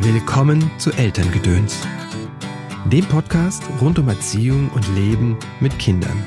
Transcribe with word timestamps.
Willkommen 0.00 0.70
zu 0.78 0.90
Elterngedöns, 0.90 1.86
dem 2.86 3.04
Podcast 3.04 3.62
rund 3.80 3.98
um 3.98 4.08
Erziehung 4.08 4.70
und 4.70 4.88
Leben 4.94 5.38
mit 5.60 5.78
Kindern. 5.78 6.24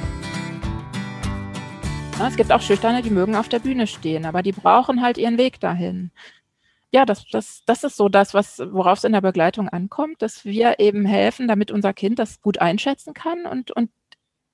Es 2.21 2.35
gibt 2.35 2.51
auch 2.51 2.61
Schüchterne, 2.61 3.01
die 3.01 3.09
mögen 3.09 3.35
auf 3.35 3.49
der 3.49 3.59
Bühne 3.59 3.87
stehen, 3.87 4.25
aber 4.25 4.43
die 4.43 4.51
brauchen 4.51 5.01
halt 5.01 5.17
ihren 5.17 5.39
Weg 5.39 5.59
dahin. 5.59 6.11
Ja, 6.91 7.05
das, 7.05 7.25
das, 7.27 7.63
das 7.65 7.83
ist 7.83 7.97
so 7.97 8.07
das, 8.07 8.35
was, 8.35 8.59
worauf 8.59 8.99
es 8.99 9.03
in 9.03 9.13
der 9.13 9.21
Begleitung 9.21 9.67
ankommt, 9.67 10.21
dass 10.21 10.45
wir 10.45 10.79
eben 10.79 11.03
helfen, 11.03 11.47
damit 11.47 11.71
unser 11.71 11.93
Kind 11.93 12.19
das 12.19 12.41
gut 12.41 12.59
einschätzen 12.59 13.15
kann 13.15 13.45
und, 13.45 13.71
und 13.71 13.89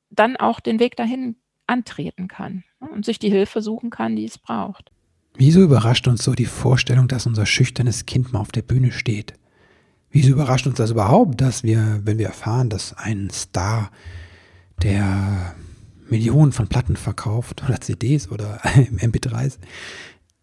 dann 0.09 0.37
auch 0.37 0.61
den 0.61 0.79
Weg 0.79 0.95
dahin 0.95 1.35
antreten 1.67 2.29
kann 2.29 2.63
ne, 2.79 2.89
und 2.89 3.05
sich 3.05 3.19
die 3.19 3.29
Hilfe 3.29 3.61
suchen 3.61 3.89
kann, 3.89 4.15
die 4.15 4.25
es 4.25 4.37
braucht. 4.37 4.91
Wieso 5.35 5.61
überrascht 5.61 6.07
uns 6.07 6.23
so 6.23 6.33
die 6.33 6.45
Vorstellung, 6.45 7.07
dass 7.07 7.25
unser 7.25 7.45
schüchternes 7.45 8.05
Kind 8.05 8.33
mal 8.33 8.39
auf 8.39 8.51
der 8.51 8.61
Bühne 8.61 8.91
steht? 8.91 9.33
Wieso 10.11 10.31
überrascht 10.31 10.67
uns 10.67 10.75
das 10.75 10.91
überhaupt, 10.91 11.39
dass 11.39 11.63
wir, 11.63 12.01
wenn 12.03 12.17
wir 12.17 12.27
erfahren, 12.27 12.69
dass 12.69 12.93
ein 12.93 13.29
Star, 13.29 13.91
der 14.83 15.55
Millionen 16.09 16.51
von 16.51 16.67
Platten 16.67 16.97
verkauft 16.97 17.63
oder 17.63 17.79
CDs 17.79 18.29
oder 18.29 18.61
MP3s, 18.63 19.57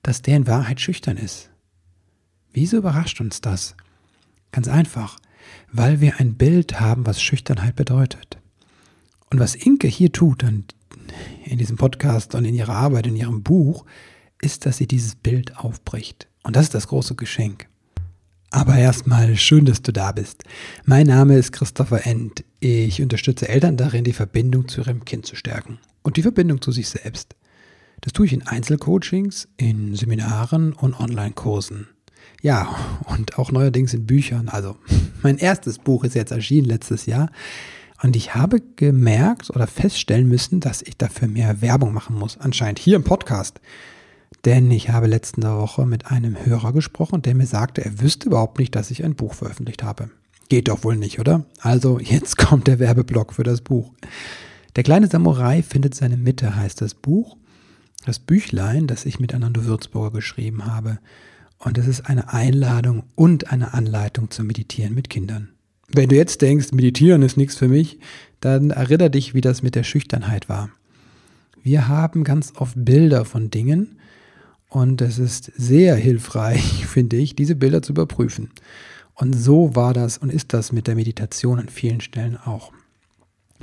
dass 0.02 0.22
der 0.22 0.36
in 0.36 0.46
Wahrheit 0.46 0.80
schüchtern 0.80 1.18
ist? 1.18 1.50
Wieso 2.52 2.78
überrascht 2.78 3.20
uns 3.20 3.42
das? 3.42 3.76
Ganz 4.52 4.68
einfach, 4.68 5.18
weil 5.70 6.00
wir 6.00 6.18
ein 6.18 6.34
Bild 6.34 6.80
haben, 6.80 7.06
was 7.06 7.20
Schüchternheit 7.20 7.76
bedeutet. 7.76 8.38
Und 9.30 9.38
was 9.38 9.54
Inke 9.54 9.88
hier 9.88 10.10
tut 10.10 10.42
in 10.42 11.58
diesem 11.58 11.76
Podcast 11.76 12.34
und 12.34 12.46
in 12.46 12.54
ihrer 12.54 12.74
Arbeit, 12.74 13.06
in 13.06 13.16
ihrem 13.16 13.42
Buch, 13.42 13.84
ist, 14.40 14.66
dass 14.66 14.76
sie 14.76 14.86
dieses 14.86 15.14
Bild 15.14 15.56
aufbricht. 15.56 16.28
Und 16.42 16.56
das 16.56 16.64
ist 16.64 16.74
das 16.74 16.88
große 16.88 17.14
Geschenk. 17.14 17.68
Aber 18.50 18.76
erstmal 18.76 19.36
schön, 19.36 19.66
dass 19.66 19.82
du 19.82 19.92
da 19.92 20.12
bist. 20.12 20.44
Mein 20.84 21.06
Name 21.06 21.36
ist 21.36 21.52
Christopher 21.52 22.06
End. 22.06 22.44
Ich 22.60 23.02
unterstütze 23.02 23.48
Eltern 23.48 23.76
darin, 23.76 24.04
die 24.04 24.14
Verbindung 24.14 24.68
zu 24.68 24.80
ihrem 24.80 25.04
Kind 25.04 25.26
zu 25.26 25.36
stärken 25.36 25.78
und 26.02 26.16
die 26.16 26.22
Verbindung 26.22 26.62
zu 26.62 26.72
sich 26.72 26.88
selbst. 26.88 27.36
Das 28.00 28.12
tue 28.12 28.26
ich 28.26 28.32
in 28.32 28.46
Einzelcoachings, 28.46 29.48
in 29.58 29.94
Seminaren 29.94 30.72
und 30.72 30.98
Online-Kursen. 30.98 31.88
Ja, 32.40 32.74
und 33.06 33.38
auch 33.38 33.50
neuerdings 33.50 33.92
in 33.92 34.06
Büchern. 34.06 34.48
Also 34.48 34.76
mein 35.22 35.36
erstes 35.36 35.78
Buch 35.78 36.04
ist 36.04 36.14
jetzt 36.14 36.32
erschienen 36.32 36.66
letztes 36.66 37.06
Jahr. 37.06 37.30
Und 38.02 38.14
ich 38.14 38.34
habe 38.34 38.62
gemerkt 38.76 39.50
oder 39.50 39.66
feststellen 39.66 40.28
müssen, 40.28 40.60
dass 40.60 40.82
ich 40.82 40.96
dafür 40.96 41.28
mehr 41.28 41.60
Werbung 41.60 41.92
machen 41.92 42.16
muss. 42.16 42.38
Anscheinend 42.38 42.78
hier 42.78 42.96
im 42.96 43.04
Podcast. 43.04 43.60
Denn 44.44 44.70
ich 44.70 44.90
habe 44.90 45.06
letzte 45.06 45.42
Woche 45.42 45.84
mit 45.84 46.06
einem 46.06 46.44
Hörer 46.44 46.72
gesprochen, 46.72 47.22
der 47.22 47.34
mir 47.34 47.46
sagte, 47.46 47.84
er 47.84 48.00
wüsste 48.00 48.28
überhaupt 48.28 48.58
nicht, 48.58 48.74
dass 48.74 48.90
ich 48.90 49.04
ein 49.04 49.14
Buch 49.14 49.34
veröffentlicht 49.34 49.82
habe. 49.82 50.10
Geht 50.48 50.68
doch 50.68 50.84
wohl 50.84 50.96
nicht, 50.96 51.18
oder? 51.18 51.44
Also 51.60 51.98
jetzt 51.98 52.36
kommt 52.38 52.66
der 52.66 52.78
Werbeblock 52.78 53.34
für 53.34 53.42
das 53.42 53.60
Buch. 53.60 53.92
Der 54.76 54.84
kleine 54.84 55.08
Samurai 55.08 55.62
findet 55.62 55.94
seine 55.94 56.16
Mitte, 56.16 56.56
heißt 56.56 56.80
das 56.80 56.94
Buch. 56.94 57.36
Das 58.06 58.18
Büchlein, 58.18 58.86
das 58.86 59.06
ich 59.06 59.18
mit 59.18 59.34
Anando 59.34 59.64
Würzburger 59.64 60.12
geschrieben 60.12 60.66
habe. 60.66 60.98
Und 61.58 61.76
es 61.76 61.88
ist 61.88 62.08
eine 62.08 62.32
Einladung 62.32 63.02
und 63.16 63.50
eine 63.52 63.74
Anleitung 63.74 64.30
zum 64.30 64.46
Meditieren 64.46 64.94
mit 64.94 65.10
Kindern. 65.10 65.48
Wenn 65.88 66.08
du 66.08 66.16
jetzt 66.16 66.42
denkst, 66.42 66.72
Meditieren 66.72 67.22
ist 67.22 67.36
nichts 67.36 67.56
für 67.56 67.68
mich, 67.68 67.98
dann 68.40 68.70
erinnere 68.70 69.10
dich, 69.10 69.34
wie 69.34 69.40
das 69.40 69.62
mit 69.62 69.74
der 69.74 69.82
Schüchternheit 69.82 70.48
war. 70.48 70.70
Wir 71.62 71.88
haben 71.88 72.24
ganz 72.24 72.52
oft 72.56 72.74
Bilder 72.76 73.24
von 73.24 73.50
Dingen, 73.50 73.97
und 74.68 75.00
es 75.00 75.18
ist 75.18 75.52
sehr 75.56 75.96
hilfreich, 75.96 76.86
finde 76.86 77.16
ich, 77.16 77.34
diese 77.34 77.56
Bilder 77.56 77.82
zu 77.82 77.92
überprüfen. 77.92 78.50
Und 79.14 79.32
so 79.32 79.74
war 79.74 79.94
das 79.94 80.18
und 80.18 80.32
ist 80.32 80.52
das 80.52 80.72
mit 80.72 80.86
der 80.86 80.94
Meditation 80.94 81.58
an 81.58 81.68
vielen 81.68 82.00
Stellen 82.00 82.36
auch. 82.36 82.72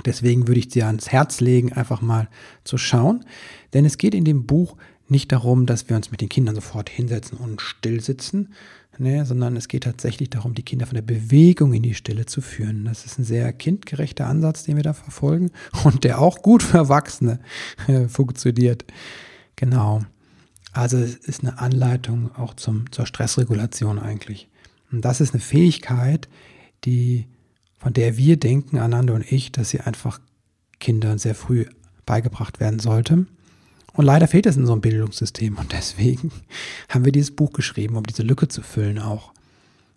Deswegen 0.04 0.46
würde 0.46 0.60
ich 0.60 0.68
dir 0.68 0.86
ans 0.86 1.08
Herz 1.08 1.40
legen, 1.40 1.72
einfach 1.72 2.02
mal 2.02 2.28
zu 2.64 2.76
schauen. 2.76 3.24
Denn 3.72 3.86
es 3.86 3.96
geht 3.96 4.14
in 4.14 4.24
dem 4.24 4.46
Buch 4.46 4.76
nicht 5.08 5.32
darum, 5.32 5.64
dass 5.66 5.88
wir 5.88 5.96
uns 5.96 6.10
mit 6.10 6.20
den 6.20 6.28
Kindern 6.28 6.54
sofort 6.54 6.90
hinsetzen 6.90 7.38
und 7.38 7.62
still 7.62 8.00
sitzen, 8.00 8.52
ne, 8.98 9.24
sondern 9.24 9.56
es 9.56 9.68
geht 9.68 9.84
tatsächlich 9.84 10.30
darum, 10.30 10.54
die 10.54 10.64
Kinder 10.64 10.86
von 10.86 10.96
der 10.96 11.02
Bewegung 11.02 11.72
in 11.72 11.82
die 11.82 11.94
Stille 11.94 12.26
zu 12.26 12.40
führen. 12.40 12.84
Das 12.84 13.06
ist 13.06 13.18
ein 13.18 13.24
sehr 13.24 13.52
kindgerechter 13.52 14.26
Ansatz, 14.26 14.64
den 14.64 14.76
wir 14.76 14.82
da 14.82 14.92
verfolgen 14.92 15.50
und 15.84 16.04
der 16.04 16.20
auch 16.20 16.42
gut 16.42 16.62
für 16.62 16.78
Erwachsene 16.78 17.40
äh, 17.86 18.08
funktioniert. 18.08 18.84
Genau. 19.54 20.02
Also 20.76 20.98
es 20.98 21.14
ist 21.14 21.40
eine 21.40 21.58
Anleitung 21.58 22.34
auch 22.36 22.54
zum, 22.54 22.90
zur 22.92 23.06
Stressregulation 23.06 23.98
eigentlich. 23.98 24.48
Und 24.92 25.04
das 25.04 25.20
ist 25.20 25.32
eine 25.32 25.40
Fähigkeit, 25.40 26.28
die, 26.84 27.26
von 27.78 27.94
der 27.94 28.16
wir 28.16 28.36
denken, 28.36 28.78
Ananda 28.78 29.14
und 29.14 29.30
ich, 29.32 29.52
dass 29.52 29.70
sie 29.70 29.80
einfach 29.80 30.20
Kindern 30.78 31.18
sehr 31.18 31.34
früh 31.34 31.64
beigebracht 32.04 32.60
werden 32.60 32.78
sollte. 32.78 33.26
Und 33.94 34.04
leider 34.04 34.28
fehlt 34.28 34.44
es 34.44 34.58
in 34.58 34.66
so 34.66 34.72
einem 34.72 34.82
Bildungssystem. 34.82 35.56
Und 35.56 35.72
deswegen 35.72 36.30
haben 36.90 37.06
wir 37.06 37.12
dieses 37.12 37.34
Buch 37.34 37.52
geschrieben, 37.52 37.96
um 37.96 38.04
diese 38.04 38.22
Lücke 38.22 38.48
zu 38.48 38.62
füllen 38.62 38.98
auch 38.98 39.32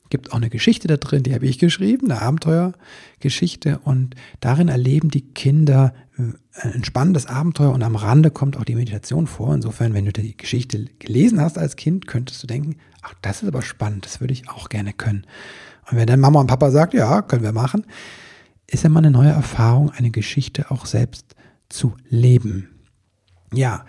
gibt 0.09 0.31
auch 0.31 0.37
eine 0.37 0.49
Geschichte 0.49 0.87
da 0.87 0.97
drin, 0.97 1.23
die 1.23 1.33
habe 1.33 1.45
ich 1.45 1.59
geschrieben, 1.59 2.11
eine 2.11 2.21
Abenteuergeschichte 2.21 3.79
und 3.83 4.15
darin 4.39 4.67
erleben 4.67 5.09
die 5.09 5.21
Kinder 5.21 5.93
ein 6.19 6.83
spannendes 6.83 7.25
Abenteuer 7.25 7.71
und 7.71 7.83
am 7.83 7.95
Rande 7.95 8.31
kommt 8.31 8.57
auch 8.57 8.65
die 8.65 8.75
Meditation 8.75 9.27
vor. 9.27 9.53
Insofern, 9.53 9.93
wenn 9.93 10.05
du 10.05 10.11
die 10.11 10.35
Geschichte 10.35 10.85
gelesen 10.99 11.39
hast 11.41 11.57
als 11.57 11.75
Kind, 11.75 12.07
könntest 12.07 12.43
du 12.43 12.47
denken, 12.47 12.75
ach, 13.01 13.13
das 13.21 13.41
ist 13.41 13.47
aber 13.47 13.61
spannend, 13.61 14.05
das 14.05 14.19
würde 14.19 14.33
ich 14.33 14.49
auch 14.49 14.69
gerne 14.69 14.93
können. 14.93 15.25
Und 15.89 15.97
wenn 15.97 16.07
dann 16.07 16.19
Mama 16.19 16.39
und 16.39 16.47
Papa 16.47 16.71
sagt, 16.71 16.93
ja, 16.93 17.21
können 17.21 17.43
wir 17.43 17.51
machen, 17.51 17.85
ist 18.67 18.85
immer 18.85 18.99
eine 18.99 19.11
neue 19.11 19.29
Erfahrung, 19.29 19.89
eine 19.91 20.11
Geschichte 20.11 20.69
auch 20.69 20.85
selbst 20.85 21.35
zu 21.69 21.95
leben. 22.09 22.69
Ja, 23.53 23.85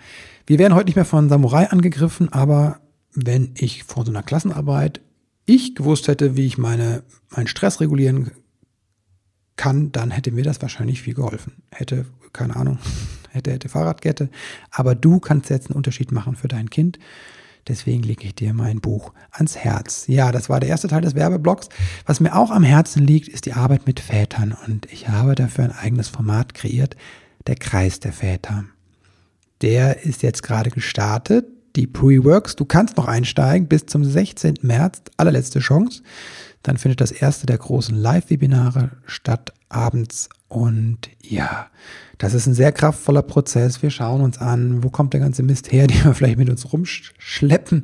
wir 0.47 0.57
werden 0.57 0.73
heute 0.73 0.85
nicht 0.85 0.95
mehr 0.95 1.05
von 1.05 1.29
Samurai 1.29 1.69
angegriffen, 1.69 2.31
aber 2.33 2.79
wenn 3.13 3.51
ich 3.55 3.83
vor 3.83 4.05
so 4.05 4.11
einer 4.11 4.23
Klassenarbeit 4.23 5.01
ich 5.45 5.75
gewusst 5.75 6.07
hätte, 6.07 6.35
wie 6.35 6.45
ich 6.45 6.57
meine, 6.57 7.03
meinen 7.29 7.47
Stress 7.47 7.81
regulieren 7.81 8.31
kann, 9.55 9.91
dann 9.91 10.11
hätte 10.11 10.31
mir 10.31 10.43
das 10.43 10.61
wahrscheinlich 10.61 11.01
viel 11.01 11.13
geholfen. 11.13 11.53
Hätte, 11.71 12.05
keine 12.33 12.55
Ahnung, 12.55 12.79
hätte, 13.29 13.51
hätte 13.51 13.69
Fahrradkette. 13.69 14.29
Aber 14.71 14.95
du 14.95 15.19
kannst 15.19 15.49
jetzt 15.49 15.69
einen 15.69 15.77
Unterschied 15.77 16.11
machen 16.11 16.35
für 16.35 16.47
dein 16.47 16.69
Kind. 16.69 16.99
Deswegen 17.67 18.01
lege 18.01 18.25
ich 18.25 18.33
dir 18.33 18.53
mein 18.53 18.81
Buch 18.81 19.13
ans 19.31 19.55
Herz. 19.55 20.05
Ja, 20.07 20.31
das 20.31 20.49
war 20.49 20.59
der 20.59 20.69
erste 20.69 20.87
Teil 20.87 21.01
des 21.01 21.13
Werbeblocks. 21.13 21.69
Was 22.05 22.19
mir 22.19 22.35
auch 22.35 22.49
am 22.49 22.63
Herzen 22.63 23.05
liegt, 23.05 23.27
ist 23.27 23.45
die 23.45 23.53
Arbeit 23.53 23.85
mit 23.85 23.99
Vätern. 23.99 24.57
Und 24.65 24.91
ich 24.91 25.09
habe 25.09 25.35
dafür 25.35 25.65
ein 25.65 25.71
eigenes 25.71 26.07
Format 26.07 26.55
kreiert, 26.55 26.95
der 27.45 27.55
Kreis 27.55 27.99
der 27.99 28.13
Väter. 28.13 28.65
Der 29.61 30.03
ist 30.03 30.23
jetzt 30.23 30.41
gerade 30.41 30.71
gestartet 30.71 31.45
die 31.75 31.87
Pre-Works. 31.87 32.55
Du 32.55 32.65
kannst 32.65 32.97
noch 32.97 33.07
einsteigen 33.07 33.67
bis 33.67 33.85
zum 33.85 34.03
16. 34.03 34.55
März, 34.61 35.03
allerletzte 35.17 35.59
Chance. 35.59 36.03
Dann 36.63 36.77
findet 36.77 37.01
das 37.01 37.11
erste 37.11 37.45
der 37.45 37.57
großen 37.57 37.95
Live-Webinare 37.95 38.91
statt 39.05 39.53
abends. 39.69 40.29
Und 40.47 41.09
ja, 41.21 41.67
das 42.17 42.33
ist 42.33 42.45
ein 42.45 42.53
sehr 42.53 42.71
kraftvoller 42.71 43.21
Prozess. 43.21 43.81
Wir 43.81 43.89
schauen 43.89 44.21
uns 44.21 44.37
an, 44.37 44.83
wo 44.83 44.89
kommt 44.89 45.13
der 45.13 45.21
ganze 45.21 45.43
Mist 45.43 45.71
her, 45.71 45.87
den 45.87 46.03
wir 46.03 46.13
vielleicht 46.13 46.37
mit 46.37 46.49
uns 46.49 46.71
rumschleppen. 46.71 47.83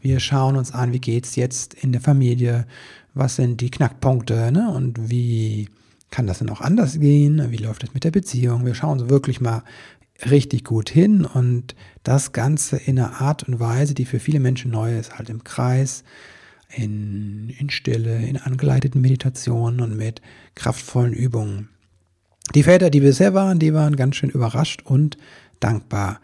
Wir 0.00 0.20
schauen 0.20 0.56
uns 0.56 0.72
an, 0.72 0.92
wie 0.92 1.00
geht's 1.00 1.36
jetzt 1.36 1.74
in 1.74 1.92
der 1.92 2.00
Familie, 2.00 2.66
was 3.14 3.36
sind 3.36 3.60
die 3.60 3.70
Knackpunkte 3.70 4.52
ne? 4.52 4.70
und 4.70 5.10
wie 5.10 5.68
kann 6.10 6.26
das 6.26 6.38
denn 6.38 6.50
auch 6.50 6.60
anders 6.60 6.98
gehen, 7.00 7.50
wie 7.50 7.56
läuft 7.56 7.84
es 7.84 7.94
mit 7.94 8.04
der 8.04 8.10
Beziehung. 8.10 8.64
Wir 8.64 8.74
schauen 8.74 9.00
uns 9.00 9.10
wirklich 9.10 9.40
mal 9.40 9.62
richtig 10.30 10.64
gut 10.64 10.88
hin 10.88 11.24
und 11.24 11.74
das 12.02 12.32
Ganze 12.32 12.76
in 12.76 12.98
einer 12.98 13.20
Art 13.20 13.44
und 13.44 13.60
Weise, 13.60 13.94
die 13.94 14.04
für 14.04 14.18
viele 14.18 14.40
Menschen 14.40 14.70
neu 14.70 14.98
ist, 14.98 15.18
halt 15.18 15.30
im 15.30 15.44
Kreis, 15.44 16.02
in, 16.74 17.50
in 17.58 17.70
Stille, 17.70 18.26
in 18.26 18.36
angeleiteten 18.36 19.00
Meditationen 19.00 19.80
und 19.80 19.96
mit 19.96 20.20
kraftvollen 20.54 21.12
Übungen. 21.12 21.68
Die 22.54 22.62
Väter, 22.62 22.90
die 22.90 23.00
bisher 23.00 23.34
waren, 23.34 23.58
die 23.58 23.74
waren 23.74 23.96
ganz 23.96 24.16
schön 24.16 24.30
überrascht 24.30 24.82
und 24.84 25.18
dankbar. 25.60 26.20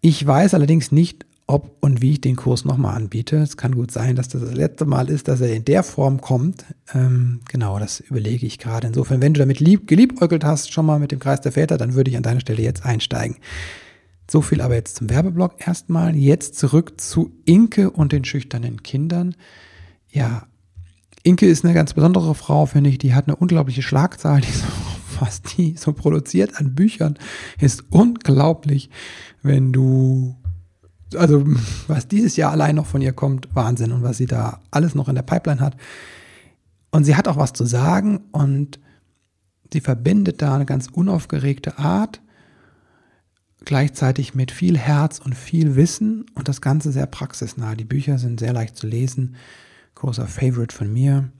Ich 0.00 0.26
weiß 0.26 0.54
allerdings 0.54 0.92
nicht, 0.92 1.24
ob 1.46 1.76
und 1.80 2.00
wie 2.00 2.12
ich 2.12 2.20
den 2.20 2.36
Kurs 2.36 2.64
nochmal 2.64 2.96
anbiete. 2.96 3.36
Es 3.36 3.56
kann 3.56 3.74
gut 3.74 3.90
sein, 3.90 4.16
dass 4.16 4.28
das 4.28 4.42
das 4.42 4.54
letzte 4.54 4.86
Mal 4.86 5.10
ist, 5.10 5.28
dass 5.28 5.40
er 5.40 5.54
in 5.54 5.64
der 5.64 5.82
Form 5.82 6.20
kommt. 6.20 6.64
Ähm, 6.94 7.40
genau, 7.50 7.78
das 7.78 8.00
überlege 8.00 8.46
ich 8.46 8.58
gerade. 8.58 8.86
Insofern, 8.86 9.20
wenn 9.20 9.34
du 9.34 9.40
damit 9.40 9.60
lieb, 9.60 9.86
geliebäugelt 9.86 10.44
hast, 10.44 10.72
schon 10.72 10.86
mal 10.86 10.98
mit 10.98 11.12
dem 11.12 11.18
Kreis 11.18 11.42
der 11.42 11.52
Väter, 11.52 11.76
dann 11.76 11.94
würde 11.94 12.10
ich 12.10 12.16
an 12.16 12.22
deiner 12.22 12.40
Stelle 12.40 12.62
jetzt 12.62 12.84
einsteigen. 12.84 13.36
So 14.30 14.40
viel 14.40 14.60
aber 14.60 14.74
jetzt 14.74 14.96
zum 14.96 15.10
Werbeblock 15.10 15.66
erstmal. 15.66 16.16
Jetzt 16.16 16.56
zurück 16.58 17.00
zu 17.00 17.32
Inke 17.44 17.90
und 17.90 18.12
den 18.12 18.24
schüchternen 18.24 18.82
Kindern. 18.82 19.34
Ja, 20.10 20.46
Inke 21.22 21.46
ist 21.46 21.64
eine 21.64 21.74
ganz 21.74 21.94
besondere 21.94 22.34
Frau, 22.34 22.66
finde 22.66 22.90
ich. 22.90 22.98
Die 22.98 23.14
hat 23.14 23.28
eine 23.28 23.36
unglaubliche 23.36 23.82
Schlagzahl, 23.82 24.40
die 24.40 24.52
so, 24.52 24.66
was 25.20 25.42
die 25.42 25.76
so 25.76 25.92
produziert 25.92 26.58
an 26.58 26.74
Büchern, 26.74 27.18
ist 27.60 27.84
unglaublich, 27.90 28.90
wenn 29.42 29.72
du 29.72 30.36
also 31.16 31.44
was 31.86 32.08
dieses 32.08 32.36
Jahr 32.36 32.50
allein 32.52 32.74
noch 32.76 32.86
von 32.86 33.00
ihr 33.00 33.12
kommt, 33.12 33.54
Wahnsinn 33.54 33.92
und 33.92 34.02
was 34.02 34.16
sie 34.16 34.26
da 34.26 34.60
alles 34.70 34.94
noch 34.94 35.08
in 35.08 35.14
der 35.14 35.22
Pipeline 35.22 35.60
hat. 35.60 35.76
Und 36.90 37.04
sie 37.04 37.16
hat 37.16 37.28
auch 37.28 37.36
was 37.36 37.52
zu 37.52 37.64
sagen 37.64 38.20
und 38.32 38.78
sie 39.72 39.80
verbindet 39.80 40.42
da 40.42 40.54
eine 40.54 40.64
ganz 40.64 40.88
unaufgeregte 40.88 41.78
Art, 41.78 42.20
gleichzeitig 43.64 44.34
mit 44.34 44.50
viel 44.50 44.78
Herz 44.78 45.18
und 45.18 45.34
viel 45.34 45.76
Wissen 45.76 46.26
und 46.34 46.48
das 46.48 46.60
Ganze 46.60 46.92
sehr 46.92 47.06
praxisnah. 47.06 47.74
Die 47.74 47.84
Bücher 47.84 48.18
sind 48.18 48.40
sehr 48.40 48.52
leicht 48.52 48.76
zu 48.76 48.86
lesen. 48.86 49.36
Großer 49.94 50.26
Favorite 50.26 50.74
von 50.74 50.92
mir, 50.92 51.30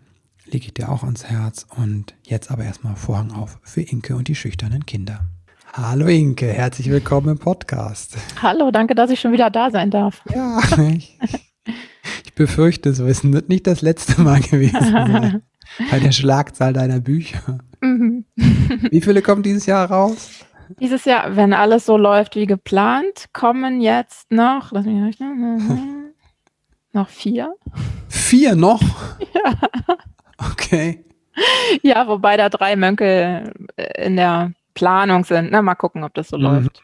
lege 0.46 0.66
ich 0.66 0.74
dir 0.74 0.88
auch 0.88 1.02
ans 1.02 1.24
Herz. 1.24 1.66
Und 1.76 2.14
jetzt 2.22 2.50
aber 2.50 2.64
erstmal 2.64 2.96
Vorhang 2.96 3.32
auf 3.32 3.58
für 3.62 3.82
Inke 3.82 4.16
und 4.16 4.28
die 4.28 4.34
schüchternen 4.34 4.86
Kinder. 4.86 5.26
Hallo 5.72 6.06
Inke, 6.06 6.46
herzlich 6.46 6.88
willkommen 6.88 7.30
im 7.30 7.38
Podcast. 7.38 8.16
Hallo, 8.40 8.70
danke, 8.70 8.94
dass 8.94 9.10
ich 9.10 9.20
schon 9.20 9.32
wieder 9.32 9.50
da 9.50 9.70
sein 9.70 9.90
darf. 9.90 10.22
Ja, 10.32 10.60
ich, 10.88 11.18
ich 12.24 12.34
befürchte, 12.34 12.94
so 12.94 13.06
ist 13.06 13.24
nicht 13.24 13.66
das 13.66 13.82
letzte 13.82 14.20
Mal 14.20 14.40
gewesen 14.40 14.80
sein, 14.80 15.42
bei 15.90 15.98
der 15.98 16.12
Schlagzahl 16.12 16.72
deiner 16.72 17.00
Bücher. 17.00 17.58
Mhm. 17.80 18.24
Wie 18.36 19.00
viele 19.00 19.20
kommen 19.20 19.42
dieses 19.42 19.66
Jahr 19.66 19.90
raus? 19.90 20.30
Dieses 20.80 21.04
Jahr, 21.04 21.36
wenn 21.36 21.52
alles 21.52 21.86
so 21.86 21.96
läuft 21.96 22.36
wie 22.36 22.46
geplant, 22.46 23.26
kommen 23.32 23.80
jetzt 23.80 24.30
noch, 24.30 24.72
lass 24.72 24.86
mich 24.86 25.02
rechnen, 25.02 26.14
noch 26.92 27.08
vier. 27.08 27.54
Vier 28.08 28.54
noch? 28.54 28.80
Ja. 29.34 29.52
Okay. 30.38 31.04
Ja, 31.82 32.06
wobei 32.06 32.36
da 32.36 32.48
drei 32.48 32.76
Mönke 32.76 33.52
in 33.96 34.16
der 34.16 34.52
Planung 34.74 35.24
sind. 35.24 35.50
Na, 35.50 35.62
mal 35.62 35.74
gucken, 35.74 36.04
ob 36.04 36.14
das 36.14 36.28
so 36.28 36.36
mhm. 36.36 36.42
läuft. 36.42 36.82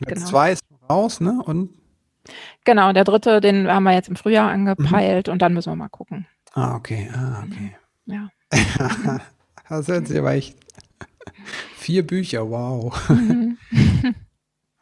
Genau. 0.00 0.26
Zwei 0.26 0.52
ist 0.52 0.64
raus, 0.88 1.20
ne? 1.20 1.40
Und 1.44 1.70
genau, 2.64 2.92
der 2.92 3.04
dritte, 3.04 3.40
den 3.40 3.68
haben 3.68 3.84
wir 3.84 3.92
jetzt 3.92 4.08
im 4.08 4.16
Frühjahr 4.16 4.50
angepeilt 4.50 5.26
mhm. 5.26 5.32
und 5.32 5.42
dann 5.42 5.54
müssen 5.54 5.70
wir 5.70 5.76
mal 5.76 5.88
gucken. 5.88 6.26
Ah, 6.52 6.74
okay. 6.74 7.10
Ah, 7.14 7.44
okay. 7.44 7.76
Ja. 8.06 8.28
das 9.68 9.88
hört 9.88 10.08
sich 10.08 10.18
aber 10.18 10.32
echt. 10.32 10.56
Vier 11.80 12.06
Bücher, 12.06 12.50
wow. 12.50 13.08
Mhm. 13.08 13.56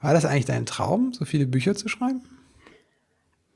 War 0.01 0.13
das 0.13 0.25
eigentlich 0.25 0.47
dein 0.47 0.67
Traum, 0.67 1.13
so 1.13 1.25
viele 1.25 1.47
Bücher 1.47 1.77
zu 1.77 1.89
schreiben? 1.89 2.23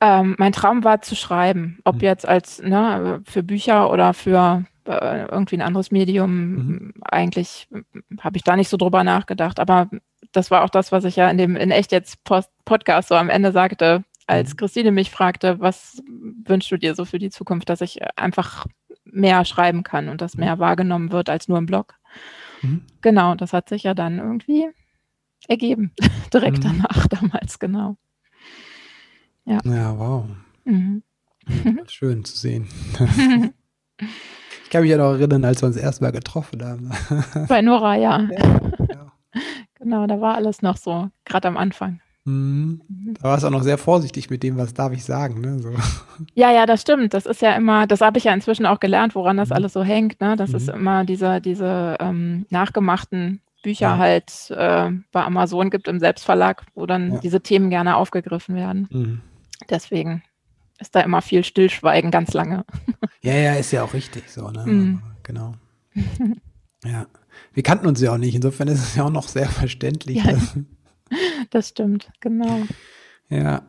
Ähm, 0.00 0.36
mein 0.38 0.52
Traum 0.52 0.84
war 0.84 1.02
zu 1.02 1.16
schreiben, 1.16 1.80
ob 1.82 1.96
mhm. 1.96 2.00
jetzt 2.02 2.26
als 2.26 2.62
ne, 2.62 3.20
für 3.24 3.42
Bücher 3.42 3.90
oder 3.90 4.14
für 4.14 4.64
äh, 4.84 5.26
irgendwie 5.26 5.56
ein 5.56 5.62
anderes 5.62 5.90
Medium. 5.90 6.30
Mhm. 6.30 6.94
Eigentlich 7.02 7.68
habe 8.20 8.36
ich 8.36 8.44
da 8.44 8.54
nicht 8.54 8.68
so 8.68 8.76
drüber 8.76 9.02
nachgedacht, 9.02 9.58
aber 9.58 9.90
das 10.30 10.52
war 10.52 10.62
auch 10.62 10.70
das, 10.70 10.92
was 10.92 11.04
ich 11.04 11.16
ja 11.16 11.28
in 11.28 11.38
dem 11.38 11.56
in 11.56 11.72
echt 11.72 11.90
jetzt 11.90 12.22
Post 12.22 12.50
Podcast 12.64 13.08
so 13.08 13.16
am 13.16 13.28
Ende 13.28 13.50
sagte, 13.50 14.04
als 14.28 14.50
mhm. 14.50 14.56
Christine 14.56 14.92
mich 14.92 15.10
fragte, 15.10 15.58
was 15.58 16.00
wünschst 16.46 16.70
du 16.70 16.76
dir 16.76 16.94
so 16.94 17.04
für 17.04 17.18
die 17.18 17.30
Zukunft, 17.30 17.68
dass 17.68 17.80
ich 17.80 17.98
einfach 18.16 18.66
mehr 19.04 19.44
schreiben 19.44 19.82
kann 19.82 20.08
und 20.08 20.20
das 20.20 20.36
mehr 20.36 20.60
wahrgenommen 20.60 21.10
wird 21.10 21.28
als 21.28 21.48
nur 21.48 21.58
im 21.58 21.66
Blog. 21.66 21.96
Mhm. 22.62 22.82
Genau, 23.00 23.34
das 23.34 23.52
hat 23.52 23.68
sich 23.68 23.82
ja 23.82 23.94
dann 23.94 24.18
irgendwie 24.18 24.68
ergeben, 25.48 25.92
direkt 26.32 26.58
mhm. 26.58 26.62
danach 26.62 27.06
damals, 27.08 27.58
genau. 27.58 27.96
Ja, 29.44 29.58
ja 29.64 29.98
wow. 29.98 30.26
Mhm. 30.64 31.02
Schön 31.86 32.24
zu 32.24 32.36
sehen. 32.36 32.68
kann 34.72 34.82
mich 34.82 34.90
ja 34.90 34.96
noch 34.96 35.12
erinnern, 35.12 35.44
als 35.44 35.60
wir 35.62 35.66
uns 35.66 35.76
erstmal 35.76 36.12
getroffen 36.12 36.64
haben. 36.64 36.90
Bei 37.46 37.60
Nora, 37.60 37.96
ja. 37.96 38.20
ja, 38.30 38.64
ja. 38.88 39.12
Genau, 39.74 40.06
da 40.06 40.20
war 40.20 40.34
alles 40.36 40.62
noch 40.62 40.78
so, 40.78 41.10
gerade 41.26 41.48
am 41.48 41.58
Anfang. 41.58 42.00
Mhm. 42.24 42.82
mhm. 42.88 43.14
Da 43.14 43.24
war 43.24 43.38
es 43.38 43.44
auch 43.44 43.50
noch 43.50 43.62
sehr 43.62 43.78
vorsichtig 43.78 44.30
mit 44.30 44.42
dem, 44.42 44.56
was 44.56 44.74
darf 44.74 44.92
ich 44.92 45.04
sagen. 45.04 45.40
Ne? 45.40 45.58
So. 45.58 45.70
Ja, 46.34 46.52
ja, 46.52 46.66
das 46.66 46.82
stimmt. 46.82 47.14
Das 47.14 47.26
ist 47.26 47.42
ja 47.42 47.54
immer, 47.54 47.86
das 47.86 48.00
habe 48.00 48.18
ich 48.18 48.24
ja 48.24 48.34
inzwischen 48.34 48.66
auch 48.66 48.80
gelernt, 48.80 49.14
woran 49.14 49.36
das 49.36 49.48
mhm. 49.48 49.56
alles 49.56 49.72
so 49.72 49.82
hängt. 49.82 50.20
Ne? 50.20 50.36
Das 50.36 50.50
mhm. 50.50 50.56
ist 50.56 50.68
immer 50.68 51.04
diese, 51.04 51.40
diese 51.40 51.96
ähm, 52.00 52.46
nachgemachten 52.50 53.40
Bücher 53.62 53.86
ja. 53.86 53.98
halt 53.98 54.50
äh, 54.50 54.90
bei 55.10 55.24
Amazon 55.24 55.70
gibt 55.70 55.88
im 55.88 55.98
Selbstverlag, 55.98 56.64
wo 56.74 56.86
dann 56.86 57.14
ja. 57.14 57.18
diese 57.20 57.40
Themen 57.40 57.70
gerne 57.70 57.96
aufgegriffen 57.96 58.54
werden. 58.54 58.88
Mhm. 58.90 59.20
Deswegen 59.70 60.22
ist 60.78 60.94
da 60.94 61.00
immer 61.00 61.22
viel 61.22 61.44
Stillschweigen 61.44 62.10
ganz 62.10 62.32
lange. 62.32 62.64
Ja, 63.24 63.34
ja, 63.34 63.54
ist 63.54 63.70
ja 63.70 63.84
auch 63.84 63.94
richtig 63.94 64.28
so, 64.28 64.50
ne? 64.50 64.66
Mm. 64.66 65.02
Genau. 65.22 65.54
ja. 66.84 67.06
Wir 67.54 67.62
kannten 67.62 67.86
uns 67.86 68.00
ja 68.00 68.12
auch 68.12 68.18
nicht, 68.18 68.34
insofern 68.34 68.66
ist 68.66 68.80
es 68.80 68.96
ja 68.96 69.04
auch 69.04 69.10
noch 69.10 69.28
sehr 69.28 69.48
verständlich. 69.48 70.16
Ja, 70.24 70.32
das 71.52 71.68
stimmt, 71.68 72.10
genau. 72.20 72.62
Ja. 73.28 73.62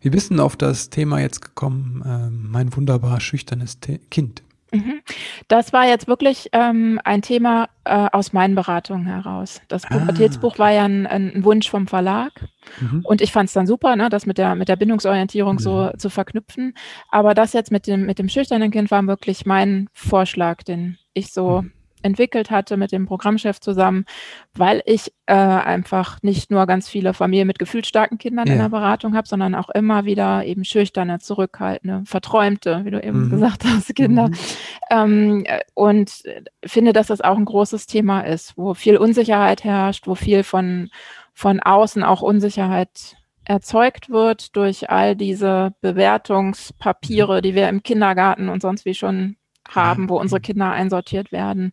Wie 0.00 0.10
bist 0.10 0.30
du 0.30 0.42
auf 0.42 0.56
das 0.56 0.90
Thema 0.90 1.20
jetzt 1.20 1.40
gekommen, 1.40 2.02
äh, 2.04 2.30
mein 2.30 2.74
wunderbar 2.76 3.20
schüchternes 3.20 3.80
Te 3.80 3.98
Kind? 4.10 4.42
Mhm. 4.72 5.00
Das 5.48 5.72
war 5.72 5.86
jetzt 5.86 6.08
wirklich 6.08 6.48
ähm, 6.52 6.98
ein 7.04 7.20
Thema 7.20 7.68
äh, 7.84 8.08
aus 8.10 8.32
meinen 8.32 8.54
Beratungen 8.54 9.06
heraus. 9.06 9.60
Das 9.68 9.84
ah, 9.84 9.98
Pubertätsbuch 9.98 10.58
war 10.58 10.70
ja 10.70 10.84
ein, 10.84 11.06
ein, 11.06 11.44
Wunsch 11.44 11.68
vom 11.68 11.86
Verlag 11.86 12.32
mhm. 12.80 13.04
und 13.04 13.20
ich 13.20 13.32
fand 13.32 13.48
es 13.48 13.52
dann 13.52 13.66
super, 13.66 13.96
ne, 13.96 14.08
das 14.08 14.24
mit 14.24 14.38
der, 14.38 14.54
mit 14.54 14.68
der 14.68 14.76
Bindungsorientierung 14.76 15.56
mhm. 15.56 15.60
so 15.60 15.90
zu 15.98 16.08
verknüpfen. 16.08 16.74
Aber 17.10 17.34
das 17.34 17.52
jetzt 17.52 17.70
mit 17.70 17.86
dem, 17.86 18.06
mit 18.06 18.18
dem 18.18 18.30
schüchternen 18.30 18.70
Kind 18.70 18.90
war 18.90 19.06
wirklich 19.06 19.44
mein 19.44 19.88
Vorschlag, 19.92 20.62
den 20.62 20.96
ich 21.12 21.32
so 21.32 21.62
mhm 21.62 21.72
entwickelt 22.02 22.50
hatte 22.50 22.76
mit 22.76 22.92
dem 22.92 23.06
Programmchef 23.06 23.60
zusammen, 23.60 24.04
weil 24.54 24.82
ich 24.86 25.12
äh, 25.26 25.34
einfach 25.34 26.22
nicht 26.22 26.50
nur 26.50 26.66
ganz 26.66 26.88
viele 26.88 27.14
Familien 27.14 27.46
mit 27.46 27.58
gefühlsstarken 27.58 28.18
Kindern 28.18 28.46
ja. 28.46 28.54
in 28.54 28.58
der 28.58 28.68
Beratung 28.68 29.16
habe, 29.16 29.28
sondern 29.28 29.54
auch 29.54 29.70
immer 29.70 30.04
wieder 30.04 30.44
eben 30.44 30.64
schüchterne, 30.64 31.18
zurückhaltende, 31.18 32.02
verträumte, 32.04 32.84
wie 32.84 32.90
du 32.90 33.02
eben 33.02 33.26
mhm. 33.26 33.30
gesagt 33.30 33.64
hast, 33.64 33.94
Kinder. 33.94 34.28
Mhm. 34.28 34.34
Ähm, 34.90 35.44
und 35.74 36.22
finde, 36.64 36.92
dass 36.92 37.08
das 37.08 37.20
auch 37.20 37.36
ein 37.36 37.44
großes 37.44 37.86
Thema 37.86 38.22
ist, 38.22 38.56
wo 38.56 38.74
viel 38.74 38.96
Unsicherheit 38.96 39.64
herrscht, 39.64 40.06
wo 40.06 40.14
viel 40.14 40.42
von, 40.42 40.90
von 41.32 41.60
außen 41.60 42.02
auch 42.02 42.22
Unsicherheit 42.22 43.16
erzeugt 43.44 44.10
wird 44.10 44.56
durch 44.56 44.90
all 44.90 45.16
diese 45.16 45.74
Bewertungspapiere, 45.80 47.42
die 47.42 47.54
wir 47.54 47.68
im 47.68 47.82
Kindergarten 47.82 48.48
und 48.48 48.62
sonst 48.62 48.84
wie 48.84 48.94
schon 48.94 49.36
haben, 49.68 50.08
wo 50.08 50.18
unsere 50.18 50.40
Kinder 50.40 50.70
einsortiert 50.70 51.32
werden. 51.32 51.72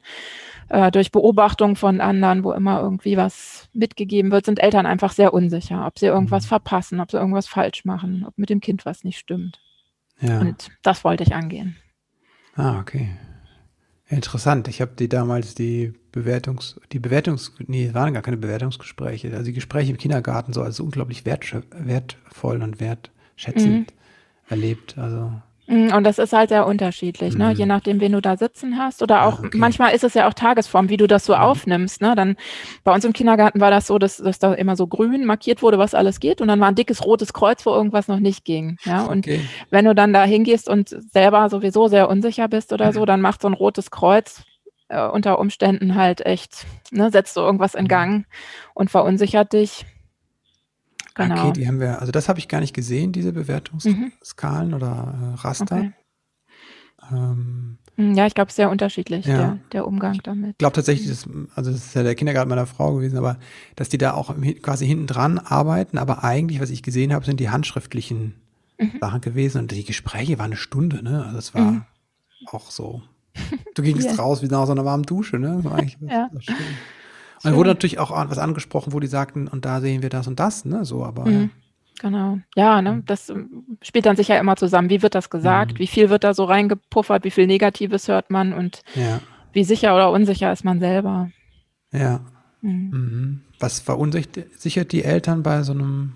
Äh, 0.70 0.92
durch 0.92 1.12
Beobachtung 1.12 1.76
von 1.76 2.02
anderen, 2.02 2.44
wo 2.44 2.52
immer 2.52 2.82
irgendwie 2.82 3.18
was 3.18 3.68
mitgegeben 3.74 4.32
wird, 4.32 4.46
sind 4.46 4.60
Eltern 4.60 4.86
einfach 4.86 5.12
sehr 5.12 5.34
unsicher, 5.34 5.86
ob 5.86 5.98
sie 5.98 6.06
irgendwas 6.06 6.46
mhm. 6.46 6.50
verpassen, 6.50 7.00
ob 7.00 7.12
sie 7.12 7.18
irgendwas 7.18 7.48
falsch 7.48 7.86
machen, 7.86 8.24
ob 8.28 8.38
mit 8.38 8.50
dem 8.50 8.60
Kind 8.60 8.86
was 8.86 9.04
nicht 9.04 9.18
stimmt. 9.18 9.60
Ja. 10.22 10.40
Und 10.40 10.70
das 10.84 11.04
wollte 11.04 11.24
ich 11.24 11.34
angehen. 11.34 11.78
Ah, 12.56 12.80
okay. 12.80 13.10
Interessant. 14.08 14.68
Ich 14.68 14.82
habe 14.82 14.92
die 14.98 15.08
damals 15.08 15.56
die 15.56 15.94
Bewertungs, 16.12 16.80
die 16.92 17.00
Bewertungs, 17.00 17.54
nee, 17.68 17.94
waren 17.94 18.14
gar 18.14 18.24
keine 18.24 18.38
Bewertungsgespräche. 18.38 19.32
Also 19.32 19.46
die 19.46 19.54
Gespräche 19.54 19.92
im 19.92 19.98
Kindergarten 19.98 20.52
so 20.52 20.62
als 20.62 20.80
unglaublich 20.80 21.26
wertvoll 21.26 22.62
und 22.62 22.80
wertschätzend 22.80 23.92
mhm. 23.92 24.50
erlebt. 24.50 24.98
Also 24.98 25.34
und 25.70 26.04
das 26.04 26.18
ist 26.18 26.34
halt 26.34 26.50
sehr 26.50 26.66
unterschiedlich, 26.66 27.38
ne? 27.38 27.50
Mhm. 27.50 27.52
je 27.52 27.66
nachdem, 27.68 28.00
wen 28.02 28.14
du 28.14 28.22
da 28.22 28.38
sitzen 28.38 28.80
hast. 28.80 29.04
Oder 29.04 29.26
auch, 29.26 29.40
ah, 29.40 29.46
okay. 29.46 29.58
manchmal 29.58 29.94
ist 29.94 30.04
es 30.04 30.16
ja 30.16 30.28
auch 30.28 30.34
Tagesform, 30.34 30.90
wie 30.90 30.98
du 30.98 31.06
das 31.06 31.26
so 31.26 31.36
mhm. 31.36 31.42
aufnimmst. 31.42 32.02
Ne? 32.02 32.16
Dann 32.16 32.38
bei 32.84 32.94
uns 32.94 33.06
im 33.06 33.14
Kindergarten 33.14 33.62
war 33.62 33.70
das 33.70 33.86
so, 33.86 34.00
dass, 34.00 34.18
dass 34.18 34.40
da 34.40 34.54
immer 34.54 34.76
so 34.76 34.88
grün 34.88 35.26
markiert 35.26 35.62
wurde, 35.62 35.78
was 35.78 35.94
alles 35.94 36.20
geht. 36.20 36.42
Und 36.42 36.48
dann 36.48 36.60
war 36.60 36.70
ein 36.70 36.76
dickes 36.76 37.06
rotes 37.06 37.34
Kreuz, 37.34 37.66
wo 37.68 37.72
irgendwas 37.72 38.08
noch 38.08 38.20
nicht 38.20 38.46
ging. 38.46 38.78
Ja? 38.84 39.04
Und 39.04 39.28
okay. 39.28 39.42
wenn 39.70 39.86
du 39.86 39.94
dann 39.94 40.12
da 40.12 40.24
hingehst 40.24 40.68
und 40.68 40.90
selber 40.90 41.48
sowieso 41.50 41.88
sehr 41.88 42.10
unsicher 42.10 42.48
bist 42.48 42.74
oder 42.74 42.92
so, 42.92 43.06
dann 43.06 43.22
macht 43.22 43.42
so 43.42 43.48
ein 43.48 43.54
rotes 43.54 43.92
Kreuz 43.92 44.44
äh, 44.88 45.08
unter 45.08 45.38
Umständen 45.38 45.96
halt 45.96 46.26
echt, 46.26 46.66
ne, 46.92 47.12
setzt 47.12 47.38
du 47.38 47.42
irgendwas 47.42 47.76
in 47.76 47.84
mhm. 47.84 47.90
Gang 47.90 48.26
und 48.74 48.90
verunsichert 48.90 49.54
dich. 49.54 49.86
Genau. 51.28 51.50
Okay, 51.50 51.54
die 51.54 51.68
haben 51.68 51.82
wir, 51.82 52.00
also 52.00 52.14
das 52.14 52.30
habe 52.30 52.40
ich 52.40 52.48
gar 52.48 52.62
nicht 52.62 52.74
gesehen, 52.74 53.12
diese 53.12 53.34
Bewertungsskalen 53.34 54.70
mhm. 54.70 54.74
oder 54.74 55.36
äh, 55.38 55.42
Raster. 55.42 55.76
Okay. 55.76 55.92
Ähm, 57.12 57.78
hm, 57.98 58.14
ja, 58.14 58.26
ich 58.26 58.34
glaube, 58.34 58.54
sehr 58.54 58.70
unterschiedlich, 58.70 59.26
ja. 59.26 59.38
der, 59.38 59.60
der, 59.74 59.88
Umgang 59.88 60.20
damit. 60.24 60.52
Ich 60.52 60.58
glaube 60.60 60.76
tatsächlich, 60.76 61.10
das, 61.10 61.28
also 61.56 61.72
das 61.72 61.88
ist 61.88 61.94
ja 61.94 62.04
der 62.04 62.16
Kindergarten 62.16 62.48
meiner 62.48 62.66
Frau 62.66 62.96
gewesen, 62.96 63.18
aber 63.18 63.38
dass 63.76 63.90
die 63.90 63.98
da 63.98 64.14
auch 64.14 64.34
quasi 64.62 64.88
hinten 64.88 65.08
dran 65.08 65.40
arbeiten, 65.40 65.98
aber 65.98 66.24
eigentlich, 66.24 66.62
was 66.62 66.70
ich 66.70 66.84
gesehen 66.84 67.14
habe, 67.14 67.26
sind 67.26 67.42
die 67.42 67.50
handschriftlichen 67.50 68.36
mhm. 68.78 68.94
Sachen 69.02 69.20
gewesen 69.20 69.60
und 69.60 69.72
die 69.72 69.84
Gespräche 69.84 70.40
waren 70.40 70.52
eine 70.52 70.56
Stunde, 70.56 71.04
ne? 71.04 71.26
Also 71.26 71.38
es 71.38 71.54
war 71.54 71.72
mhm. 71.72 71.86
auch 72.46 72.72
so. 72.72 73.02
Du 73.76 73.82
gingst 73.82 74.08
yeah. 74.08 74.16
raus 74.16 74.42
wie 74.42 74.48
nach 74.48 74.66
so 74.66 74.72
einer 74.72 74.86
warmen 74.86 75.04
Dusche, 75.04 75.38
ne? 75.38 75.56
Das 75.58 75.66
war 75.66 75.76
eigentlich 75.76 75.98
ja. 76.00 76.30
schön. 76.40 76.56
Und 77.44 77.56
wurde 77.56 77.70
natürlich 77.70 78.00
auch 78.00 78.12
was 78.12 78.38
angesprochen, 78.38 78.94
wo 78.94 79.00
die 79.00 79.08
sagten, 79.08 79.48
und 79.48 79.66
da 79.66 79.82
sehen 79.82 80.02
wir 80.02 80.10
das 80.10 80.28
und 80.28 80.40
das, 80.40 80.66
ne? 80.66 80.86
So, 80.86 81.04
aber. 81.04 81.26
Mhm. 81.26 81.52
Genau. 82.00 82.40
Ja, 82.56 82.82
ne, 82.82 83.04
das 83.06 83.30
ähm, 83.30 83.78
spielt 83.82 84.06
dann 84.06 84.16
sicher 84.16 84.40
immer 84.40 84.56
zusammen. 84.56 84.90
Wie 84.90 85.02
wird 85.02 85.16
das 85.16 85.30
gesagt? 85.30 85.74
Mhm. 85.74 85.80
Wie 85.80 85.88
viel 85.88 86.10
wird 86.10 86.24
da 86.24 86.34
so 86.34 86.46
reingepuffert? 86.46 87.26
Wie 87.26 87.32
viel 87.32 87.46
Negatives 87.46 88.08
hört 88.08 88.32
man? 88.32 88.54
Und 88.54 88.84
ja. 88.96 89.20
wie 89.52 89.66
sicher 89.66 89.94
oder 89.94 90.12
unsicher 90.12 90.52
ist 90.52 90.64
man 90.64 90.80
selber? 90.80 91.30
Ja. 91.92 92.22
Mhm. 92.62 92.90
mhm. 92.92 93.42
Was 93.60 93.82
verunsichert 93.82 94.94
die 94.94 95.04
Eltern 95.04 95.44
bei 95.44 95.64
so 95.64 95.74
einem 95.74 96.14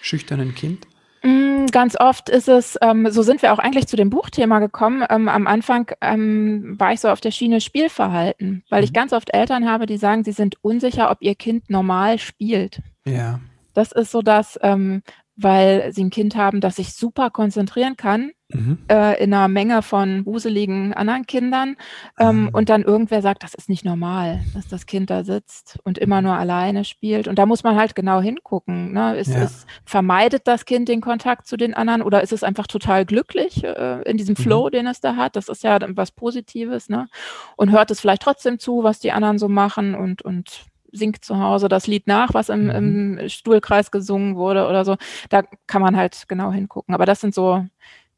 schüchternen 0.00 0.54
Kind? 0.54 0.86
Mm, 1.24 1.66
ganz 1.72 1.98
oft 1.98 2.28
ist 2.28 2.48
es, 2.48 2.78
ähm, 2.82 3.10
so 3.10 3.22
sind 3.22 3.40
wir 3.40 3.54
auch 3.54 3.58
eigentlich 3.58 3.86
zu 3.86 3.96
dem 3.96 4.10
Buchthema 4.10 4.58
gekommen. 4.58 5.04
Ähm, 5.08 5.30
am 5.30 5.46
Anfang 5.46 5.90
ähm, 6.02 6.78
war 6.78 6.92
ich 6.92 7.00
so 7.00 7.08
auf 7.08 7.22
der 7.22 7.30
Schiene 7.30 7.62
Spielverhalten, 7.62 8.62
weil 8.68 8.82
mhm. 8.82 8.84
ich 8.84 8.92
ganz 8.92 9.14
oft 9.14 9.32
Eltern 9.32 9.68
habe, 9.68 9.86
die 9.86 9.96
sagen, 9.96 10.22
sie 10.22 10.32
sind 10.32 10.56
unsicher, 10.62 11.10
ob 11.10 11.22
ihr 11.22 11.34
Kind 11.34 11.70
normal 11.70 12.18
spielt. 12.18 12.82
Ja. 13.06 13.40
Das 13.72 13.90
ist 13.90 14.10
so 14.10 14.20
das, 14.20 14.58
ähm, 14.62 15.02
weil 15.36 15.92
sie 15.92 16.04
ein 16.04 16.10
Kind 16.10 16.36
haben, 16.36 16.60
das 16.60 16.76
sich 16.76 16.94
super 16.94 17.30
konzentrieren 17.30 17.96
kann 17.96 18.30
mhm. 18.52 18.78
äh, 18.88 19.22
in 19.22 19.34
einer 19.34 19.48
Menge 19.48 19.82
von 19.82 20.24
wuseligen 20.26 20.94
anderen 20.94 21.26
Kindern 21.26 21.76
ähm, 22.18 22.42
mhm. 22.42 22.48
und 22.50 22.68
dann 22.68 22.82
irgendwer 22.82 23.20
sagt, 23.20 23.42
das 23.42 23.54
ist 23.54 23.68
nicht 23.68 23.84
normal, 23.84 24.44
dass 24.54 24.68
das 24.68 24.86
Kind 24.86 25.10
da 25.10 25.24
sitzt 25.24 25.78
und 25.82 25.98
immer 25.98 26.22
nur 26.22 26.34
alleine 26.34 26.84
spielt. 26.84 27.26
Und 27.26 27.38
da 27.38 27.46
muss 27.46 27.64
man 27.64 27.76
halt 27.76 27.94
genau 27.94 28.20
hingucken. 28.20 28.92
Ne? 28.92 29.16
Ist, 29.16 29.32
ja. 29.32 29.42
es, 29.42 29.66
vermeidet 29.84 30.46
das 30.46 30.64
Kind 30.64 30.88
den 30.88 31.00
Kontakt 31.00 31.46
zu 31.46 31.56
den 31.56 31.74
anderen 31.74 32.02
oder 32.02 32.22
ist 32.22 32.32
es 32.32 32.44
einfach 32.44 32.66
total 32.66 33.04
glücklich 33.04 33.64
äh, 33.64 34.02
in 34.02 34.16
diesem. 34.16 34.34
Flow, 34.34 34.66
mhm. 34.66 34.70
den 34.72 34.86
es 34.86 35.00
da 35.00 35.16
hat? 35.16 35.36
Das 35.36 35.48
ist 35.48 35.62
ja 35.62 35.78
was 35.94 36.10
Positives. 36.10 36.88
Ne? 36.88 37.08
Und 37.56 37.70
hört 37.70 37.90
es 37.90 38.00
vielleicht 38.00 38.22
trotzdem 38.22 38.58
zu, 38.58 38.82
was 38.82 38.98
die 39.00 39.12
anderen 39.12 39.38
so 39.38 39.48
machen 39.48 39.94
und, 39.94 40.22
und 40.22 40.66
singt 40.94 41.24
zu 41.24 41.38
Hause 41.38 41.68
das 41.68 41.86
Lied 41.86 42.06
nach, 42.06 42.34
was 42.34 42.48
im, 42.48 42.64
mhm. 42.64 43.18
im 43.18 43.28
Stuhlkreis 43.28 43.90
gesungen 43.90 44.36
wurde 44.36 44.66
oder 44.68 44.84
so. 44.84 44.96
Da 45.28 45.42
kann 45.66 45.82
man 45.82 45.96
halt 45.96 46.24
genau 46.28 46.52
hingucken. 46.52 46.94
Aber 46.94 47.06
das 47.06 47.20
sind 47.20 47.34
so 47.34 47.66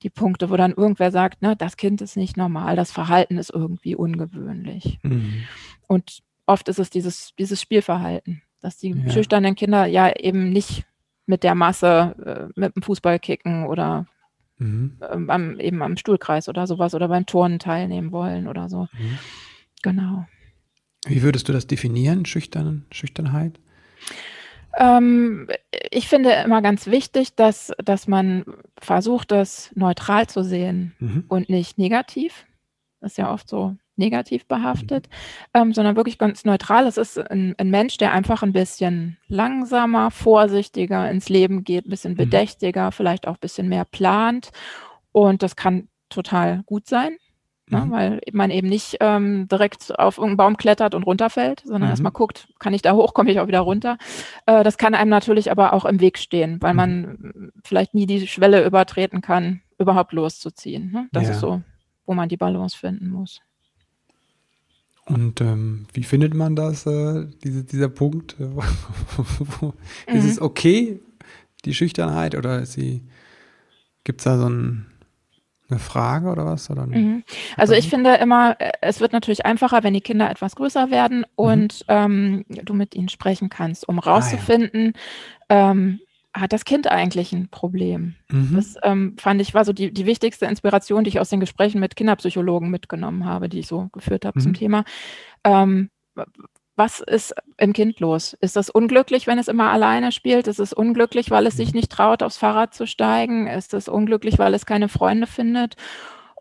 die 0.03 0.11
Punkte, 0.11 0.51
wo 0.51 0.57
dann 0.57 0.75
irgendwer 0.75 1.11
sagt, 1.11 1.43
ne, 1.43 1.57
das 1.57 1.77
Kind 1.77 2.01
ist 2.03 2.17
nicht 2.17 2.37
normal, 2.37 2.77
das 2.77 2.93
Verhalten 2.93 3.39
ist 3.39 3.51
irgendwie 3.51 3.95
ungewöhnlich. 3.95 4.99
Mhm. 5.03 5.45
Und 5.87 6.23
oft 6.45 6.69
ist 6.69 6.79
es 6.79 6.91
dieses, 6.91 7.35
dieses 7.39 7.61
Spielverhalten, 7.61 8.43
dass 8.61 8.77
die 8.77 8.91
ja. 8.91 9.11
schüchternen 9.11 9.55
Kinder 9.55 9.87
ja 9.87 10.15
eben 10.15 10.51
nicht 10.51 10.85
mit 11.27 11.43
der 11.43 11.55
Masse 11.55 12.51
äh, 12.55 12.61
mit 12.61 12.77
dem 12.77 12.83
Fußball 12.83 13.19
kicken 13.19 13.67
oder 13.67 14.07
mhm. 14.59 14.99
ähm, 15.11 15.31
am, 15.31 15.59
eben 15.59 15.83
am 15.83 15.97
Stuhlkreis 15.97 16.49
oder 16.49 16.67
sowas 16.67 16.95
oder 16.95 17.09
beim 17.09 17.27
Turnen 17.27 17.59
teilnehmen 17.59 18.13
wollen 18.13 18.47
oder 18.47 18.69
so. 18.69 18.83
Mhm. 18.93 19.19
Genau. 19.83 20.27
Wie 21.07 21.23
würdest 21.23 21.49
du 21.49 21.53
das 21.53 21.67
definieren, 21.67 22.27
Schüchtern, 22.27 22.85
Schüchternheit? 22.91 23.59
Ähm, 24.77 25.49
ich 25.91 26.09
finde 26.09 26.33
immer 26.45 26.61
ganz 26.63 26.87
wichtig, 26.87 27.35
dass, 27.35 27.73
dass 27.83 28.09
man 28.09 28.45
versucht, 28.79 29.31
das 29.31 29.71
neutral 29.75 30.27
zu 30.27 30.45
sehen 30.45 30.95
mhm. 30.99 31.25
und 31.29 31.49
nicht 31.49 31.79
negativ. 31.79 32.45
Das 33.01 33.13
ist 33.13 33.19
ja 33.19 33.33
oft 33.33 33.49
so 33.49 33.77
negativ 33.97 34.47
behaftet, 34.47 35.09
mhm. 35.55 35.61
ähm, 35.61 35.73
sondern 35.73 35.97
wirklich 35.97 36.19
ganz 36.19 36.45
neutral. 36.45 36.87
Es 36.87 36.99
ist 36.99 37.19
ein, 37.19 37.55
ein, 37.57 37.71
Mensch, 37.71 37.97
der 37.97 38.13
einfach 38.13 38.43
ein 38.43 38.53
bisschen 38.53 39.17
langsamer, 39.29 40.11
vorsichtiger 40.11 41.11
ins 41.11 41.29
Leben 41.29 41.65
geht, 41.65 41.87
ein 41.87 41.91
bisschen 41.91 42.13
mhm. 42.13 42.19
bedächtiger, 42.19 42.93
vielleicht 42.93 43.27
auch 43.27 43.35
ein 43.35 43.41
bisschen 43.41 43.69
mehr 43.69 43.85
plant. 43.85 44.51
Und 45.13 45.43
das 45.43 45.57
kann 45.57 45.89
total 46.11 46.63
gut 46.67 46.87
sein. 46.87 47.17
Ne, 47.69 47.85
mhm. 47.85 47.91
weil 47.91 48.21
man 48.33 48.53
eben 48.53 48.69
nicht 48.69 48.99
ähm, 49.01 49.49
direkt 49.49 49.99
auf 49.99 50.19
irgendeinen 50.19 50.37
Baum 50.37 50.57
klettert 50.57 50.95
und 50.95 51.03
runterfällt, 51.03 51.63
sondern 51.65 51.89
mhm. 51.89 51.91
erstmal 51.91 52.13
guckt, 52.13 52.47
kann 52.61 52.73
ich 52.73 52.83
da 52.83 52.93
hoch, 52.95 53.13
komme 53.13 53.33
ich 53.33 53.41
auch 53.41 53.49
wieder 53.49 53.61
runter. 53.61 53.99
Äh, 54.47 54.63
das 54.63 54.79
kann 54.79 54.95
einem 54.95 55.11
natürlich 55.11 55.51
aber 55.51 55.73
auch 55.73 55.85
im 55.85 56.01
Weg 56.01 56.19
stehen, 56.19 56.63
weil 56.63 56.75
mhm. 56.75 56.77
man 56.77 57.53
vielleicht 57.65 57.93
nie 57.93 58.07
die 58.07 58.29
Schwelle 58.29 58.65
übertreten 58.65 59.21
kann, 59.21 59.63
überhaupt 59.79 60.13
loszuziehen. 60.13 60.93
Ne? 60.93 61.09
Das 61.11 61.25
ja. 61.25 61.31
ist 61.31 61.41
so, 61.41 61.61
wo 62.05 62.15
man 62.15 62.29
die 62.29 62.37
Balance 62.37 62.77
finden 62.77 63.09
muss. 63.09 63.41
Und 65.07 65.41
ähm, 65.41 65.87
wie 65.93 66.05
findet 66.05 66.35
man 66.35 66.55
das, 66.55 66.87
äh, 66.87 67.27
diese, 67.43 67.65
dieser 67.65 67.89
Punkt? 67.89 68.37
ist 70.07 70.25
es 70.25 70.37
mhm. 70.39 70.47
okay, 70.47 71.01
die 71.65 71.75
Schüchternheit, 71.75 72.37
oder 72.37 72.63
gibt 74.05 74.21
es 74.21 74.25
da 74.25 74.39
so 74.39 74.49
ein 74.49 74.87
eine 75.69 75.79
Frage 75.79 76.29
oder 76.29 76.45
was? 76.47 76.71
Oder 76.71 76.87
mhm. 76.87 77.25
Also 77.57 77.75
ich 77.75 77.89
finde 77.89 78.15
immer, 78.15 78.57
äh, 78.61 78.73
es 78.81 79.01
wird 79.01 79.13
natürlich 79.13 79.47
einfacher, 79.47 79.83
wenn 79.83 79.95
die 79.95 80.01
Kinder 80.01 80.31
etwas 80.31 80.57
größer 80.57 80.91
werden 80.91 81.19
mhm. 81.19 81.25
und 81.37 81.85
ähm, 81.89 82.45
du 82.49 82.75
mit 82.75 82.95
ihnen 82.95 83.09
sprechen 83.09 83.49
kannst, 83.49 83.89
um 83.89 83.99
rauszufinden, 83.99 84.93
ah, 85.49 85.55
ja. 85.55 85.71
ähm, 85.71 86.01
hat 86.33 86.53
das 86.53 86.65
Kind 86.65 86.87
eigentlich 86.91 87.33
ein 87.33 87.49
Problem? 87.49 88.15
Mhm. 88.31 88.57
Das 88.57 88.75
ähm, 88.83 89.17
fand 89.19 89.41
ich 89.41 89.55
war 89.55 89.65
so 89.65 89.73
die, 89.73 89.93
die 89.93 90.07
wichtigste 90.07 90.47
Inspiration, 90.47 91.05
die 91.05 91.09
ich 91.09 91.21
aus 91.21 91.31
den 91.31 91.41
Gesprächen 91.41 91.81
mit 91.81 91.97
Kinderpsychologen 91.97 92.71
mitgenommen 92.71 93.25
habe, 93.25 93.49
die 93.49 93.61
ich 93.61 93.67
so 93.67 93.89
geführt 93.93 94.25
habe 94.25 94.41
zum 94.41 94.53
mhm. 94.53 94.57
Thema. 94.57 94.85
Was 96.77 97.01
ist 97.01 97.35
im 97.57 97.73
Kind 97.73 98.01
los? 98.01 98.35
Ist 98.41 98.55
das 98.55 98.69
unglücklich, 98.69 99.27
wenn 99.27 99.39
es 99.39 99.49
immer 99.49 99.71
alleine 99.71 100.13
spielt? 100.13 100.47
Ist 100.47 100.61
es 100.61 100.75
unglücklich, 100.75 101.31
weil 101.31 101.47
es 101.47 101.57
sich 101.57 101.73
nicht 101.73 101.91
traut, 101.91 102.23
aufs 102.23 102.37
Fahrrad 102.37 102.75
zu 102.75 102.87
steigen? 102.87 103.47
Ist 103.47 103.73
es 103.73 103.89
unglücklich, 103.89 104.39
weil 104.39 104.53
es 104.53 104.67
keine 104.67 104.89
Freunde 104.89 105.27
findet? 105.27 105.77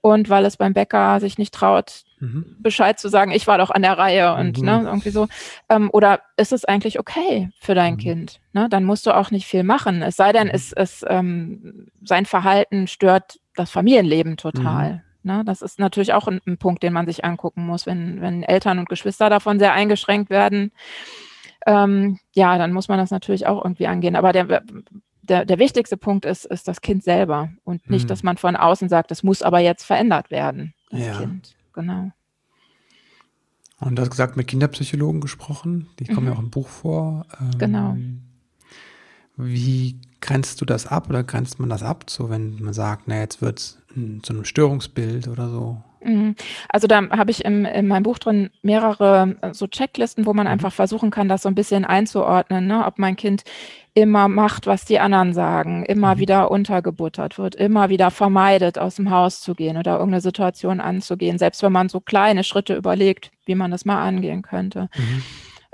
Und 0.01 0.29
weil 0.29 0.45
es 0.45 0.57
beim 0.57 0.73
Bäcker 0.73 1.19
sich 1.19 1.37
nicht 1.37 1.53
traut, 1.53 2.03
mhm. 2.19 2.57
Bescheid 2.59 2.99
zu 2.99 3.07
sagen, 3.07 3.31
ich 3.31 3.47
war 3.47 3.57
doch 3.57 3.71
an 3.71 3.81
der 3.81 3.97
Reihe 3.97 4.35
und 4.35 4.59
mhm. 4.59 4.65
ne, 4.65 4.83
irgendwie 4.85 5.09
so. 5.09 5.27
Ähm, 5.69 5.89
oder 5.91 6.19
ist 6.37 6.51
es 6.51 6.65
eigentlich 6.65 6.99
okay 6.99 7.49
für 7.59 7.73
dein 7.73 7.93
mhm. 7.93 7.99
Kind? 7.99 8.41
Ne? 8.53 8.67
Dann 8.69 8.83
musst 8.83 9.07
du 9.07 9.15
auch 9.15 9.31
nicht 9.31 9.47
viel 9.47 9.63
machen. 9.63 10.01
Es 10.01 10.17
sei 10.17 10.33
denn, 10.33 10.47
mhm. 10.47 10.53
es, 10.53 10.73
es 10.73 11.03
ähm, 11.07 11.87
sein 12.03 12.25
Verhalten 12.25 12.87
stört 12.87 13.39
das 13.55 13.71
Familienleben 13.71 14.37
total. 14.37 15.04
Ne? 15.25 15.43
Das 15.45 15.61
ist 15.61 15.79
natürlich 15.79 16.13
auch 16.13 16.27
ein, 16.27 16.39
ein, 16.45 16.57
Punkt, 16.57 16.83
den 16.83 16.93
man 16.93 17.05
sich 17.05 17.25
angucken 17.25 17.65
muss, 17.65 17.85
wenn, 17.85 18.21
wenn 18.21 18.43
Eltern 18.43 18.79
und 18.79 18.89
Geschwister 18.89 19.29
davon 19.29 19.59
sehr 19.59 19.73
eingeschränkt 19.73 20.29
werden. 20.29 20.71
Ähm, 21.65 22.19
ja, 22.33 22.57
dann 22.57 22.71
muss 22.71 22.87
man 22.87 22.99
das 22.99 23.11
natürlich 23.11 23.47
auch 23.47 23.63
irgendwie 23.63 23.87
angehen. 23.87 24.15
Aber 24.15 24.31
der, 24.31 24.63
der, 25.23 25.45
der 25.45 25.59
wichtigste 25.59 25.97
Punkt 25.97 26.25
ist, 26.25 26.45
ist 26.45 26.67
das 26.67 26.81
Kind 26.81 27.03
selber 27.03 27.49
und 27.63 27.89
nicht, 27.89 28.03
mhm. 28.03 28.09
dass 28.09 28.23
man 28.23 28.37
von 28.37 28.55
außen 28.55 28.87
sagt, 28.87 29.11
das 29.11 29.23
muss 29.23 29.41
aber 29.41 29.59
jetzt 29.59 29.83
verändert 29.83 30.31
werden, 30.31 30.73
das 30.91 30.99
ja. 31.01 31.17
Kind. 31.17 31.55
Genau. 31.73 32.11
Und 33.79 33.95
du 33.95 34.01
hast 34.01 34.11
gesagt, 34.11 34.37
mit 34.37 34.47
Kinderpsychologen 34.47 35.21
gesprochen, 35.21 35.89
die 35.99 36.05
kommen 36.05 36.27
mhm. 36.27 36.27
ja 36.27 36.33
auch 36.33 36.41
im 36.41 36.49
Buch 36.49 36.67
vor. 36.67 37.25
Ähm, 37.39 37.57
genau. 37.57 37.97
Wie 39.37 39.99
grenzt 40.21 40.61
du 40.61 40.65
das 40.65 40.87
ab 40.87 41.09
oder 41.09 41.23
grenzt 41.23 41.59
man 41.59 41.69
das 41.69 41.83
ab, 41.83 42.09
so 42.09 42.29
wenn 42.29 42.61
man 42.61 42.73
sagt, 42.73 43.03
na, 43.07 43.19
jetzt 43.19 43.41
wird 43.41 43.59
es 43.59 43.77
zu 44.23 44.33
einem 44.33 44.45
Störungsbild 44.45 45.27
oder 45.27 45.49
so? 45.49 45.77
Mhm. 46.03 46.35
Also 46.69 46.87
da 46.87 47.09
habe 47.09 47.31
ich 47.31 47.43
im, 47.43 47.65
in 47.65 47.87
meinem 47.87 48.03
Buch 48.03 48.19
drin 48.19 48.51
mehrere 48.61 49.35
äh, 49.41 49.53
so 49.53 49.67
Checklisten, 49.67 50.25
wo 50.25 50.33
man 50.33 50.45
mhm. 50.45 50.53
einfach 50.53 50.71
versuchen 50.71 51.09
kann, 51.09 51.27
das 51.27 51.41
so 51.41 51.49
ein 51.49 51.55
bisschen 51.55 51.83
einzuordnen, 51.83 52.67
ne? 52.67 52.85
ob 52.85 52.99
mein 52.99 53.15
Kind 53.15 53.43
immer 53.95 54.27
macht, 54.27 54.67
was 54.67 54.85
die 54.85 54.99
anderen 54.99 55.33
sagen, 55.33 55.83
immer 55.85 56.15
mhm. 56.15 56.19
wieder 56.19 56.51
untergebuttert 56.51 57.37
wird, 57.37 57.55
immer 57.55 57.89
wieder 57.89 58.11
vermeidet, 58.11 58.77
aus 58.77 58.95
dem 58.95 59.09
Haus 59.09 59.41
zu 59.41 59.55
gehen 59.55 59.77
oder 59.77 59.93
irgendeine 59.93 60.21
Situation 60.21 60.79
anzugehen, 60.79 61.37
selbst 61.37 61.63
wenn 61.63 61.71
man 61.71 61.89
so 61.89 62.01
kleine 62.01 62.43
Schritte 62.43 62.75
überlegt, 62.75 63.31
wie 63.45 63.55
man 63.55 63.71
das 63.71 63.85
mal 63.85 64.01
angehen 64.03 64.41
könnte. 64.41 64.89
Mhm 64.95 65.23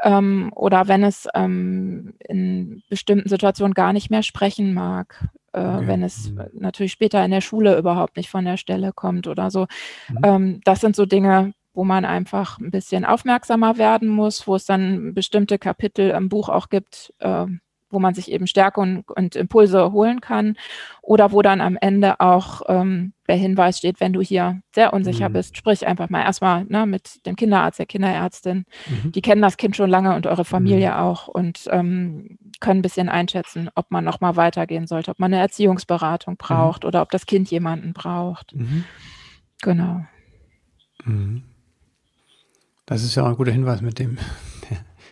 ähm, 0.04 0.52
oder 0.56 0.88
wenn 0.88 1.04
es 1.04 1.28
ähm, 1.36 2.14
in 2.28 2.82
bestimmten 2.90 3.30
Situationen 3.30 3.74
gar 3.74 3.94
nicht 3.94 4.10
mehr 4.10 4.24
sprechen 4.24 4.74
mag, 4.74 5.28
okay. 5.54 5.88
wenn 5.88 6.04
es 6.04 6.32
mhm. 6.32 6.46
natürlich 6.54 6.92
später 6.92 7.24
in 7.24 7.32
der 7.32 7.42
Schule 7.42 7.78
überhaupt 7.78 8.18
nicht 8.18 8.30
von 8.30 8.46
der 8.46 8.58
Stelle 8.58 8.94
kommt 8.94 9.28
oder 9.28 9.52
so. 9.52 9.68
Mhm. 10.10 10.20
Ähm, 10.24 10.62
das 10.64 10.82
sind 10.82 10.96
so 10.96 11.06
Dinge, 11.06 11.54
wo 11.74 11.84
man 11.84 12.06
einfach 12.06 12.60
ein 12.60 12.72
bisschen 12.72 13.06
aufmerksamer 13.06 13.78
werden 13.78 14.10
muss, 14.10 14.48
wo 14.48 14.56
es 14.56 14.66
dann 14.66 15.14
bestimmte 15.14 15.58
Kapitel 15.58 16.10
im 16.12 16.30
Buch 16.30 16.50
auch 16.50 16.70
gibt, 16.70 17.14
äh, 17.20 17.46
wo 17.90 18.00
man 18.00 18.14
sich 18.14 18.32
eben 18.32 18.48
Stärke 18.48 18.80
und, 18.80 19.10
und, 19.12 19.36
Impulse 19.36 19.92
holen 19.92 20.22
kann 20.22 20.58
oder 21.02 21.32
wo 21.32 21.42
dann 21.42 21.62
am 21.62 21.78
Ende 21.80 22.20
auch 22.20 22.62
ähm, 22.68 23.14
der 23.32 23.40
Hinweis 23.40 23.78
steht, 23.78 24.02
wenn 24.02 24.12
du 24.12 24.20
hier 24.20 24.62
sehr 24.76 24.92
unsicher 24.92 25.30
mhm. 25.30 25.34
bist, 25.34 25.56
sprich 25.56 25.88
einfach 25.88 26.10
mal 26.10 26.22
erstmal 26.22 26.66
ne, 26.66 26.86
mit 26.86 27.26
dem 27.26 27.38
Kinderarzt, 27.38 27.80
der 27.80 27.86
Kinderärztin. 27.86 28.66
Mhm. 28.90 29.14
Die 29.14 29.22
kennen 29.22 29.42
das 29.42 29.56
Kind 29.56 29.78
schon 29.78 29.90
lange 29.90 30.14
und 30.18 30.28
eure 30.28 30.44
Familie 30.44 30.90
mhm. 30.90 30.96
auch 30.98 31.30
und 31.30 31.64
ähm, 31.70 32.38
können 32.60 32.80
ein 32.80 32.82
bisschen 32.82 33.08
einschätzen, 33.08 33.70
ob 33.74 33.90
man 33.90 34.04
nochmal 34.04 34.36
weitergehen 34.36 34.86
sollte, 34.86 35.12
ob 35.12 35.20
man 35.20 35.34
eine 35.34 35.42
Erziehungsberatung 35.42 36.34
mhm. 36.34 36.38
braucht 36.40 36.84
oder 36.84 37.02
ob 37.02 37.10
das 37.10 37.26
Kind 37.26 37.50
jemanden 37.50 37.94
braucht. 37.94 38.54
Mhm. 38.54 38.84
Genau. 39.62 40.06
Mhm. 41.06 41.44
Das 42.86 43.06
ist 43.06 43.16
ja 43.16 43.24
auch 43.24 43.30
ein 43.30 43.38
guter 43.38 43.54
Hinweis 43.54 43.82
mit 43.82 43.98
dem. 43.98 44.18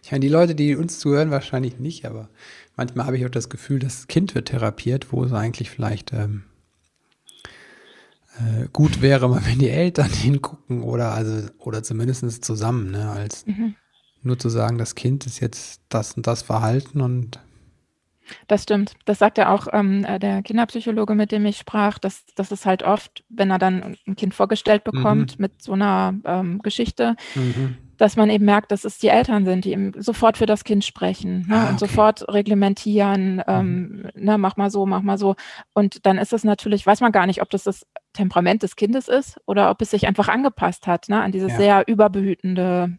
Ich 0.02 0.12
meine, 0.12 0.22
die 0.22 0.30
Leute, 0.30 0.56
die 0.56 0.76
uns 0.76 0.98
zuhören, 0.98 1.30
wahrscheinlich 1.30 1.78
nicht, 1.78 2.06
aber 2.06 2.30
manchmal 2.76 3.06
habe 3.06 3.18
ich 3.18 3.26
auch 3.26 3.30
das 3.30 3.50
Gefühl, 3.50 3.78
das 3.78 4.08
Kind 4.08 4.34
wird 4.34 4.48
therapiert, 4.48 5.12
wo 5.12 5.24
es 5.24 5.34
eigentlich 5.34 5.70
vielleicht 5.70 6.14
ähm, 6.14 6.46
äh, 8.40 8.68
gut 8.72 9.02
wäre, 9.02 9.28
mal 9.30 9.42
wenn 9.46 9.60
die 9.60 9.70
Eltern 9.70 10.10
hingucken 10.10 10.84
oder 10.84 11.12
also 11.12 11.48
oder 11.60 11.84
zumindest 11.84 12.44
zusammen, 12.44 12.92
ne, 12.92 13.10
als 13.10 13.46
mhm. 13.46 13.76
nur 14.24 14.40
zu 14.40 14.50
sagen, 14.50 14.78
das 14.78 14.96
Kind 14.96 15.26
ist 15.26 15.40
jetzt 15.40 15.82
das 15.90 16.14
und 16.14 16.28
das 16.28 16.42
Verhalten 16.42 17.02
und 17.02 17.40
das 18.48 18.62
stimmt. 18.62 18.94
Das 19.06 19.18
sagt 19.18 19.40
ja 19.40 19.52
auch 19.52 19.68
ähm, 19.74 20.06
äh, 20.06 20.20
der 20.20 20.44
Kinderpsychologe, 20.44 21.16
mit 21.16 21.32
dem 21.32 21.48
ich 21.48 21.58
sprach, 21.58 21.98
dass 21.98 22.26
das 22.36 22.52
ist 22.52 22.68
halt 22.68 22.84
oft, 22.84 23.24
wenn 23.30 23.50
er 23.50 23.58
dann 23.58 23.98
ein 24.06 24.16
Kind 24.16 24.36
vorgestellt 24.36 24.84
bekommt 24.84 25.40
mhm. 25.40 25.42
mit 25.42 25.64
so 25.64 25.74
einer 25.74 26.14
ähm, 26.26 26.60
Geschichte, 26.62 27.16
mhm 27.34 27.78
dass 28.00 28.16
man 28.16 28.30
eben 28.32 28.46
merkt, 28.46 28.72
dass 28.72 28.86
es 28.86 28.98
die 28.98 29.10
Eltern 29.10 29.46
sind, 29.46 29.66
die 29.66 29.74
eben 29.74 29.92
sofort 30.02 30.38
für 30.38 30.46
das 30.48 30.64
Kind 30.64 30.84
sprechen 30.86 31.46
ne, 31.48 31.56
Ah, 31.56 31.64
und 31.70 31.76
okay. 31.76 31.80
sofort 31.86 32.28
reglementieren, 32.34 33.44
ähm, 33.48 34.10
ne, 34.16 34.38
mach 34.40 34.58
mal 34.58 34.72
so, 34.72 34.86
mach 34.88 35.02
mal 35.04 35.18
so. 35.18 35.36
Und 35.74 36.06
dann 36.06 36.18
ist 36.18 36.34
es 36.34 36.44
natürlich, 36.44 36.88
weiß 36.88 37.02
man 37.02 37.12
gar 37.12 37.28
nicht, 37.28 37.42
ob 37.42 37.50
das 37.52 37.64
das 37.66 37.86
Temperament 38.14 38.64
des 38.64 38.76
Kindes 38.76 39.08
ist 39.10 39.40
oder 39.46 39.70
ob 39.70 39.82
es 39.82 39.92
sich 39.92 40.08
einfach 40.08 40.30
angepasst 40.30 40.88
hat 40.88 41.10
ne, 41.10 41.22
an 41.22 41.32
dieses 41.32 41.52
Ja. 41.52 41.58
sehr 41.58 41.88
überbehütende, 41.88 42.98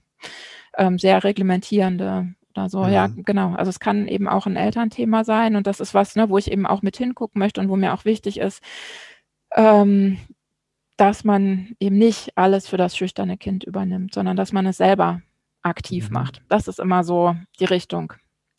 ähm, 0.77 0.99
sehr 0.99 1.25
reglementierende 1.25 2.35
oder 2.55 2.69
so. 2.69 2.87
Ja, 2.87 3.09
Mhm. 3.09 3.25
genau. 3.25 3.55
Also 3.55 3.71
es 3.71 3.81
kann 3.81 4.07
eben 4.07 4.29
auch 4.29 4.47
ein 4.47 4.57
Elternthema 4.57 5.25
sein 5.25 5.57
und 5.57 5.67
das 5.67 5.81
ist 5.81 5.95
was, 5.95 6.15
ne, 6.15 6.29
wo 6.29 6.37
ich 6.37 6.53
eben 6.53 6.67
auch 6.67 6.83
mit 6.83 6.97
hingucken 6.99 7.39
möchte 7.39 7.61
und 7.61 7.69
wo 7.71 7.77
mir 7.77 7.95
auch 7.95 8.05
wichtig 8.05 8.39
ist, 8.39 8.63
ähm, 9.57 10.19
dass 11.01 11.25
man 11.25 11.75
eben 11.81 11.97
nicht 11.97 12.37
alles 12.37 12.69
für 12.69 12.77
das 12.77 12.95
schüchterne 12.97 13.39
Kind 13.39 13.65
übernimmt, 13.65 14.13
sondern 14.15 14.37
dass 14.37 14.53
man 14.53 14.67
es 14.67 14.77
selber 14.77 15.23
aktiv 15.63 16.09
Mhm. 16.09 16.15
macht. 16.15 16.43
Das 16.49 16.69
ist 16.69 16.79
immer 16.79 17.05
so 17.05 17.35
die 17.59 17.65
Richtung, 17.65 18.13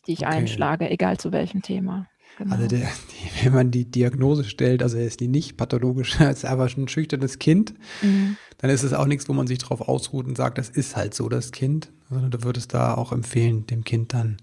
die 0.08 0.14
ich 0.14 0.26
Okay. 0.26 0.38
einschlage, 0.38 0.90
egal 0.90 1.18
zu 1.18 1.32
welchem 1.32 1.62
Thema. 1.62 2.08
Genau. 2.38 2.56
Also 2.56 2.68
der, 2.68 2.80
die, 3.12 3.46
wenn 3.46 3.54
man 3.54 3.72
die 3.72 3.86
Diagnose 3.86 4.44
stellt, 4.44 4.82
also 4.82 4.98
er 4.98 5.06
ist 5.06 5.20
die 5.20 5.28
nicht 5.28 5.56
pathologisch, 5.56 6.20
er 6.20 6.32
ist 6.32 6.44
aber 6.46 6.68
schon 6.68 6.86
ein 6.86 6.88
schüchternes 6.88 7.38
Kind, 7.38 7.76
Mhm. 8.02 8.38
dann 8.58 8.72
ist 8.72 8.82
es 8.84 8.94
auch 8.94 9.06
nichts, 9.06 9.30
wo 9.30 9.34
man 9.34 9.46
sich 9.48 9.60
drauf 9.60 9.82
ausruht 9.82 10.26
und 10.26 10.36
sagt, 10.36 10.58
das 10.58 10.70
ist 10.70 10.96
halt 10.96 11.14
so 11.14 11.30
das 11.30 11.52
Kind, 11.52 11.92
sondern 12.10 12.32
du 12.32 12.44
würdest 12.44 12.74
da 12.74 12.96
auch 12.96 13.12
empfehlen, 13.12 13.68
dem 13.68 13.84
Kind 13.84 14.14
dann 14.14 14.38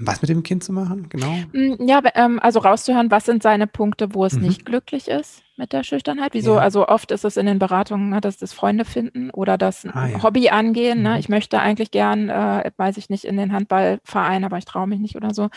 was 0.00 0.22
mit 0.22 0.28
dem 0.28 0.42
Kind 0.44 0.62
zu 0.64 0.72
machen, 0.72 1.08
genau. 1.08 1.34
Mm, 1.52 1.86
Ja, 1.88 2.00
ähm, 2.14 2.38
also 2.40 2.60
rauszuhören, 2.60 3.10
was 3.10 3.24
sind 3.26 3.42
seine 3.42 3.66
Punkte, 3.66 4.14
wo 4.14 4.24
es 4.24 4.34
Mhm. 4.34 4.42
nicht 4.42 4.64
glücklich 4.64 5.08
ist 5.08 5.42
mit 5.58 5.72
der 5.74 5.82
Schüchternheit. 5.84 6.32
Wieso? 6.34 6.54
Ja. 6.54 6.60
Also 6.60 6.88
oft 6.88 7.10
ist 7.10 7.24
es 7.24 7.36
in 7.36 7.46
den 7.46 7.58
Beratungen, 7.58 8.10
ne, 8.10 8.20
dass 8.20 8.38
das 8.38 8.52
Freunde 8.54 8.84
finden 8.86 9.30
oder 9.30 9.58
das 9.58 9.84
Ah, 9.86 10.06
ja. 10.08 10.22
Hobby 10.22 10.48
angehen. 10.50 10.98
Mhm. 10.98 11.04
Ne? 11.04 11.18
Ich 11.18 11.28
möchte 11.28 11.60
eigentlich 11.60 11.90
gern, 11.90 12.28
äh, 12.30 12.70
weiß 12.76 12.96
ich 12.96 13.10
nicht, 13.10 13.24
in 13.24 13.36
den 13.36 13.52
Handballverein, 13.52 14.44
aber 14.44 14.56
ich 14.58 14.64
traue 14.64 14.86
mich 14.86 15.00
nicht 15.00 15.16
oder 15.16 15.34
so. 15.34 15.48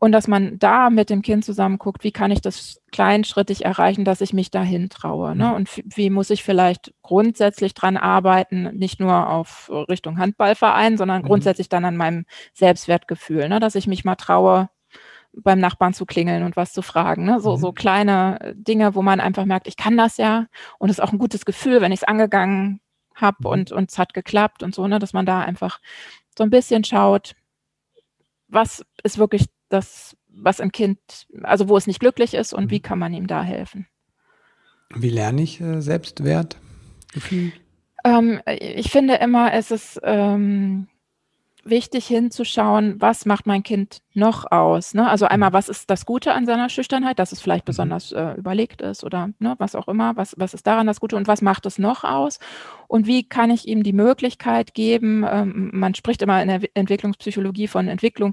Und 0.00 0.12
dass 0.12 0.28
man 0.28 0.60
da 0.60 0.90
mit 0.90 1.10
dem 1.10 1.22
Kind 1.22 1.44
zusammen 1.44 1.76
guckt, 1.78 2.04
wie 2.04 2.12
kann 2.12 2.30
ich 2.30 2.40
das 2.40 2.80
kleinschrittig 2.92 3.64
erreichen, 3.64 4.04
dass 4.04 4.20
ich 4.20 4.32
mich 4.32 4.52
dahin 4.52 4.90
traue. 4.90 5.34
Ne? 5.34 5.46
Mhm. 5.48 5.54
Und 5.54 5.82
wie 5.84 6.10
muss 6.10 6.30
ich 6.30 6.44
vielleicht 6.44 6.92
grundsätzlich 7.02 7.74
dran 7.74 7.96
arbeiten, 7.96 8.70
nicht 8.78 9.00
nur 9.00 9.28
auf 9.28 9.68
Richtung 9.88 10.18
Handballverein, 10.18 10.96
sondern 10.98 11.22
Mhm. 11.22 11.26
grundsätzlich 11.26 11.68
dann 11.68 11.84
an 11.84 11.96
meinem 11.96 12.26
Selbstwertgefühl, 12.54 13.48
ne? 13.48 13.58
dass 13.58 13.74
ich 13.74 13.86
mich 13.88 14.04
mal 14.04 14.14
traue, 14.14 14.68
beim 15.42 15.58
Nachbarn 15.60 15.94
zu 15.94 16.04
klingeln 16.06 16.42
und 16.42 16.56
was 16.56 16.72
zu 16.72 16.82
fragen. 16.82 17.24
Ne? 17.24 17.40
So, 17.40 17.52
Mhm. 17.56 17.60
so 17.60 17.72
kleine 17.72 18.40
äh, 18.40 18.54
Dinge, 18.56 18.94
wo 18.94 19.02
man 19.02 19.20
einfach 19.20 19.44
merkt, 19.44 19.66
ich 19.68 19.76
kann 19.76 19.96
das 19.96 20.16
ja. 20.16 20.46
Und 20.78 20.90
es 20.90 20.98
ist 20.98 21.04
auch 21.04 21.12
ein 21.12 21.18
gutes 21.18 21.44
Gefühl, 21.44 21.80
wenn 21.80 21.92
ich 21.92 22.00
es 22.00 22.04
angegangen 22.08 22.80
habe 23.14 23.36
Mhm. 23.40 23.46
und 23.46 23.72
und 23.72 23.90
es 23.90 23.98
hat 23.98 24.14
geklappt 24.14 24.62
und 24.62 24.74
so, 24.74 24.86
ne? 24.86 24.98
dass 24.98 25.12
man 25.12 25.26
da 25.26 25.40
einfach 25.40 25.80
so 26.36 26.44
ein 26.44 26.50
bisschen 26.50 26.84
schaut, 26.84 27.34
was 28.48 28.84
ist 29.02 29.18
wirklich 29.18 29.46
das, 29.68 30.16
was 30.28 30.60
im 30.60 30.72
Kind, 30.72 30.98
also 31.42 31.68
wo 31.68 31.76
es 31.76 31.86
nicht 31.86 32.00
glücklich 32.00 32.34
ist 32.34 32.52
und 32.52 32.66
Mhm. 32.66 32.70
wie 32.70 32.80
kann 32.80 32.98
man 32.98 33.12
ihm 33.12 33.26
da 33.26 33.42
helfen. 33.42 33.86
Wie 34.94 35.10
lerne 35.10 35.42
ich 35.42 35.60
äh, 35.60 35.80
Selbstwertgefühl? 35.82 37.52
Ähm, 38.04 38.40
ich 38.46 38.90
finde 38.90 39.14
immer, 39.16 39.52
es 39.52 39.70
ist 39.70 40.00
ähm, 40.02 40.88
wichtig 41.70 42.06
hinzuschauen, 42.06 42.96
was 43.00 43.26
macht 43.26 43.46
mein 43.46 43.62
Kind 43.62 44.00
noch 44.14 44.50
aus. 44.50 44.94
Ne? 44.94 45.08
Also 45.08 45.26
einmal, 45.26 45.52
was 45.52 45.68
ist 45.68 45.90
das 45.90 46.04
Gute 46.06 46.32
an 46.32 46.44
seiner 46.46 46.68
Schüchternheit, 46.68 47.18
dass 47.18 47.32
es 47.32 47.40
vielleicht 47.40 47.64
Mhm. 47.64 47.70
besonders 47.70 48.12
äh, 48.12 48.32
überlegt 48.36 48.82
ist 48.82 49.04
oder 49.04 49.30
ne, 49.38 49.54
was 49.58 49.74
auch 49.74 49.86
immer, 49.88 50.16
was, 50.16 50.34
was 50.38 50.54
ist 50.54 50.66
daran 50.66 50.86
das 50.86 50.98
Gute 51.00 51.16
und 51.16 51.28
was 51.28 51.40
macht 51.42 51.66
es 51.66 51.78
noch 51.78 52.02
aus? 52.04 52.38
Und 52.88 53.06
wie 53.06 53.22
kann 53.28 53.50
ich 53.50 53.68
ihm 53.68 53.82
die 53.82 53.92
Möglichkeit 53.92 54.72
geben, 54.74 55.24
ähm, 55.30 55.70
man 55.74 55.94
spricht 55.94 56.22
immer 56.22 56.40
in 56.42 56.48
der 56.48 56.62
Wi- 56.62 56.70
Entwicklungspsychologie 56.74 57.68
von 57.68 57.86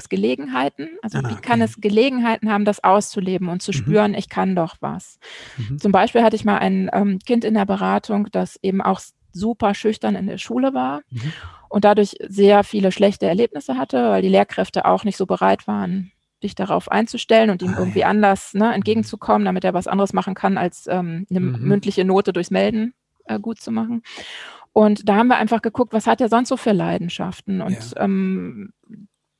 Entwicklungsgelegenheiten, 0.10 0.90
also 1.02 1.20
Ah, 1.20 1.30
wie 1.30 1.36
kann 1.36 1.62
okay. 1.62 1.70
es 1.72 1.82
Gelegenheiten 1.82 2.50
haben, 2.52 2.66
das 2.66 2.84
auszuleben 2.84 3.50
und 3.50 3.62
zu 3.62 3.72
Mhm. 3.72 3.76
spüren, 3.76 4.14
ich 4.14 4.30
kann 4.30 4.56
doch 4.56 4.76
was. 4.80 5.20
Mhm. 5.58 5.78
Zum 5.80 5.92
Beispiel 5.92 6.24
hatte 6.24 6.36
ich 6.36 6.46
mal 6.46 6.58
ein 6.58 6.90
ähm, 6.94 7.20
Kind 7.26 7.44
in 7.44 7.54
der 7.54 7.66
Beratung, 7.66 8.28
das 8.32 8.58
eben 8.62 8.82
auch 8.82 9.02
super 9.36 9.74
schüchtern 9.74 10.16
in 10.16 10.28
der 10.28 10.38
Schule 10.38 10.74
war 10.74 11.02
Mhm. 11.12 11.34
und 11.70 11.84
dadurch 11.86 12.16
sehr 12.28 12.64
viele 12.64 12.92
schlechte 12.92 13.28
Erlebnisse 13.28 13.78
hatte, 13.78 14.10
weil 14.10 14.22
die 14.22 14.30
Lehrkräfte 14.30 14.86
auch 14.86 15.04
nicht 15.04 15.18
so 15.18 15.26
bereit 15.26 15.68
waren, 15.68 16.12
sich 16.42 16.56
darauf 16.56 16.90
einzustellen 16.92 17.50
und 17.50 17.62
ihm 17.62 17.74
Ah, 17.76 17.80
irgendwie 17.80 18.00
ja. 18.02 18.08
anders 18.08 18.54
ne, 18.54 18.74
entgegenzukommen, 18.74 19.46
damit 19.46 19.64
er 19.64 19.74
was 19.74 19.88
anderes 19.88 20.14
machen 20.14 20.36
kann, 20.36 20.58
als 20.58 20.88
ähm, 20.88 21.26
eine 21.30 21.40
Mhm. 21.42 21.58
mündliche 21.60 22.06
Note 22.06 22.34
durchs 22.34 22.52
Melden 22.52 22.94
äh, 23.26 23.40
gut 23.40 23.60
zu 23.60 23.72
machen. 23.72 24.04
Und 24.74 25.08
da 25.10 25.16
haben 25.16 25.28
wir 25.28 25.38
einfach 25.38 25.62
geguckt, 25.62 25.94
was 25.94 26.06
hat 26.08 26.22
er 26.22 26.30
sonst 26.30 26.50
so 26.50 26.58
für 26.58 26.72
Leidenschaften? 26.74 27.62
Und 27.62 27.94
ähm, 27.98 28.74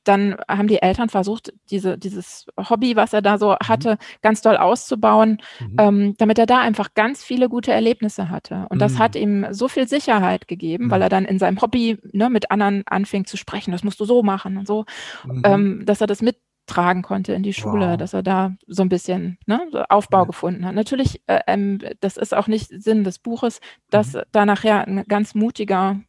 dann 0.08 0.36
haben 0.48 0.68
die 0.68 0.82
Eltern 0.82 1.08
versucht, 1.08 1.52
diese, 1.70 1.98
dieses 1.98 2.46
Hobby, 2.56 2.96
was 2.96 3.12
er 3.12 3.22
da 3.22 3.38
so 3.38 3.56
hatte, 3.56 3.98
ganz 4.22 4.40
doll 4.42 4.56
auszubauen, 4.56 5.38
Mhm. 5.60 5.76
ähm, 5.78 6.14
damit 6.18 6.38
er 6.38 6.46
da 6.46 6.60
einfach 6.60 6.94
ganz 6.94 7.22
viele 7.24 7.48
gute 7.48 7.72
Erlebnisse 7.72 8.30
hatte. 8.30 8.66
Und 8.70 8.80
das 8.80 8.94
Mhm. 8.94 8.98
hat 8.98 9.16
ihm 9.16 9.46
so 9.50 9.68
viel 9.68 9.88
Sicherheit 9.88 10.48
gegeben, 10.48 10.90
weil 10.90 10.98
Mhm. 10.98 11.02
er 11.02 11.08
dann 11.08 11.24
in 11.24 11.38
seinem 11.38 11.60
Hobby 11.60 11.98
ne, 12.12 12.30
mit 12.30 12.50
anderen 12.50 12.82
anfing 12.86 13.26
zu 13.26 13.36
sprechen, 13.36 13.72
das 13.72 13.84
musst 13.84 14.00
du 14.00 14.04
so 14.04 14.22
machen 14.22 14.56
und 14.58 14.66
so, 14.66 14.84
Mhm. 15.24 15.42
ähm, 15.44 15.82
dass 15.86 16.00
er 16.00 16.06
das 16.06 16.22
mittragen 16.22 17.02
konnte 17.02 17.32
in 17.32 17.42
die 17.42 17.52
Schule, 17.52 17.90
Wow. 17.92 17.96
dass 17.96 18.12
er 18.14 18.22
da 18.22 18.54
so 18.66 18.82
ein 18.82 18.88
bisschen 18.88 19.38
ne, 19.46 19.60
so 19.70 19.82
Aufbau 19.88 20.20
Ja. 20.20 20.24
gefunden 20.24 20.64
hat. 20.66 20.74
Natürlich, 20.74 21.20
äh, 21.26 21.40
ähm, 21.46 21.80
das 22.00 22.16
ist 22.16 22.34
auch 22.34 22.46
nicht 22.48 22.68
Sinn 22.82 23.04
des 23.04 23.18
Buches, 23.18 23.60
dass 23.90 24.14
Mhm. 24.14 24.22
da 24.32 24.46
nachher 24.46 24.86
ein 24.86 25.04
ganz 25.08 25.34
mutiger 25.34 26.00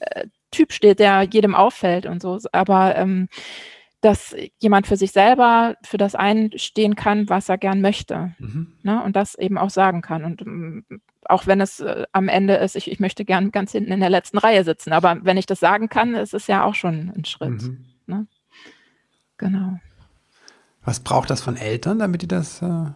äh, 0.00 0.26
Typ 0.50 0.72
steht, 0.72 0.98
der 0.98 1.22
jedem 1.22 1.54
auffällt 1.54 2.06
und 2.06 2.22
so. 2.22 2.38
Aber 2.52 2.96
ähm, 2.96 3.28
dass 4.00 4.34
jemand 4.58 4.86
für 4.86 4.96
sich 4.96 5.12
selber 5.12 5.76
für 5.82 5.98
das 5.98 6.14
einstehen 6.14 6.96
kann, 6.96 7.28
was 7.28 7.48
er 7.48 7.58
gern 7.58 7.80
möchte. 7.82 8.34
Mhm. 8.38 8.72
Ne? 8.82 9.02
Und 9.02 9.14
das 9.14 9.34
eben 9.34 9.58
auch 9.58 9.70
sagen 9.70 10.00
kann. 10.00 10.24
Und 10.24 10.40
ähm, 10.40 10.84
auch 11.26 11.46
wenn 11.46 11.60
es 11.60 11.80
äh, 11.80 12.06
am 12.12 12.28
Ende 12.28 12.54
ist, 12.54 12.76
ich, 12.76 12.90
ich 12.90 12.98
möchte 12.98 13.24
gern 13.26 13.52
ganz 13.52 13.72
hinten 13.72 13.92
in 13.92 14.00
der 14.00 14.08
letzten 14.08 14.38
Reihe 14.38 14.64
sitzen. 14.64 14.92
Aber 14.92 15.18
wenn 15.22 15.36
ich 15.36 15.46
das 15.46 15.60
sagen 15.60 15.88
kann, 15.88 16.14
ist 16.14 16.32
es 16.32 16.46
ja 16.46 16.64
auch 16.64 16.74
schon 16.74 17.12
ein 17.14 17.24
Schritt. 17.26 17.62
Mhm. 17.62 17.86
Genau. 19.40 19.80
Was 20.84 21.00
braucht 21.00 21.30
das 21.30 21.40
von 21.40 21.56
Eltern, 21.56 21.98
damit 21.98 22.20
die 22.20 22.28
das 22.28 22.60
äh, 22.60 22.90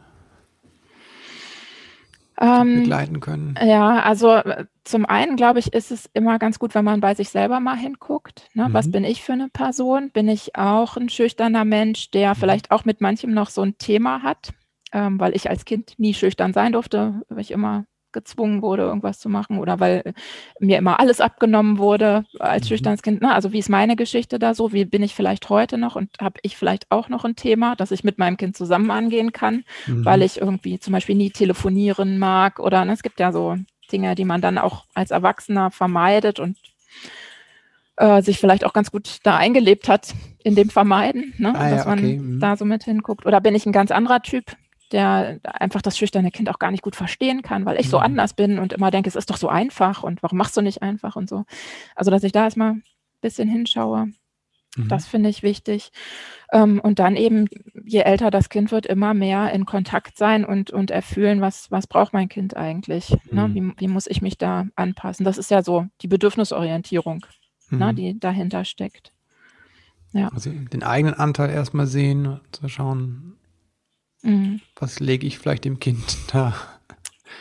Ähm, 2.40 2.74
begleiten 2.82 3.20
können? 3.20 3.54
Ja, 3.62 4.00
also 4.02 4.32
äh, 4.34 4.66
zum 4.84 5.06
einen 5.06 5.36
glaube 5.36 5.58
ich, 5.60 5.72
ist 5.72 5.90
es 5.92 6.10
immer 6.14 6.38
ganz 6.38 6.58
gut, 6.58 6.74
wenn 6.74 6.84
man 6.84 7.00
bei 7.00 7.14
sich 7.14 7.28
selber 7.30 7.60
mal 7.60 7.76
hinguckt. 7.76 8.48
Ne? 8.54 8.68
Was 8.72 8.86
Mhm. 8.86 8.92
bin 8.92 9.04
ich 9.04 9.22
für 9.22 9.32
eine 9.34 9.48
Person? 9.48 10.10
Bin 10.10 10.28
ich 10.28 10.56
auch 10.56 10.96
ein 10.96 11.08
schüchterner 11.08 11.64
Mensch, 11.64 12.10
der 12.10 12.34
vielleicht 12.34 12.70
auch 12.70 12.84
mit 12.84 13.00
manchem 13.00 13.32
noch 13.32 13.50
so 13.50 13.62
ein 13.62 13.78
Thema 13.78 14.22
hat? 14.22 14.52
Ähm, 14.92 15.18
weil 15.20 15.34
ich 15.34 15.50
als 15.50 15.64
Kind 15.64 15.94
nie 15.98 16.14
schüchtern 16.14 16.52
sein 16.52 16.72
durfte, 16.72 17.22
weil 17.28 17.40
ich 17.40 17.50
immer 17.50 17.84
gezwungen 18.14 18.62
wurde, 18.62 18.84
irgendwas 18.84 19.18
zu 19.18 19.28
machen 19.28 19.58
oder 19.58 19.78
weil 19.80 20.14
mir 20.58 20.78
immer 20.78 20.98
alles 21.00 21.20
abgenommen 21.20 21.76
wurde 21.76 22.24
als 22.38 22.64
Mhm. 22.64 22.68
schüchternes 22.68 23.02
Kind. 23.02 23.20
Ne? 23.20 23.34
Also 23.34 23.52
wie 23.52 23.58
ist 23.58 23.68
meine 23.68 23.96
Geschichte 23.96 24.38
da 24.38 24.54
so? 24.54 24.72
Wie 24.72 24.86
bin 24.86 25.02
ich 25.02 25.14
vielleicht 25.14 25.50
heute 25.50 25.76
noch 25.76 25.96
und 25.96 26.08
habe 26.22 26.40
ich 26.42 26.56
vielleicht 26.56 26.90
auch 26.90 27.10
noch 27.10 27.26
ein 27.26 27.36
Thema, 27.36 27.76
das 27.76 27.90
ich 27.90 28.04
mit 28.04 28.16
meinem 28.16 28.38
Kind 28.38 28.56
zusammen 28.56 28.90
angehen 28.90 29.32
kann? 29.32 29.64
Mhm. 29.86 30.04
weil 30.06 30.22
ich 30.22 30.40
irgendwie 30.40 30.78
zum 30.78 30.92
Beispiel 30.92 31.16
nie 31.16 31.30
telefonieren 31.30 32.18
mag 32.18 32.58
oder 32.60 32.84
ne, 32.86 32.92
es 32.92 33.02
gibt 33.02 33.20
ja 33.20 33.32
so 33.32 33.56
Dinge, 33.92 34.14
die 34.14 34.24
man 34.24 34.40
dann 34.40 34.56
auch 34.56 34.84
als 34.94 35.10
Erwachsener 35.10 35.70
vermeidet 35.70 36.38
und 36.40 36.56
äh, 37.96 38.22
sich 38.22 38.38
vielleicht 38.38 38.64
auch 38.64 38.72
ganz 38.72 38.90
gut 38.90 39.18
da 39.22 39.36
eingelebt 39.36 39.88
hat 39.88 40.14
in 40.42 40.54
dem 40.54 40.68
Vermeiden, 40.70 41.34
ne? 41.38 41.54
Ah 41.54 41.68
ja, 41.68 41.76
dass 41.76 41.86
man 41.86 41.98
okay, 41.98 42.18
mhm. 42.18 42.40
da 42.40 42.56
so 42.56 42.64
mit 42.64 42.84
hinguckt. 42.84 43.24
Oder 43.26 43.40
bin 43.40 43.54
ich 43.54 43.66
ein 43.66 43.72
ganz 43.72 43.90
anderer 43.90 44.20
Typ, 44.22 44.56
der 44.94 45.40
einfach 45.42 45.82
das 45.82 45.98
schüchterne 45.98 46.30
Kind 46.30 46.48
auch 46.48 46.58
gar 46.58 46.70
nicht 46.70 46.82
gut 46.82 46.96
verstehen 46.96 47.42
kann, 47.42 47.66
weil 47.66 47.78
ich 47.78 47.90
so 47.90 47.98
Mhm. 47.98 48.04
anders 48.04 48.32
bin 48.34 48.58
und 48.58 48.72
immer 48.72 48.90
denke, 48.90 49.08
es 49.08 49.16
ist 49.16 49.28
doch 49.28 49.36
so 49.36 49.48
einfach 49.48 50.02
und 50.04 50.22
warum 50.22 50.38
machst 50.38 50.56
du 50.56 50.62
nicht 50.62 50.80
einfach 50.82 51.16
und 51.16 51.28
so. 51.28 51.44
Also 51.96 52.10
dass 52.10 52.22
ich 52.22 52.32
da 52.32 52.44
erstmal 52.44 52.70
ein 52.74 52.82
bisschen 53.20 53.48
hinschaue. 53.48 54.06
Mhm. 54.76 54.88
Das 54.88 55.06
finde 55.06 55.28
ich 55.28 55.42
wichtig. 55.42 55.90
Ähm, 56.52 56.80
und 56.80 56.98
dann 56.98 57.16
eben, 57.16 57.48
je 57.84 58.00
älter 58.00 58.30
das 58.30 58.48
Kind 58.48 58.70
wird, 58.72 58.86
immer 58.86 59.14
mehr 59.14 59.52
in 59.52 59.66
Kontakt 59.66 60.16
sein 60.16 60.44
und, 60.44 60.70
und 60.70 60.90
erfühlen, 60.90 61.40
was, 61.40 61.70
was 61.70 61.86
braucht 61.86 62.12
mein 62.12 62.28
Kind 62.28 62.56
eigentlich? 62.56 63.16
Ne? 63.30 63.48
Mhm. 63.48 63.54
Wie, 63.54 63.72
wie 63.80 63.88
muss 63.88 64.06
ich 64.06 64.22
mich 64.22 64.38
da 64.38 64.66
anpassen? 64.76 65.24
Das 65.24 65.38
ist 65.38 65.50
ja 65.50 65.62
so 65.62 65.86
die 66.02 66.08
Bedürfnisorientierung, 66.08 67.26
ne, 67.70 67.92
Mhm. 67.92 67.96
die 67.96 68.18
dahinter 68.20 68.64
steckt. 68.64 69.12
Also 70.32 70.50
den 70.50 70.84
eigenen 70.84 71.14
Anteil 71.14 71.50
erstmal 71.50 71.86
sehen 71.88 72.26
und 72.26 72.40
zu 72.52 72.68
schauen, 72.68 73.36
Mhm, 74.24 74.60
was 74.76 75.00
lege 75.00 75.26
ich 75.26 75.38
vielleicht 75.38 75.64
dem 75.64 75.78
Kind 75.78 76.16
da 76.32 76.54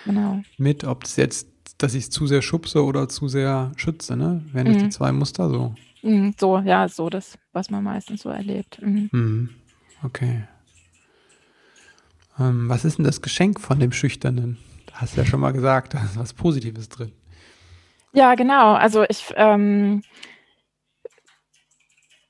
genau. 0.05 0.43
mit, 0.57 0.83
ob 0.83 1.03
es 1.05 1.15
jetzt, 1.15 1.47
dass 1.77 1.93
ich 1.93 2.03
es 2.03 2.09
zu 2.09 2.27
sehr 2.27 2.41
schubse 2.41 2.83
oder 2.83 3.09
zu 3.09 3.27
sehr 3.27 3.71
schütze, 3.75 4.15
ne? 4.15 4.43
Wären 4.51 4.67
das 4.67 4.77
Mhm. 4.77 4.81
die 4.83 4.89
zwei 4.89 5.11
Muster 5.11 5.49
so? 5.49 5.75
Mhm, 6.01 6.35
so, 6.37 6.59
ja, 6.59 6.87
so 6.89 7.09
das, 7.09 7.37
was 7.53 7.69
man 7.69 7.83
meistens 7.83 8.21
so 8.21 8.29
erlebt. 8.29 8.81
Mhm. 8.81 9.09
Mhm. 9.11 9.49
Okay. 10.03 10.43
Ähm, 12.39 12.67
was 12.67 12.83
ist 12.85 12.97
denn 12.97 13.05
das 13.05 13.21
Geschenk 13.21 13.59
von 13.59 13.79
dem 13.79 13.91
Schüchternen? 13.91 14.57
Da 14.87 14.95
hast 14.95 15.15
du 15.15 15.21
ja 15.21 15.25
schon 15.25 15.39
mal 15.39 15.51
gesagt, 15.53 15.93
da 15.93 16.03
ist 16.03 16.17
was 16.17 16.33
Positives 16.33 16.89
drin. 16.89 17.11
Ja, 18.13 18.35
genau. 18.35 18.73
Also 18.73 19.03
ich, 19.09 19.33
ähm, 19.35 20.03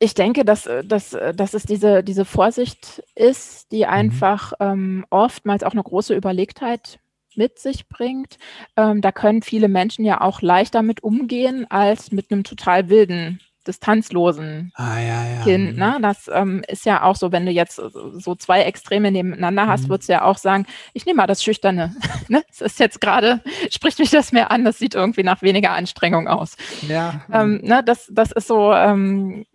ich 0.04 0.14
denke, 0.14 0.44
dass, 0.44 0.70
dass, 0.84 1.18
dass 1.34 1.54
es 1.54 1.64
diese, 1.64 2.04
diese 2.04 2.26
Vorsicht 2.26 3.02
ist, 3.16 3.72
die 3.72 3.84
mhm. 3.84 3.90
einfach 3.90 4.54
ähm, 4.60 5.06
oftmals 5.10 5.64
auch 5.64 5.72
eine 5.72 5.84
große 5.84 6.14
Überlegtheit 6.14 7.00
mit 7.36 7.58
sich 7.58 7.88
bringt. 7.88 8.38
Ähm, 8.76 9.02
da 9.02 9.12
können 9.12 9.42
viele 9.42 9.70
Menschen 9.70 10.04
ja 10.04 10.20
auch 10.20 10.42
leichter 10.42 10.82
mit 10.82 11.04
umgehen 11.04 11.66
als 11.72 12.12
mit 12.12 12.32
einem 12.32 12.44
total 12.44 12.90
wilden 12.90 13.40
distanzlosen 13.66 14.74
ah, 14.76 15.00
ja, 15.00 15.26
ja. 15.26 15.42
Kind. 15.44 15.74
Mhm. 15.74 15.80
Ne? 15.80 15.98
Das 16.02 16.30
ähm, 16.34 16.64
ist 16.68 16.86
ja 16.86 17.04
auch 17.04 17.16
so, 17.16 17.32
wenn 17.32 17.46
du 17.46 17.52
jetzt 17.54 17.76
so 17.76 18.36
zwei 18.36 18.64
Extreme 18.64 19.10
nebeneinander 19.10 19.68
hast, 19.68 19.86
mhm. 19.86 19.90
würdest 19.92 20.10
du 20.10 20.14
ja 20.14 20.26
auch 20.26 20.38
sagen, 20.38 20.66
ich 20.94 21.06
nehme 21.06 21.18
mal 21.18 21.28
das 21.28 21.42
Schüchterne. 21.42 21.96
ne? 22.28 22.44
Das 22.50 22.60
ist 22.60 22.80
jetzt 22.80 23.00
gerade, 23.00 23.42
spricht 23.70 24.00
mich 24.00 24.10
das 24.10 24.34
mehr 24.34 24.52
an, 24.52 24.66
das 24.66 24.80
sieht 24.80 24.96
irgendwie 24.96 25.24
nach 25.24 25.42
weniger 25.42 25.72
Anstrengung 25.72 26.28
aus. 26.28 26.58
Ja. 26.90 27.22
Ähm, 27.32 27.62
ne? 27.64 27.84
das, 27.86 28.10
das 28.12 28.34
ist 28.34 28.48
so, 28.48 28.74
ähm, 28.74 29.46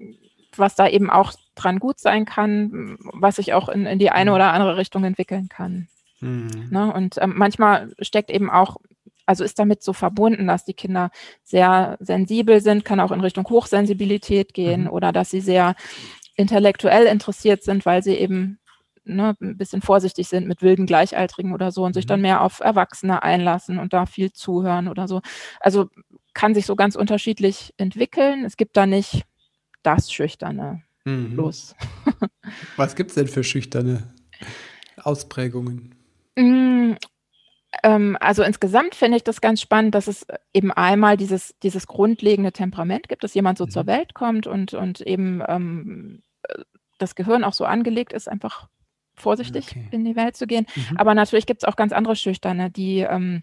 was 0.58 0.74
da 0.74 0.88
eben 0.88 1.10
auch 1.10 1.32
dran 1.54 1.78
gut 1.78 1.98
sein 1.98 2.24
kann, 2.24 2.96
was 3.12 3.36
sich 3.36 3.52
auch 3.54 3.68
in, 3.68 3.86
in 3.86 3.98
die 3.98 4.10
eine 4.10 4.30
mhm. 4.30 4.34
oder 4.36 4.52
andere 4.52 4.76
Richtung 4.76 5.04
entwickeln 5.04 5.48
kann. 5.48 5.88
Mhm. 6.20 6.68
Ne? 6.70 6.92
Und 6.92 7.16
ähm, 7.20 7.34
manchmal 7.36 7.92
steckt 8.00 8.30
eben 8.30 8.50
auch 8.50 8.76
also 9.26 9.44
ist 9.44 9.58
damit 9.58 9.82
so 9.82 9.92
verbunden, 9.92 10.46
dass 10.46 10.64
die 10.64 10.72
Kinder 10.72 11.10
sehr 11.42 11.98
sensibel 12.00 12.62
sind, 12.62 12.86
kann 12.86 12.98
auch 12.98 13.12
in 13.12 13.20
Richtung 13.20 13.46
Hochsensibilität 13.50 14.54
gehen 14.54 14.84
mhm. 14.84 14.90
oder 14.90 15.12
dass 15.12 15.28
sie 15.28 15.42
sehr 15.42 15.74
intellektuell 16.34 17.04
interessiert 17.04 17.62
sind, 17.62 17.84
weil 17.84 18.02
sie 18.02 18.14
eben 18.14 18.58
ne, 19.04 19.36
ein 19.40 19.58
bisschen 19.58 19.82
vorsichtig 19.82 20.28
sind 20.28 20.48
mit 20.48 20.62
wilden 20.62 20.86
Gleichaltrigen 20.86 21.52
oder 21.52 21.72
so 21.72 21.84
und 21.84 21.90
mhm. 21.90 21.94
sich 21.94 22.06
dann 22.06 22.22
mehr 22.22 22.40
auf 22.40 22.60
Erwachsene 22.60 23.22
einlassen 23.22 23.78
und 23.78 23.92
da 23.92 24.06
viel 24.06 24.32
zuhören 24.32 24.88
oder 24.88 25.06
so. 25.08 25.20
Also 25.60 25.90
kann 26.32 26.54
sich 26.54 26.64
so 26.64 26.74
ganz 26.74 26.94
unterschiedlich 26.94 27.74
entwickeln. 27.76 28.46
Es 28.46 28.56
gibt 28.56 28.76
da 28.78 28.86
nicht 28.86 29.24
das 29.82 30.12
Schüchterne. 30.12 30.82
Mhm. 31.04 31.34
Los. 31.36 31.74
Was 32.76 32.96
gibt 32.96 33.10
es 33.10 33.14
denn 33.14 33.28
für 33.28 33.44
schüchterne 33.44 34.14
Ausprägungen? 34.96 35.94
Mm, 36.36 36.92
ähm, 37.82 38.16
also 38.20 38.42
insgesamt 38.42 38.94
finde 38.94 39.16
ich 39.16 39.24
das 39.24 39.40
ganz 39.40 39.60
spannend, 39.60 39.94
dass 39.94 40.06
es 40.06 40.26
eben 40.52 40.72
einmal 40.72 41.16
dieses, 41.16 41.54
dieses 41.62 41.86
grundlegende 41.86 42.52
Temperament 42.52 43.08
gibt, 43.08 43.24
dass 43.24 43.34
jemand 43.34 43.58
so 43.58 43.66
mhm. 43.66 43.70
zur 43.70 43.86
Welt 43.86 44.14
kommt 44.14 44.46
und, 44.46 44.74
und 44.74 45.00
eben 45.00 45.42
ähm, 45.46 46.22
das 46.98 47.14
Gehirn 47.14 47.44
auch 47.44 47.52
so 47.52 47.64
angelegt 47.64 48.12
ist, 48.12 48.28
einfach 48.28 48.68
vorsichtig 49.14 49.70
okay. 49.70 49.88
in 49.90 50.04
die 50.04 50.16
Welt 50.16 50.36
zu 50.36 50.46
gehen. 50.46 50.66
Mhm. 50.74 50.96
Aber 50.96 51.14
natürlich 51.14 51.46
gibt 51.46 51.62
es 51.62 51.68
auch 51.68 51.76
ganz 51.76 51.92
andere 51.92 52.16
Schüchterne, 52.16 52.70
die 52.70 53.00
ähm, 53.00 53.42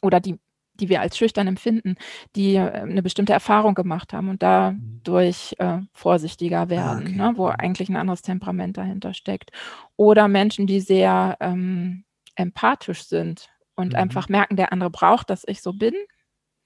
oder 0.00 0.20
die, 0.20 0.38
die 0.82 0.88
wir 0.88 1.00
als 1.00 1.16
schüchtern 1.16 1.46
empfinden, 1.46 1.94
die 2.36 2.56
äh, 2.56 2.70
eine 2.70 3.02
bestimmte 3.02 3.32
Erfahrung 3.32 3.74
gemacht 3.74 4.12
haben 4.12 4.28
und 4.28 4.42
dadurch 4.42 5.54
mhm. 5.58 5.66
äh, 5.66 5.80
vorsichtiger 5.92 6.62
ah, 6.62 6.68
werden, 6.68 7.06
okay. 7.06 7.16
ne, 7.16 7.32
wo 7.36 7.46
mhm. 7.46 7.54
eigentlich 7.58 7.88
ein 7.88 7.96
anderes 7.96 8.22
Temperament 8.22 8.76
dahinter 8.76 9.14
steckt. 9.14 9.50
Oder 9.96 10.28
Menschen, 10.28 10.66
die 10.66 10.80
sehr 10.80 11.36
ähm, 11.40 12.04
empathisch 12.34 13.04
sind 13.04 13.48
und 13.74 13.92
mhm. 13.92 13.98
einfach 13.98 14.28
merken, 14.28 14.56
der 14.56 14.72
andere 14.72 14.90
braucht, 14.90 15.30
dass 15.30 15.44
ich 15.46 15.62
so 15.62 15.72
bin. 15.72 15.94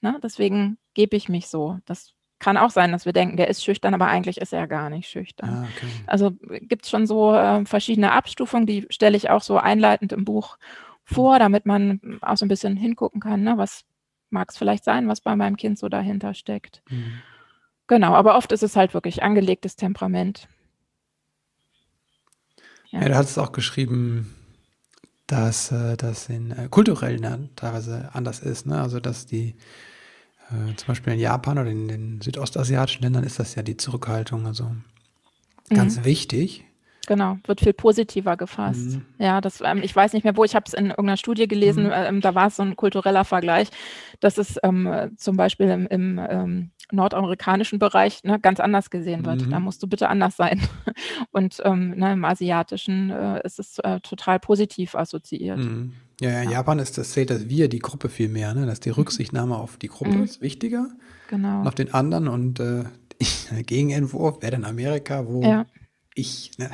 Ne? 0.01 0.19
Deswegen 0.23 0.77
gebe 0.93 1.15
ich 1.15 1.29
mich 1.29 1.47
so. 1.47 1.77
Das 1.85 2.13
kann 2.39 2.57
auch 2.57 2.69
sein, 2.69 2.91
dass 2.91 3.05
wir 3.05 3.13
denken, 3.13 3.37
der 3.37 3.47
ist 3.47 3.63
schüchtern, 3.63 3.93
aber 3.93 4.07
eigentlich 4.07 4.37
ist 4.37 4.53
er 4.53 4.67
gar 4.67 4.89
nicht 4.89 5.09
schüchtern. 5.09 5.49
Ah, 5.49 5.67
okay. 5.75 5.87
Also 6.05 6.31
gibt 6.61 6.85
es 6.85 6.89
schon 6.89 7.07
so 7.07 7.33
äh, 7.33 7.65
verschiedene 7.65 8.11
Abstufungen, 8.11 8.67
die 8.67 8.85
stelle 8.89 9.17
ich 9.17 9.29
auch 9.29 9.41
so 9.41 9.57
einleitend 9.57 10.11
im 10.11 10.23
Buch 10.25 10.57
vor, 11.03 11.39
damit 11.39 11.65
man 11.65 12.19
auch 12.21 12.37
so 12.37 12.45
ein 12.45 12.49
bisschen 12.49 12.75
hingucken 12.75 13.21
kann, 13.21 13.41
ne? 13.41 13.57
was 13.57 13.85
mag 14.29 14.49
es 14.49 14.57
vielleicht 14.57 14.83
sein, 14.83 15.07
was 15.07 15.21
bei 15.21 15.35
meinem 15.35 15.57
Kind 15.57 15.79
so 15.79 15.89
dahinter 15.89 16.33
steckt. 16.33 16.81
Mhm. 16.89 17.21
Genau, 17.87 18.13
aber 18.13 18.37
oft 18.37 18.51
ist 18.51 18.63
es 18.63 18.75
halt 18.75 18.93
wirklich 18.93 19.23
angelegtes 19.23 19.75
Temperament. 19.75 20.47
Ja, 22.91 23.01
ja 23.01 23.07
du 23.09 23.15
hast 23.15 23.31
es 23.31 23.37
auch 23.37 23.53
geschrieben, 23.53 24.35
dass 25.25 25.71
äh, 25.71 25.95
das 25.97 26.29
in 26.29 26.51
äh, 26.51 26.67
kulturell 26.69 27.19
ne, 27.19 27.49
teilweise 27.55 28.09
anders 28.13 28.39
ist. 28.39 28.65
Ne? 28.65 28.81
Also 28.81 28.99
dass 28.99 29.25
die 29.25 29.55
äh, 30.49 30.75
zum 30.75 30.87
Beispiel 30.87 31.13
in 31.13 31.19
Japan 31.19 31.57
oder 31.57 31.69
in 31.69 31.87
den 31.87 32.21
südostasiatischen 32.21 33.03
Ländern 33.03 33.23
ist 33.23 33.39
das 33.39 33.55
ja 33.55 33.63
die 33.63 33.77
Zurückhaltung 33.77 34.45
also 34.45 34.71
ganz 35.69 35.97
mhm. 35.97 36.05
wichtig. 36.05 36.66
Genau, 37.07 37.37
wird 37.45 37.61
viel 37.61 37.73
positiver 37.73 38.35
gefasst. 38.35 38.97
Mhm. 38.97 39.05
Ja, 39.17 39.39
das, 39.39 39.61
ähm, 39.61 39.79
ich 39.81 39.95
weiß 39.95 40.11
nicht 40.11 40.25
mehr 40.25 40.35
wo, 40.35 40.43
ich 40.43 40.55
habe 40.55 40.65
es 40.67 40.73
in 40.73 40.87
irgendeiner 40.87 41.15
Studie 41.15 41.47
gelesen, 41.47 41.85
mhm. 41.85 41.91
ähm, 41.93 42.21
da 42.21 42.35
war 42.35 42.47
es 42.47 42.57
so 42.57 42.63
ein 42.63 42.75
kultureller 42.75 43.23
Vergleich, 43.23 43.69
dass 44.19 44.37
es 44.37 44.59
ähm, 44.61 45.11
zum 45.15 45.37
Beispiel 45.37 45.69
im, 45.69 45.87
im 45.87 46.21
ähm, 46.29 46.71
nordamerikanischen 46.91 47.79
Bereich 47.79 48.23
ne, 48.25 48.39
ganz 48.41 48.59
anders 48.59 48.89
gesehen 48.89 49.25
wird. 49.25 49.45
Mhm. 49.45 49.51
Da 49.51 49.59
musst 49.61 49.81
du 49.81 49.87
bitte 49.87 50.09
anders 50.09 50.35
sein. 50.35 50.61
Und 51.31 51.61
ähm, 51.63 51.91
ne, 51.91 52.11
im 52.11 52.25
asiatischen 52.25 53.09
äh, 53.09 53.41
ist 53.45 53.59
es 53.59 53.79
äh, 53.79 54.01
total 54.01 54.39
positiv 54.39 54.93
assoziiert. 54.93 55.59
Mhm. 55.59 55.93
Ja, 56.19 56.29
ja, 56.29 56.41
in 56.41 56.49
ja. 56.49 56.57
Japan 56.57 56.79
ist 56.79 56.97
das, 56.97 57.11
zählt 57.11 57.29
das 57.29 57.47
Wir, 57.47 57.69
die 57.69 57.79
Gruppe 57.79 58.09
viel 58.09 58.27
mehr, 58.27 58.53
ne? 58.53 58.65
dass 58.65 58.81
die 58.81 58.89
mhm. 58.89 58.95
Rücksichtnahme 58.95 59.55
auf 59.55 59.77
die 59.77 59.87
Gruppe 59.87 60.11
mhm. 60.11 60.23
ist 60.23 60.41
wichtiger. 60.41 60.89
Genau. 61.29 61.61
Und 61.61 61.67
auf 61.67 61.75
den 61.75 61.93
anderen 61.93 62.27
und 62.27 62.59
äh, 62.59 62.83
Gegenentwurf 63.63 64.41
wäre 64.41 64.51
dann 64.51 64.65
Amerika, 64.65 65.25
wo 65.25 65.41
ja 65.41 65.65
ich. 66.17 66.51
Ne? 66.57 66.69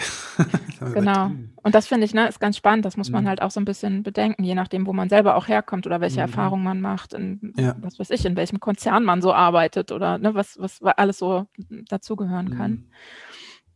genau. 0.93 1.31
Und 1.61 1.75
das 1.75 1.87
finde 1.87 2.05
ich, 2.05 2.13
ne, 2.13 2.27
ist 2.27 2.39
ganz 2.39 2.57
spannend. 2.57 2.85
Das 2.85 2.97
muss 2.97 3.09
man 3.09 3.25
mhm. 3.25 3.27
halt 3.27 3.41
auch 3.41 3.51
so 3.51 3.59
ein 3.59 3.65
bisschen 3.65 4.03
bedenken, 4.03 4.43
je 4.43 4.55
nachdem, 4.55 4.87
wo 4.87 4.93
man 4.93 5.09
selber 5.09 5.35
auch 5.35 5.47
herkommt 5.47 5.85
oder 5.85 6.01
welche 6.01 6.17
mhm. 6.17 6.27
Erfahrungen 6.27 6.63
man 6.63 6.81
macht, 6.81 7.13
in, 7.13 7.53
ja. 7.57 7.75
was 7.81 7.99
weiß 7.99 8.09
ich, 8.11 8.25
in 8.25 8.35
welchem 8.35 8.59
Konzern 8.59 9.03
man 9.03 9.21
so 9.21 9.33
arbeitet 9.33 9.91
oder 9.91 10.17
ne, 10.17 10.33
was, 10.33 10.57
was 10.59 10.81
alles 10.81 11.17
so 11.17 11.47
dazugehören 11.89 12.57
kann. 12.57 12.71
Mhm. 12.71 12.85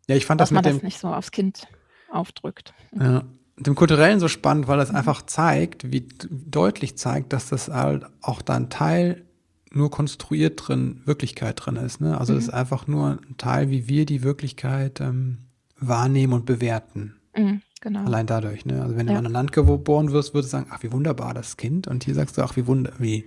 Ja, 0.08 0.15
ich 0.15 0.25
fand 0.25 0.39
das 0.39 0.51
mit 0.51 0.56
man 0.56 0.63
dem, 0.63 0.77
das 0.77 0.84
nicht 0.84 0.99
so 0.99 1.10
aufs 1.10 1.32
Kind 1.32 1.67
aufdrückt. 2.10 2.73
Ja. 2.97 3.23
Dem 3.60 3.75
Kulturellen 3.75 4.19
so 4.19 4.27
spannend, 4.27 4.67
weil 4.67 4.77
das 4.77 4.93
einfach 4.93 5.23
zeigt, 5.23 5.91
wie 5.91 6.08
deutlich 6.30 6.97
zeigt, 6.97 7.34
dass 7.34 7.49
das 7.49 7.69
halt 7.69 8.06
auch 8.21 8.41
da 8.41 8.53
ein 8.53 8.69
Teil 8.69 9.25
nur 9.71 9.91
konstruiert 9.91 10.67
drin, 10.67 11.01
Wirklichkeit 11.06 11.65
drin 11.65 11.75
ist. 11.75 12.01
Ne? 12.01 12.17
Also 12.17 12.34
mhm. 12.34 12.39
ist 12.39 12.49
einfach 12.49 12.88
nur 12.88 13.19
ein 13.27 13.38
Teil, 13.38 13.69
wie 13.69 13.88
wir 13.88 14.06
die 14.06 14.23
Wirklichkeit 14.23 15.01
ähm, 15.01 15.47
wahrnehmen 15.80 16.34
und 16.34 16.46
bewerten. 16.46 17.16
Mhm, 17.36 17.62
genau. 17.82 18.06
Allein 18.06 18.26
dadurch, 18.26 18.66
ne? 18.66 18.82
Also 18.82 18.96
wenn 18.96 19.08
du 19.08 19.13
ja. 19.13 19.20
in 19.20 19.26
einem 19.26 19.34
Land 19.34 19.52
geboren 19.52 20.12
wirst, 20.12 20.34
würdest 20.34 20.54
du 20.54 20.58
sagen, 20.58 20.68
ach, 20.72 20.84
wie 20.84 20.92
wunderbar 20.92 21.34
das 21.34 21.58
Kind. 21.58 21.88
Und 21.88 22.04
hier 22.04 22.16
sagst 22.16 22.38
du, 22.38 22.42
ach, 22.42 22.56
wie 22.56 22.68
wunder, 22.68 22.92
wie. 22.98 23.26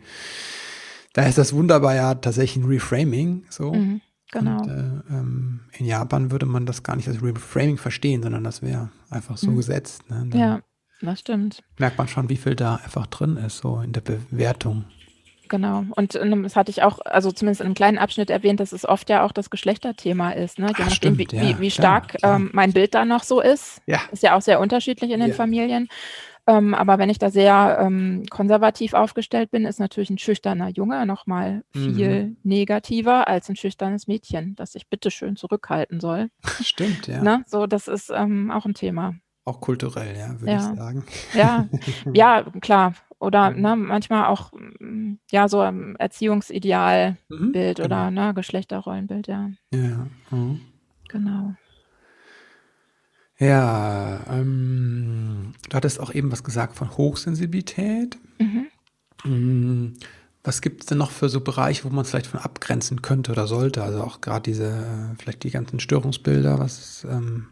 Da 1.13 1.23
ist 1.27 1.39
das 1.39 1.53
wunderbar 1.53 1.95
ja 1.95 2.15
tatsächlich 2.15 2.65
ein 2.65 2.69
Reframing, 2.69 3.45
so. 3.49 3.73
Mhm, 3.73 4.01
genau. 4.31 4.63
Und, 4.63 4.69
äh, 4.69 5.15
ähm, 5.15 5.61
in 5.73 5.87
Japan 5.87 6.31
würde 6.31 6.47
man 6.47 6.67
das 6.67 6.83
gar 6.83 6.97
nicht 6.97 7.09
als 7.09 7.23
Reframing 7.23 7.79
verstehen, 7.79 8.23
sondern 8.23 8.45
das 8.45 8.63
wäre 8.63 8.91
einfach 9.09 9.37
so 9.37 9.51
mhm. 9.51 9.57
gesetzt. 9.57 10.09
Ne? 10.09 10.29
Ja, 10.35 10.61
das 11.01 11.21
stimmt. 11.21 11.63
Merkt 11.79 11.99
man 11.99 12.09
schon, 12.09 12.29
wie 12.29 12.37
viel 12.37 12.55
da 12.55 12.77
einfach 12.77 13.07
drin 13.07 13.37
ist, 13.37 13.59
so 13.59 13.81
in 13.81 13.93
der 13.93 14.03
Bewertung. 14.03 14.85
Genau. 15.51 15.85
Und 15.97 16.15
ähm, 16.15 16.45
das 16.45 16.57
hatte 16.57 16.71
ich 16.71 16.83
auch, 16.83 17.01
also 17.05 17.33
zumindest 17.33 17.61
in 17.61 17.67
einem 17.67 17.75
kleinen 17.75 17.99
Abschnitt 17.99 18.31
erwähnt, 18.31 18.61
dass 18.61 18.73
es 18.73 18.89
oft 18.89 19.11
ja 19.11 19.25
auch 19.27 19.33
das 19.33 19.51
Geschlechterthema 19.51 20.31
ist. 20.31 20.59
Ne? 20.59 20.69
Je 20.69 20.73
Ach, 20.75 20.79
nachdem, 20.79 21.17
stimmt, 21.17 21.19
wie, 21.19 21.37
ja, 21.37 21.61
wie, 21.61 21.71
stark 21.71 22.09
klar, 22.09 22.21
klar. 22.21 22.37
Ähm, 22.37 22.51
mein 22.53 22.73
Bild 22.73 22.95
da 22.95 23.05
noch 23.05 23.25
so 23.25 23.41
ist. 23.41 23.83
Ja. 23.87 24.01
Ist 24.13 24.23
ja 24.23 24.37
auch 24.37 24.41
sehr 24.41 24.61
unterschiedlich 24.61 25.11
in 25.11 25.19
den 25.21 25.31
ja. 25.31 25.35
Familien. 25.35 25.89
Ähm, 26.47 26.73
aber 26.73 26.99
wenn 26.99 27.11
ich 27.11 27.19
da 27.19 27.31
sehr 27.31 27.79
ähm, 27.83 28.25
konservativ 28.31 28.95
aufgestellt 28.95 29.51
bin, 29.51 29.67
ist 29.67 29.81
natürlich 29.81 30.09
ein 30.11 30.19
schüchterner 30.19 30.69
Junge 30.69 31.05
nochmal 31.05 31.65
viel 31.73 32.27
mhm. 32.27 32.37
negativer 32.45 33.27
als 33.27 33.49
ein 33.51 33.57
schüchternes 33.57 34.07
Mädchen, 34.07 34.55
das 34.55 34.73
sich 34.73 34.89
bitteschön 34.89 35.35
zurückhalten 35.35 36.01
soll. 36.01 36.31
Stimmt, 36.63 37.09
ja. 37.09 37.23
Ne? 37.23 37.43
So, 37.47 37.67
das 37.67 37.89
ist 37.89 38.11
ähm, 38.15 38.53
auch 38.53 38.67
ein 38.67 38.75
Thema. 38.75 39.15
Auch 39.45 39.61
kulturell, 39.61 40.17
ja, 40.17 40.41
würde 40.41 40.55
ich 40.55 40.79
sagen. 40.79 41.05
Ja, 41.35 41.69
ja, 42.15 42.45
klar. 42.61 42.95
Oder 43.21 43.51
mhm. 43.51 43.61
ne, 43.61 43.77
manchmal 43.77 44.27
auch 44.27 44.53
mm, 44.53 45.17
ja 45.31 45.47
so 45.47 45.61
ein 45.61 45.95
Erziehungsidealbild 45.97 47.19
mhm, 47.29 47.53
genau. 47.53 47.85
oder 47.85 48.11
ne, 48.11 48.35
Geschlechterrollenbild, 48.35 49.29
ja. 49.29 49.51
Ja. 49.73 50.07
Mhm. 50.31 50.61
Genau. 51.09 51.55
Ja, 53.39 54.21
ähm, 54.31 55.53
du 55.69 55.77
hattest 55.77 56.01
auch 56.01 56.15
eben 56.15 56.33
was 56.33 56.45
gesagt 56.45 56.77
von 56.77 56.97
Hochsensibilität. 56.97 58.19
Mhm. 58.39 58.67
Mm, 59.25 59.95
was 60.43 60.63
gibt 60.63 60.83
es 60.83 60.87
denn 60.87 60.99
noch 60.99 61.11
für 61.11 61.29
so 61.29 61.43
Bereiche, 61.43 61.85
wo 61.85 61.91
man 61.91 62.05
es 62.05 62.11
vielleicht 62.11 62.27
von 62.27 62.41
abgrenzen 62.41 63.03
könnte 63.03 63.33
oder 63.33 63.47
sollte? 63.47 63.83
Also 63.83 64.03
auch 64.03 64.23
gerade 64.23 64.43
diese, 64.43 64.67
äh, 64.67 65.17
vielleicht 65.19 65.45
die 65.45 65.51
ganzen 65.51 65.79
Störungsbilder, 65.79 66.59
was 66.59 67.05
ähm 67.05 67.19
hm, 67.19 67.47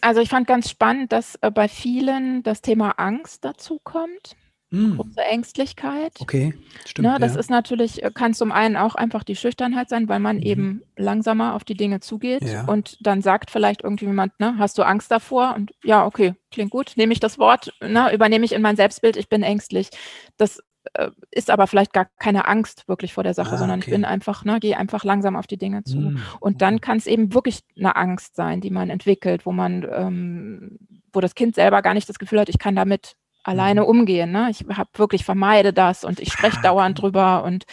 also 0.00 0.20
ich 0.20 0.28
fand 0.28 0.46
ganz 0.46 0.68
spannend, 0.68 1.12
dass 1.12 1.36
äh, 1.36 1.50
bei 1.50 1.68
vielen 1.68 2.42
das 2.42 2.60
Thema 2.60 2.92
Angst 2.98 3.44
dazu 3.44 3.80
kommt. 3.82 4.36
Mm. 4.70 4.96
Große 4.96 5.20
Ängstlichkeit. 5.20 6.12
Okay, 6.18 6.54
stimmt. 6.84 7.06
Ne, 7.06 7.18
das 7.20 7.34
ja. 7.34 7.40
ist 7.40 7.50
natürlich, 7.50 8.02
äh, 8.02 8.10
kann 8.12 8.34
zum 8.34 8.50
einen 8.50 8.76
auch 8.76 8.96
einfach 8.96 9.22
die 9.22 9.36
Schüchternheit 9.36 9.88
sein, 9.88 10.08
weil 10.08 10.18
man 10.18 10.36
mhm. 10.36 10.42
eben 10.42 10.82
langsamer 10.96 11.54
auf 11.54 11.62
die 11.62 11.76
Dinge 11.76 12.00
zugeht 12.00 12.42
ja. 12.42 12.64
und 12.64 12.98
dann 13.00 13.22
sagt 13.22 13.50
vielleicht 13.50 13.84
irgendwie 13.84 14.06
jemand, 14.06 14.38
ne, 14.40 14.56
hast 14.58 14.76
du 14.78 14.82
Angst 14.82 15.10
davor? 15.10 15.54
Und 15.54 15.72
ja, 15.84 16.04
okay, 16.04 16.34
klingt 16.50 16.70
gut, 16.70 16.94
nehme 16.96 17.12
ich 17.12 17.20
das 17.20 17.38
Wort, 17.38 17.72
ne, 17.80 18.12
übernehme 18.12 18.44
ich 18.44 18.52
in 18.52 18.62
mein 18.62 18.76
Selbstbild, 18.76 19.16
ich 19.16 19.28
bin 19.28 19.42
ängstlich. 19.42 19.90
Das 20.38 20.60
äh, 20.92 21.10
ist 21.30 21.50
aber 21.50 21.66
vielleicht 21.66 21.92
gar 21.92 22.06
keine 22.18 22.46
Angst 22.46 22.86
wirklich 22.88 23.14
vor 23.14 23.24
der 23.24 23.34
Sache, 23.34 23.54
Ah, 23.54 23.58
sondern 23.58 23.78
ich 23.80 23.86
okay. 23.86 23.94
bin 23.94 24.04
einfach, 24.04 24.44
ne, 24.44 24.60
gehe 24.60 24.76
einfach 24.76 25.02
langsam 25.04 25.34
auf 25.36 25.46
die 25.46 25.56
Dinge 25.56 25.82
zu. 25.84 25.96
Hm, 25.96 26.22
Und 26.40 26.60
dann 26.62 26.74
okay. 26.74 26.80
kann 26.82 26.96
es 26.98 27.06
eben 27.06 27.32
wirklich 27.32 27.60
eine 27.78 27.96
Angst 27.96 28.36
sein, 28.36 28.60
die 28.60 28.70
man 28.70 28.90
entwickelt, 28.90 29.46
wo 29.46 29.52
man, 29.52 29.86
ähm, 29.90 30.78
wo 31.12 31.20
das 31.20 31.34
Kind 31.34 31.54
selber 31.54 31.80
gar 31.82 31.94
nicht 31.94 32.08
das 32.08 32.18
Gefühl 32.18 32.40
hat, 32.40 32.48
ich 32.48 32.58
kann 32.58 32.76
damit 32.76 33.16
alleine 33.42 33.82
Mhm. 33.82 33.86
umgehen. 33.88 34.32
Ne? 34.32 34.48
Ich 34.50 34.64
habe 34.74 34.88
wirklich 34.94 35.24
vermeide 35.24 35.72
das 35.72 36.04
und 36.04 36.20
ich 36.20 36.32
spreche 36.32 36.58
Ah, 36.58 36.62
dauernd 36.62 36.98
okay. 36.98 37.06
drüber 37.08 37.44
und 37.44 37.64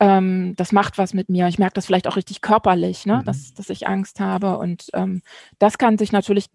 ähm, 0.00 0.54
das 0.56 0.72
macht 0.72 0.98
was 0.98 1.14
mit 1.14 1.28
mir. 1.28 1.48
Ich 1.48 1.58
merke 1.58 1.74
das 1.74 1.86
vielleicht 1.86 2.06
auch 2.06 2.16
richtig 2.16 2.42
körperlich, 2.42 3.06
ne? 3.06 3.18
Mhm. 3.18 3.24
dass, 3.24 3.54
dass 3.54 3.70
ich 3.70 3.86
Angst 3.88 4.20
habe. 4.20 4.58
Und 4.58 4.88
ähm, 4.92 5.22
das 5.58 5.78
kann 5.78 5.96
sich 5.98 6.12
natürlich 6.12 6.46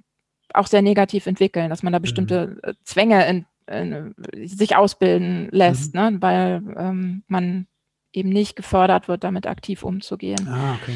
auch 0.54 0.68
sehr 0.68 0.82
negativ 0.82 1.26
entwickeln, 1.28 1.70
dass 1.70 1.82
man 1.82 1.94
da 1.94 2.00
bestimmte 2.00 2.60
äh, 2.64 2.74
Zwänge 2.84 3.26
in, 3.28 3.46
in, 3.72 4.14
sich 4.46 4.76
ausbilden 4.76 5.50
lässt, 5.52 5.94
ne? 5.96 6.18
weil 6.20 6.62
ähm, 6.78 7.24
man 7.28 7.68
eben 8.14 8.30
nicht 8.30 8.56
gefördert 8.56 9.08
wird, 9.08 9.24
damit 9.24 9.48
aktiv 9.48 9.84
umzugehen. 9.84 10.48
Ah, 10.48 10.76
okay. 10.82 10.96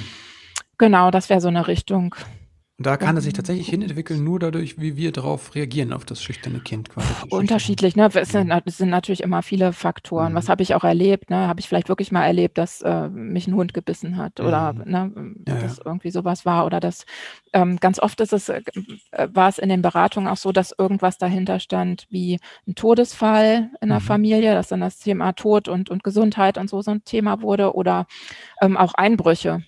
Genau, 0.78 1.12
das 1.12 1.30
wäre 1.30 1.42
so 1.42 1.48
eine 1.48 1.68
Richtung. 1.68 2.16
Und 2.78 2.86
da 2.88 2.98
kann 2.98 3.16
es 3.16 3.24
sich 3.24 3.34
tatsächlich 3.34 3.70
hinentwickeln, 3.70 4.24
nur 4.24 4.38
dadurch, 4.40 4.80
wie 4.82 4.98
wir 4.98 5.12
darauf 5.14 5.56
reagieren, 5.56 5.94
auf 5.94 6.04
das 6.04 6.22
schüchterne 6.22 6.60
Kind 6.60 6.90
quasi. 6.90 7.16
Unterschiedlich, 7.30 7.96
ne? 7.96 8.10
Es 8.14 8.32
sind, 8.32 8.52
es 8.66 8.78
sind 8.78 8.90
natürlich 8.90 9.24
immer 9.24 9.44
viele 9.44 9.72
Faktoren. 9.72 10.34
Mhm. 10.34 10.36
Was 10.36 10.50
habe 10.50 10.62
ich 10.62 10.76
auch 10.76 10.84
erlebt? 10.84 11.30
Ne? 11.30 11.48
Habe 11.48 11.62
ich 11.62 11.70
vielleicht 11.70 11.88
wirklich 11.88 12.12
mal 12.12 12.26
erlebt, 12.26 12.58
dass 12.58 12.82
äh, 12.82 13.08
mich 13.10 13.48
ein 13.48 13.56
Hund 13.56 13.74
gebissen 13.74 14.18
hat 14.18 14.40
oder 14.42 14.74
Mhm. 14.74 14.92
ne, 14.92 15.36
Ja, 15.48 15.56
dass 15.56 15.78
irgendwie 15.84 16.12
sowas 16.12 16.46
war 16.46 16.66
oder 16.66 16.82
dass 16.82 17.06
ähm, 17.54 17.78
ganz 17.80 18.00
oft 18.00 18.20
ist 18.20 18.34
es, 18.34 18.50
äh, 18.50 18.62
war 19.34 19.48
es 19.50 19.58
in 19.58 19.70
den 19.70 19.82
Beratungen 19.82 20.28
auch 20.28 20.38
so, 20.38 20.52
dass 20.52 20.74
irgendwas 20.78 21.18
dahinter 21.18 21.60
stand 21.60 22.08
wie 22.10 22.40
ein 22.68 22.76
Todesfall 22.76 23.70
in 23.82 23.90
der 23.90 24.00
Mhm. 24.00 24.04
Familie, 24.04 24.54
dass 24.54 24.68
dann 24.68 24.82
das 24.82 25.00
Thema 25.00 25.32
Tod 25.34 25.68
und, 25.70 25.90
und 25.90 26.04
Gesundheit 26.04 26.58
und 26.58 26.70
so 26.70 26.82
so 26.82 26.92
ein 26.92 27.04
Thema 27.06 27.42
wurde 27.42 27.74
oder 27.76 28.06
ähm, 28.62 28.78
auch 28.78 28.94
Einbrüche 28.96 29.64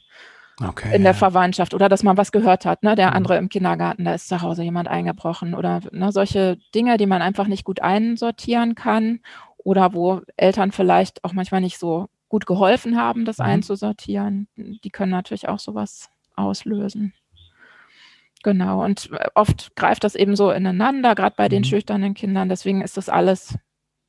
Okay. 0.61 0.95
in 0.95 1.03
der 1.03 1.11
ja. 1.11 1.17
Verwandtschaft 1.17 1.73
oder 1.73 1.87
dass 1.89 2.01
man 2.03 2.17
was 2.17 2.31
gehört 2.31 2.65
hat, 2.65 2.81
ne? 2.83 2.95
Der 2.95 3.09
Mhm. 3.09 3.15
andere 3.15 3.37
im 3.37 3.49
Kindergarten, 3.49 4.05
da 4.05 4.13
ist 4.13 4.27
zu 4.27 4.41
Hause 4.41 4.63
jemand 4.63 4.87
eingebrochen 4.87 5.53
oder 5.53 5.81
ne, 5.91 6.11
solche 6.11 6.57
Dinge, 6.73 6.97
die 6.97 7.05
man 7.05 7.21
einfach 7.21 7.47
nicht 7.47 7.63
gut 7.63 7.81
einsortieren 7.81 8.73
kann 8.75 9.19
oder 9.57 9.93
wo 9.93 10.21
Eltern 10.37 10.71
vielleicht 10.71 11.23
auch 11.23 11.33
manchmal 11.33 11.61
nicht 11.61 11.77
so 11.77 12.07
gut 12.29 12.45
geholfen 12.47 12.97
haben, 12.97 13.23
das 13.25 13.37
Mhm. 13.37 13.45
einzusortieren, 13.45 14.47
die 14.55 14.89
können 14.89 15.11
natürlich 15.11 15.47
auch 15.47 15.59
sowas 15.59 16.09
auslösen. 16.35 17.13
Genau, 18.43 18.83
und 18.83 19.09
oft 19.35 19.75
greift 19.75 20.03
das 20.03 20.15
eben 20.15 20.35
so 20.35 20.51
ineinander, 20.51 21.15
gerade 21.15 21.35
bei 21.35 21.49
den 21.49 21.59
Mhm. 21.61 21.65
schüchternen 21.65 22.13
Kindern. 22.13 22.49
Deswegen 22.49 22.81
ist 22.81 22.95
das 22.97 23.09
alles 23.09 23.57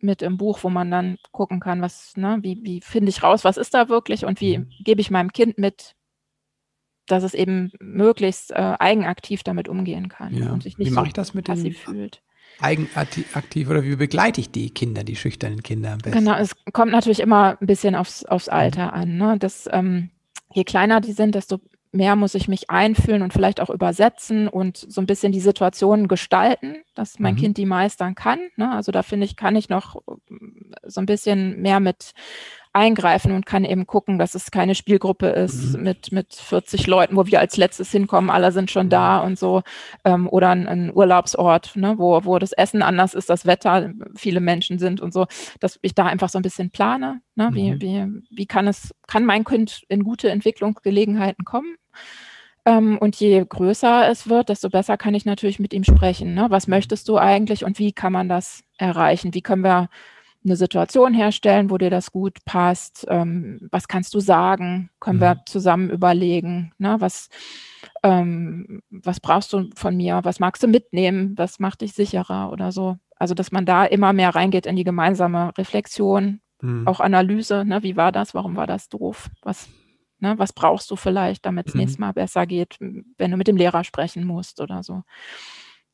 mit 0.01 0.23
im 0.23 0.37
Buch, 0.37 0.61
wo 0.63 0.69
man 0.69 0.91
dann 0.91 1.17
gucken 1.33 1.61
kann, 1.61 1.83
was, 1.83 2.17
ne, 2.17 2.39
wie, 2.43 2.61
wie 2.63 2.81
finde 2.81 3.09
ich 3.11 3.23
raus, 3.23 3.45
was 3.45 3.57
ist 3.57 3.75
da 3.75 3.89
wirklich 3.89 4.25
und 4.25 4.41
wie 4.41 4.59
Mhm. 4.59 4.71
gebe 4.85 5.01
ich 5.01 5.11
meinem 5.11 5.33
Kind 5.33 5.59
mit, 5.59 5.95
dass 7.09 7.23
es 7.25 7.35
eben 7.35 7.73
möglichst 7.81 8.51
äh, 8.53 8.77
eigenaktiv 8.79 9.43
damit 9.43 9.69
umgehen 9.69 10.09
kann 10.09 10.35
Ja. 10.35 10.53
und 10.53 10.63
sich 10.63 10.79
Wie 10.79 10.85
nicht 10.85 10.93
mache 10.93 11.05
so 11.05 11.09
ich 11.09 11.13
das 11.15 11.35
mit 11.35 11.47
passiv 11.47 11.79
fühlt. 11.81 12.23
eigenaktiv 12.61 13.69
oder 13.71 13.83
wie 13.85 13.97
begleite 13.97 14.41
ich 14.41 14.51
die 14.51 14.71
Kinder, 14.71 15.05
die 15.05 15.17
schüchternen 15.17 15.63
Kinder 15.63 15.93
am 15.93 15.99
besten? 15.99 16.19
Genau, 16.25 16.37
es 16.39 16.55
kommt 16.73 16.93
natürlich 16.93 17.21
immer 17.21 17.57
ein 17.61 17.67
bisschen 17.67 17.95
aufs, 17.95 18.25
aufs 18.25 18.49
Alter 18.49 18.93
an. 18.93 19.17
Ne? 19.17 19.37
Das, 19.39 19.69
ähm, 19.73 20.11
je 20.53 20.65
kleiner 20.65 21.01
die 21.01 21.13
sind, 21.13 21.35
desto 21.35 21.61
mehr 21.91 22.17
muss 22.17 22.35
ich 22.35 22.49
mich 22.49 22.69
einfühlen 22.69 23.23
und 23.23 23.33
vielleicht 23.33 23.61
auch 23.61 23.71
übersetzen 23.71 24.47
und 24.47 24.77
so 24.77 25.01
ein 25.01 25.07
bisschen 25.07 25.33
die 25.33 25.41
Situationen 25.41 26.07
gestalten, 26.07 26.77
dass 26.95 27.19
mein 27.19 27.35
Mhm. 27.35 27.39
Kind 27.39 27.57
die 27.57 27.65
meistern 27.65 28.15
kann. 28.15 28.41
Ne? 28.57 28.71
Also 28.71 28.93
da 28.93 29.03
finde 29.03 29.25
ich, 29.25 29.37
kann 29.37 29.57
ich 29.57 29.69
noch 29.71 29.97
ähm, 30.31 30.73
so 30.85 31.01
ein 31.01 31.07
bisschen 31.07 31.63
mehr 31.63 31.81
mit 31.81 32.13
eingreifen 32.73 33.33
und 33.33 33.47
kann 33.47 33.65
eben 33.65 33.87
gucken, 33.87 34.19
dass 34.19 34.35
es 34.35 34.51
keine 34.51 34.75
Spielgruppe 34.75 35.29
ist 35.29 35.77
Mhm. 35.77 35.83
mit, 35.83 36.13
mit 36.13 36.35
40 36.35 36.87
Leuten, 36.87 37.17
wo 37.17 37.27
wir 37.27 37.41
als 37.41 37.57
letztes 37.57 37.91
hinkommen, 37.91 38.31
alle 38.31 38.53
sind 38.53 38.71
schon 38.71 38.87
Mhm. 38.87 38.91
da 38.91 39.19
und 39.21 39.39
so. 39.39 39.63
Ähm, 40.05 40.29
oder 40.29 40.51
ein, 40.51 40.67
ein 40.69 40.93
Urlaubsort, 40.95 41.77
ne? 41.77 41.95
wo, 41.99 42.25
wo 42.25 42.39
das 42.39 42.53
Essen 42.53 42.83
anders 42.83 43.15
ist, 43.15 43.31
das 43.31 43.47
Wetter, 43.47 43.91
viele 44.17 44.41
Menschen 44.41 44.79
sind 44.79 45.01
und 45.01 45.13
so, 45.13 45.27
dass 45.61 45.79
ich 45.83 45.95
da 45.95 46.07
einfach 46.07 46.29
so 46.29 46.39
ein 46.39 46.43
bisschen 46.43 46.71
plane. 46.71 47.21
Ne? 47.35 47.51
Wie, 47.53 47.73
Mhm. 47.73 47.81
wie, 47.81 48.07
wie 48.31 48.47
kann 48.47 48.69
es, 48.69 48.95
kann 49.07 49.25
mein 49.25 49.45
Kind 49.45 49.83
in 49.89 50.05
gute 50.05 50.31
Entwicklungsgelegenheiten 50.31 51.45
kommen? 51.45 51.77
Ähm, 52.67 52.99
und 52.99 53.17
je 53.17 53.45
größer 53.49 54.09
es 54.11 54.29
wird, 54.29 54.49
desto 54.51 54.69
besser 54.69 54.97
kann 54.97 55.15
ich 55.15 55.25
natürlich 55.25 55.59
mit 55.59 55.73
ihm 55.73 55.85
sprechen. 55.85 56.35
Ne? 56.35 56.47
Was 56.51 56.67
möchtest 56.69 57.09
du 57.09 57.17
eigentlich 57.17 57.65
und 57.65 57.79
wie 57.79 57.93
kann 57.93 58.13
man 58.13 58.29
das 58.29 58.63
erreichen? 58.77 59.33
Wie 59.35 59.41
können 59.43 59.63
wir 59.65 59.89
eine 60.49 60.57
Situation 60.57 61.15
herstellen, 61.15 61.71
wo 61.71 61.79
dir 61.79 61.91
das 61.91 62.11
gut 62.13 62.39
passt? 62.45 63.07
Ähm, 63.09 63.69
was 63.71 63.89
kannst 63.89 64.15
du 64.15 64.21
sagen? 64.21 64.91
Können 65.01 65.19
Mhm. 65.19 65.23
wir 65.23 65.43
zusammen 65.47 65.91
überlegen? 65.91 66.73
Ne? 66.79 66.97
Was, 67.01 67.29
ähm, 68.03 68.83
was 68.91 69.21
brauchst 69.21 69.53
du 69.53 69.69
von 69.75 69.97
mir? 69.97 70.21
Was 70.25 70.41
magst 70.41 70.63
du 70.63 70.67
mitnehmen? 70.69 71.35
Was 71.37 71.59
macht 71.59 71.81
dich 71.83 71.93
sicherer 71.93 72.51
oder 72.53 72.73
so? 72.73 72.97
Also, 73.17 73.35
dass 73.35 73.53
man 73.53 73.67
da 73.67 73.85
immer 73.85 74.13
mehr 74.13 74.35
reingeht 74.35 74.67
in 74.67 74.77
die 74.77 74.85
gemeinsame 74.85 75.53
Reflexion, 75.59 76.41
Mhm. 76.61 76.89
auch 76.89 76.99
Analyse. 77.01 77.65
Ne? 77.65 77.83
Wie 77.85 77.97
war 77.97 78.11
das? 78.13 78.35
Warum 78.35 78.57
war 78.57 78.67
das 78.67 78.89
doof? 78.89 79.29
Was, 79.43 79.69
ne? 80.19 80.35
was 80.39 80.53
brauchst 80.53 80.91
du 80.91 80.97
vielleicht, 80.97 81.47
damit 81.47 81.69
es 81.69 81.75
Mhm. 81.75 81.81
nächstes 81.81 81.99
Mal 81.99 82.13
besser 82.13 82.47
geht, 82.47 82.77
wenn 82.81 83.31
du 83.31 83.37
mit 83.37 83.47
dem 83.49 83.57
Lehrer 83.57 83.85
sprechen 83.85 84.25
musst 84.25 84.61
oder 84.61 84.83
so? 84.83 85.03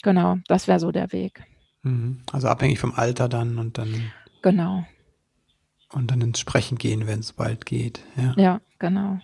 Genau, 0.03 0.37
das 0.49 0.69
wäre 0.69 0.81
so 0.81 0.93
der 0.93 1.13
Weg. 1.13 1.45
Mhm. 1.83 2.23
Also 2.33 2.49
abhängig 2.49 2.79
vom 2.79 2.95
Alter 2.95 3.29
dann 3.29 3.59
und 3.59 3.77
dann 3.79 4.11
Genau. 4.45 4.85
und 5.91 6.11
dann 6.11 6.21
ins 6.21 6.39
Sprechen 6.39 6.77
gehen, 6.77 7.07
wenn 7.07 7.21
es 7.21 7.33
bald 7.33 7.65
geht. 7.65 8.01
Ja. 8.17 8.35
Ja, 8.37 8.61
genau. 8.79 9.21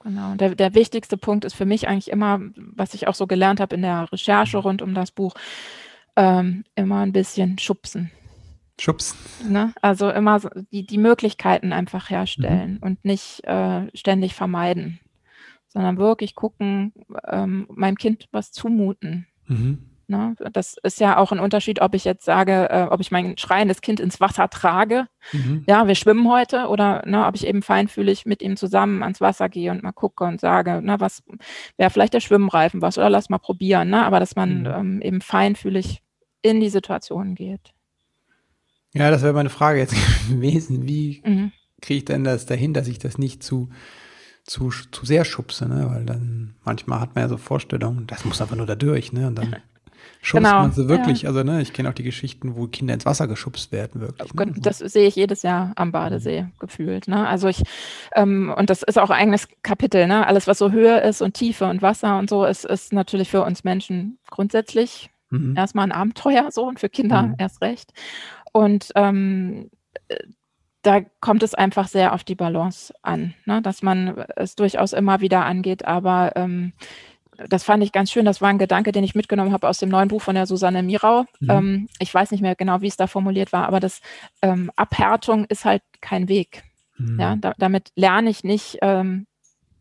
Genau. 0.00 0.34
Der, 0.34 0.54
der 0.54 0.74
wichtigste 0.74 1.16
Punkt 1.16 1.46
ist 1.46 1.54
für 1.54 1.64
mich 1.64 1.88
eigentlich 1.88 2.10
immer, 2.10 2.40
was 2.54 2.92
ich 2.92 3.08
auch 3.08 3.14
so 3.14 3.26
gelernt 3.26 3.60
habe 3.60 3.74
in 3.76 3.82
der 3.82 4.12
Recherche 4.12 4.58
rund 4.58 4.82
um 4.82 4.92
das 4.92 5.10
Buch, 5.10 5.34
ähm, 6.16 6.64
immer 6.74 7.00
ein 7.00 7.12
bisschen 7.12 7.58
schubsen. 7.58 8.10
Schubs. 8.78 9.16
Ne? 9.42 9.72
Also 9.80 10.10
immer 10.10 10.38
so 10.38 10.50
die, 10.70 10.84
die 10.84 10.98
Möglichkeiten 10.98 11.72
einfach 11.72 12.10
herstellen 12.10 12.78
und 12.82 13.04
nicht 13.06 13.44
äh, 13.44 13.86
ständig 13.96 14.34
vermeiden, 14.34 15.00
sondern 15.68 15.96
wirklich 15.96 16.34
gucken, 16.34 16.92
ähm, 17.26 17.66
meinem 17.70 17.96
Kind 17.96 18.28
was 18.32 18.52
zumuten. 18.52 19.26
Mhm. 19.46 19.78
Ne? 20.08 20.34
Das 20.52 20.76
ist 20.82 21.00
ja 21.00 21.18
auch 21.18 21.32
ein 21.32 21.38
Unterschied, 21.38 21.80
ob 21.82 21.94
ich 21.94 22.04
jetzt 22.04 22.24
sage, 22.24 22.68
äh, 22.70 22.86
ob 22.90 23.00
ich 23.00 23.10
mein 23.10 23.36
schreiendes 23.36 23.80
Kind 23.82 24.00
ins 24.00 24.20
Wasser 24.20 24.48
trage 24.50 25.06
Mhm. 25.32 25.64
ja, 25.68 25.86
wir 25.86 25.94
schwimmen 25.94 26.26
heute 26.30 26.68
oder 26.68 27.02
ne, 27.04 27.26
ob 27.26 27.34
ich 27.34 27.46
eben 27.46 27.60
feinfühlig 27.60 28.24
mit 28.24 28.40
ihm 28.40 28.56
zusammen 28.56 29.02
ans 29.02 29.20
Wasser 29.20 29.48
gehe 29.50 29.70
und 29.70 29.82
mal 29.82 29.92
gucke 29.92 30.24
und 30.24 30.40
sage, 30.40 30.80
na, 30.82 31.00
was 31.00 31.22
wäre 31.76 31.90
vielleicht 31.90 32.14
der 32.14 32.20
Schwimmreifen 32.20 32.80
was 32.80 32.96
oder 32.96 33.10
lass 33.10 33.28
mal 33.28 33.36
probieren, 33.38 33.90
ne? 33.90 34.06
aber 34.06 34.20
dass 34.20 34.36
man 34.36 34.60
Mhm. 34.60 34.66
ähm, 34.66 35.02
eben 35.02 35.20
feinfühlig 35.20 36.02
in 36.40 36.60
die 36.60 36.70
Situation 36.70 37.34
geht. 37.34 37.74
Ja, 38.94 39.10
das 39.10 39.22
wäre 39.22 39.34
meine 39.34 39.50
Frage 39.50 39.80
jetzt 39.80 39.92
gewesen. 40.30 40.88
Wie 40.88 41.20
Mhm. 41.26 41.52
kriege 41.82 41.98
ich 41.98 42.04
denn 42.06 42.24
das 42.24 42.46
dahin, 42.46 42.72
dass 42.72 42.88
ich 42.88 42.98
das 42.98 43.18
nicht 43.18 43.42
zu, 43.42 43.68
zu, 44.44 44.70
zu 44.70 45.04
sehr 45.04 45.24
schubse, 45.26 45.68
ne? 45.68 45.90
Weil 45.90 46.06
dann 46.06 46.54
manchmal 46.64 47.00
hat 47.00 47.14
man 47.14 47.24
ja 47.24 47.28
so 47.28 47.36
Vorstellungen, 47.36 48.06
das 48.06 48.24
muss 48.24 48.40
einfach 48.40 48.56
nur 48.56 48.66
da 48.66 48.76
durch, 48.76 49.12
ne? 49.12 49.26
Und 49.26 49.34
dann 49.36 49.56
schubst 50.20 50.44
Genau, 50.44 50.60
man 50.62 50.72
so 50.72 50.88
wirklich. 50.88 51.26
Also, 51.26 51.42
ne, 51.42 51.60
ich 51.62 51.72
kenne 51.72 51.88
auch 51.88 51.94
die 51.94 52.02
Geschichten, 52.02 52.56
wo 52.56 52.66
Kinder 52.66 52.94
ins 52.94 53.06
Wasser 53.06 53.28
geschubst 53.28 53.70
werden, 53.72 54.00
wirklich. 54.00 54.32
Ne? 54.34 54.46
Gen- 54.46 54.62
Das 54.62 54.78
sehe 54.78 55.06
ich 55.08 55.16
jedes 55.16 55.42
Jahr 55.42 55.72
am 55.76 55.92
Badesee 55.92 56.46
gefühlt. 56.58 57.08
Ne? 57.08 57.26
Also 57.26 57.48
ich, 57.48 57.62
ähm, 58.14 58.52
und 58.56 58.70
das 58.70 58.82
ist 58.82 58.98
auch 58.98 59.10
ein 59.10 59.20
eigenes 59.20 59.48
Kapitel, 59.62 60.06
ne? 60.06 60.26
Alles, 60.26 60.46
was 60.46 60.58
so 60.58 60.70
Höhe 60.72 61.00
ist 61.00 61.22
und 61.22 61.34
Tiefe 61.34 61.66
und 61.66 61.82
Wasser 61.82 62.18
und 62.18 62.28
so, 62.30 62.44
ist, 62.44 62.64
ist 62.64 62.92
natürlich 62.92 63.30
für 63.30 63.42
uns 63.44 63.64
Menschen 63.64 64.18
grundsätzlich 64.30 65.10
Mhm. 65.30 65.54
erstmal 65.56 65.84
ein 65.84 65.92
Abenteuer 65.92 66.48
so 66.50 66.66
und 66.66 66.80
für 66.80 66.88
Kinder 66.88 67.22
Mhm. 67.22 67.34
erst 67.38 67.60
recht. 67.60 67.92
Und 68.52 68.90
ähm, 68.94 69.70
äh, 70.08 70.16
da 70.82 71.00
kommt 71.20 71.42
es 71.42 71.54
einfach 71.54 71.86
sehr 71.88 72.14
auf 72.14 72.24
die 72.24 72.34
Balance 72.34 72.94
an, 73.02 73.34
ne? 73.44 73.60
dass 73.60 73.82
man 73.82 74.24
es 74.36 74.54
durchaus 74.54 74.92
immer 74.94 75.20
wieder 75.20 75.44
angeht. 75.44 75.84
Aber 75.84 76.32
ähm, 76.36 76.72
das 77.48 77.62
fand 77.64 77.82
ich 77.84 77.92
ganz 77.92 78.10
schön. 78.10 78.24
Das 78.24 78.40
war 78.40 78.48
ein 78.48 78.58
Gedanke, 78.58 78.92
den 78.92 79.04
ich 79.04 79.14
mitgenommen 79.14 79.52
habe 79.52 79.68
aus 79.68 79.78
dem 79.78 79.88
neuen 79.88 80.08
Buch 80.08 80.20
von 80.22 80.34
der 80.34 80.46
Susanne 80.46 80.82
Mirau. 80.82 81.24
Mhm. 81.40 81.50
Ähm, 81.50 81.88
ich 82.00 82.12
weiß 82.12 82.30
nicht 82.32 82.40
mehr 82.40 82.54
genau, 82.56 82.80
wie 82.80 82.88
es 82.88 82.96
da 82.96 83.06
formuliert 83.06 83.52
war, 83.52 83.66
aber 83.66 83.80
das 83.80 84.00
ähm, 84.42 84.70
Abhärtung 84.76 85.44
ist 85.44 85.64
halt 85.64 85.82
kein 86.00 86.28
Weg. 86.28 86.62
Mhm. 86.96 87.20
Ja, 87.20 87.36
da, 87.36 87.54
damit 87.58 87.92
lerne 87.94 88.28
ich 88.30 88.42
nicht 88.44 88.78
ähm, 88.82 89.26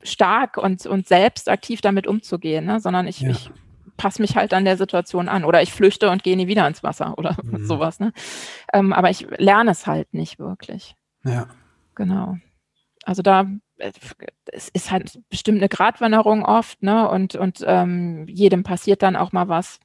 stark 0.03 0.57
und, 0.57 0.85
und 0.85 1.07
selbst 1.07 1.49
aktiv 1.49 1.81
damit 1.81 2.05
umzugehen, 2.07 2.65
ne? 2.65 2.79
sondern 2.79 3.07
ich, 3.07 3.21
Ja. 3.21 3.31
ich 3.31 3.49
passe 3.97 4.21
mich 4.21 4.35
halt 4.35 4.53
an 4.53 4.63
der 4.63 4.77
Situation 4.77 5.27
an 5.27 5.43
oder 5.43 5.63
ich 5.63 5.73
flüchte 5.73 6.11
und 6.11 6.21
gehe 6.23 6.37
nie 6.37 6.45
wieder 6.47 6.67
ins 6.67 6.83
Wasser 6.83 7.17
oder 7.17 7.35
Mhm. 7.41 7.65
sowas. 7.65 7.99
Ne? 7.99 8.13
Ähm, 8.71 8.93
aber 8.93 9.09
ich 9.09 9.25
lerne 9.39 9.71
es 9.71 9.87
halt 9.87 10.13
nicht 10.13 10.37
wirklich. 10.39 10.95
ja. 11.23 11.47
Genau. 11.95 12.37
Also 13.05 13.23
da 13.23 13.47
es 13.77 14.69
ist 14.69 14.91
halt 14.91 15.19
bestimmt 15.29 15.59
eine 15.59 15.69
Gratwanderung 15.69 16.43
oft, 16.43 16.81
ne? 16.81 17.09
Und, 17.09 17.35
und 17.35 17.63
ähm, 17.65 18.27
jedem 18.27 18.63
passiert 18.63 19.01
dann 19.03 19.15
auch 19.15 19.31
mal 19.31 19.47
was, 19.47 19.79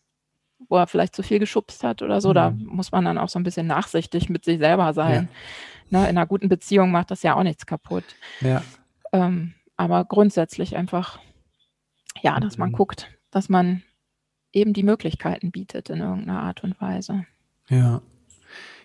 wo 0.68 0.76
er 0.76 0.86
vielleicht 0.86 1.14
zu 1.14 1.22
viel 1.22 1.38
geschubst 1.38 1.84
hat 1.84 2.02
oder 2.02 2.20
so. 2.20 2.30
Mhm. 2.30 2.34
Da 2.34 2.50
muss 2.50 2.92
man 2.92 3.04
dann 3.04 3.18
auch 3.18 3.28
so 3.28 3.38
ein 3.38 3.42
bisschen 3.42 3.66
nachsichtig 3.66 4.28
mit 4.28 4.44
sich 4.44 4.58
selber 4.58 4.92
sein. 4.94 5.28
Ja. 5.90 5.98
Ne, 5.98 6.08
in 6.08 6.16
einer 6.16 6.26
guten 6.26 6.48
Beziehung 6.48 6.90
macht 6.90 7.10
das 7.10 7.22
ja 7.22 7.34
auch 7.34 7.42
nichts 7.42 7.66
kaputt. 7.66 8.04
Ja. 8.40 8.62
Ähm, 9.12 9.54
aber 9.76 10.04
grundsätzlich 10.04 10.76
einfach, 10.76 11.18
ja, 12.22 12.40
dass 12.40 12.56
man 12.56 12.70
mhm. 12.70 12.74
guckt, 12.74 13.10
dass 13.30 13.48
man 13.48 13.82
eben 14.52 14.72
die 14.72 14.82
Möglichkeiten 14.84 15.50
bietet 15.50 15.90
in 15.90 16.00
irgendeiner 16.00 16.40
Art 16.42 16.64
und 16.64 16.80
Weise. 16.80 17.26
Ja. 17.68 18.00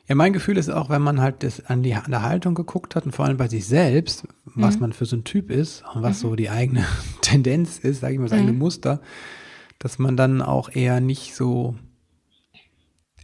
Ja, 0.07 0.15
mein 0.15 0.31
Gefühl 0.31 0.57
ist 0.57 0.69
auch, 0.69 0.89
wenn 0.89 1.01
man 1.01 1.19
halt 1.19 1.43
das 1.43 1.65
an 1.65 1.83
die 1.83 1.93
an 1.93 2.11
der 2.11 2.21
Haltung 2.21 2.55
geguckt 2.55 2.95
hat 2.95 3.05
und 3.05 3.11
vor 3.11 3.25
allem 3.25 3.35
bei 3.35 3.49
sich 3.49 3.65
selbst, 3.65 4.25
was 4.45 4.75
mhm. 4.75 4.81
man 4.81 4.93
für 4.93 5.05
so 5.05 5.17
ein 5.17 5.25
Typ 5.25 5.51
ist 5.51 5.83
und 5.93 6.01
was 6.01 6.23
mhm. 6.23 6.29
so 6.29 6.35
die 6.35 6.49
eigene 6.49 6.85
Tendenz 7.21 7.77
ist, 7.79 7.99
sage 7.99 8.13
ich 8.13 8.19
mal, 8.19 8.25
das 8.25 8.33
mhm. 8.33 8.43
eigene 8.43 8.57
Muster, 8.57 9.01
dass 9.79 9.99
man 9.99 10.15
dann 10.15 10.41
auch 10.41 10.69
eher 10.73 11.01
nicht 11.01 11.35
so 11.35 11.75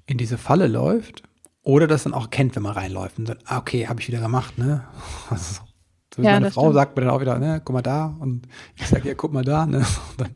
in 0.05 0.17
diese 0.17 0.37
Falle 0.37 0.67
läuft 0.67 1.23
oder 1.61 1.87
das 1.87 2.03
dann 2.03 2.13
auch 2.13 2.29
kennt, 2.29 2.55
wenn 2.57 2.63
man 2.63 2.73
reinläuft 2.73 3.17
und 3.17 3.27
sagt, 3.27 3.43
ah, 3.45 3.59
okay, 3.59 3.87
habe 3.87 4.01
ich 4.01 4.09
wieder 4.09 4.19
gemacht, 4.19 4.57
ne? 4.57 4.83
Also, 5.29 5.61
so 6.13 6.21
ja, 6.21 6.33
meine 6.33 6.51
Frau 6.51 6.63
stimmt. 6.63 6.75
sagt 6.75 6.95
mir 6.95 7.03
dann 7.03 7.11
auch 7.11 7.21
wieder, 7.21 7.39
ne, 7.39 7.61
guck 7.63 7.73
mal 7.73 7.81
da 7.81 8.15
und 8.19 8.47
ich 8.75 8.87
sage, 8.87 9.07
ja, 9.07 9.15
guck 9.15 9.31
mal 9.31 9.45
da, 9.45 9.65
ne? 9.65 9.85
Dann, 10.17 10.35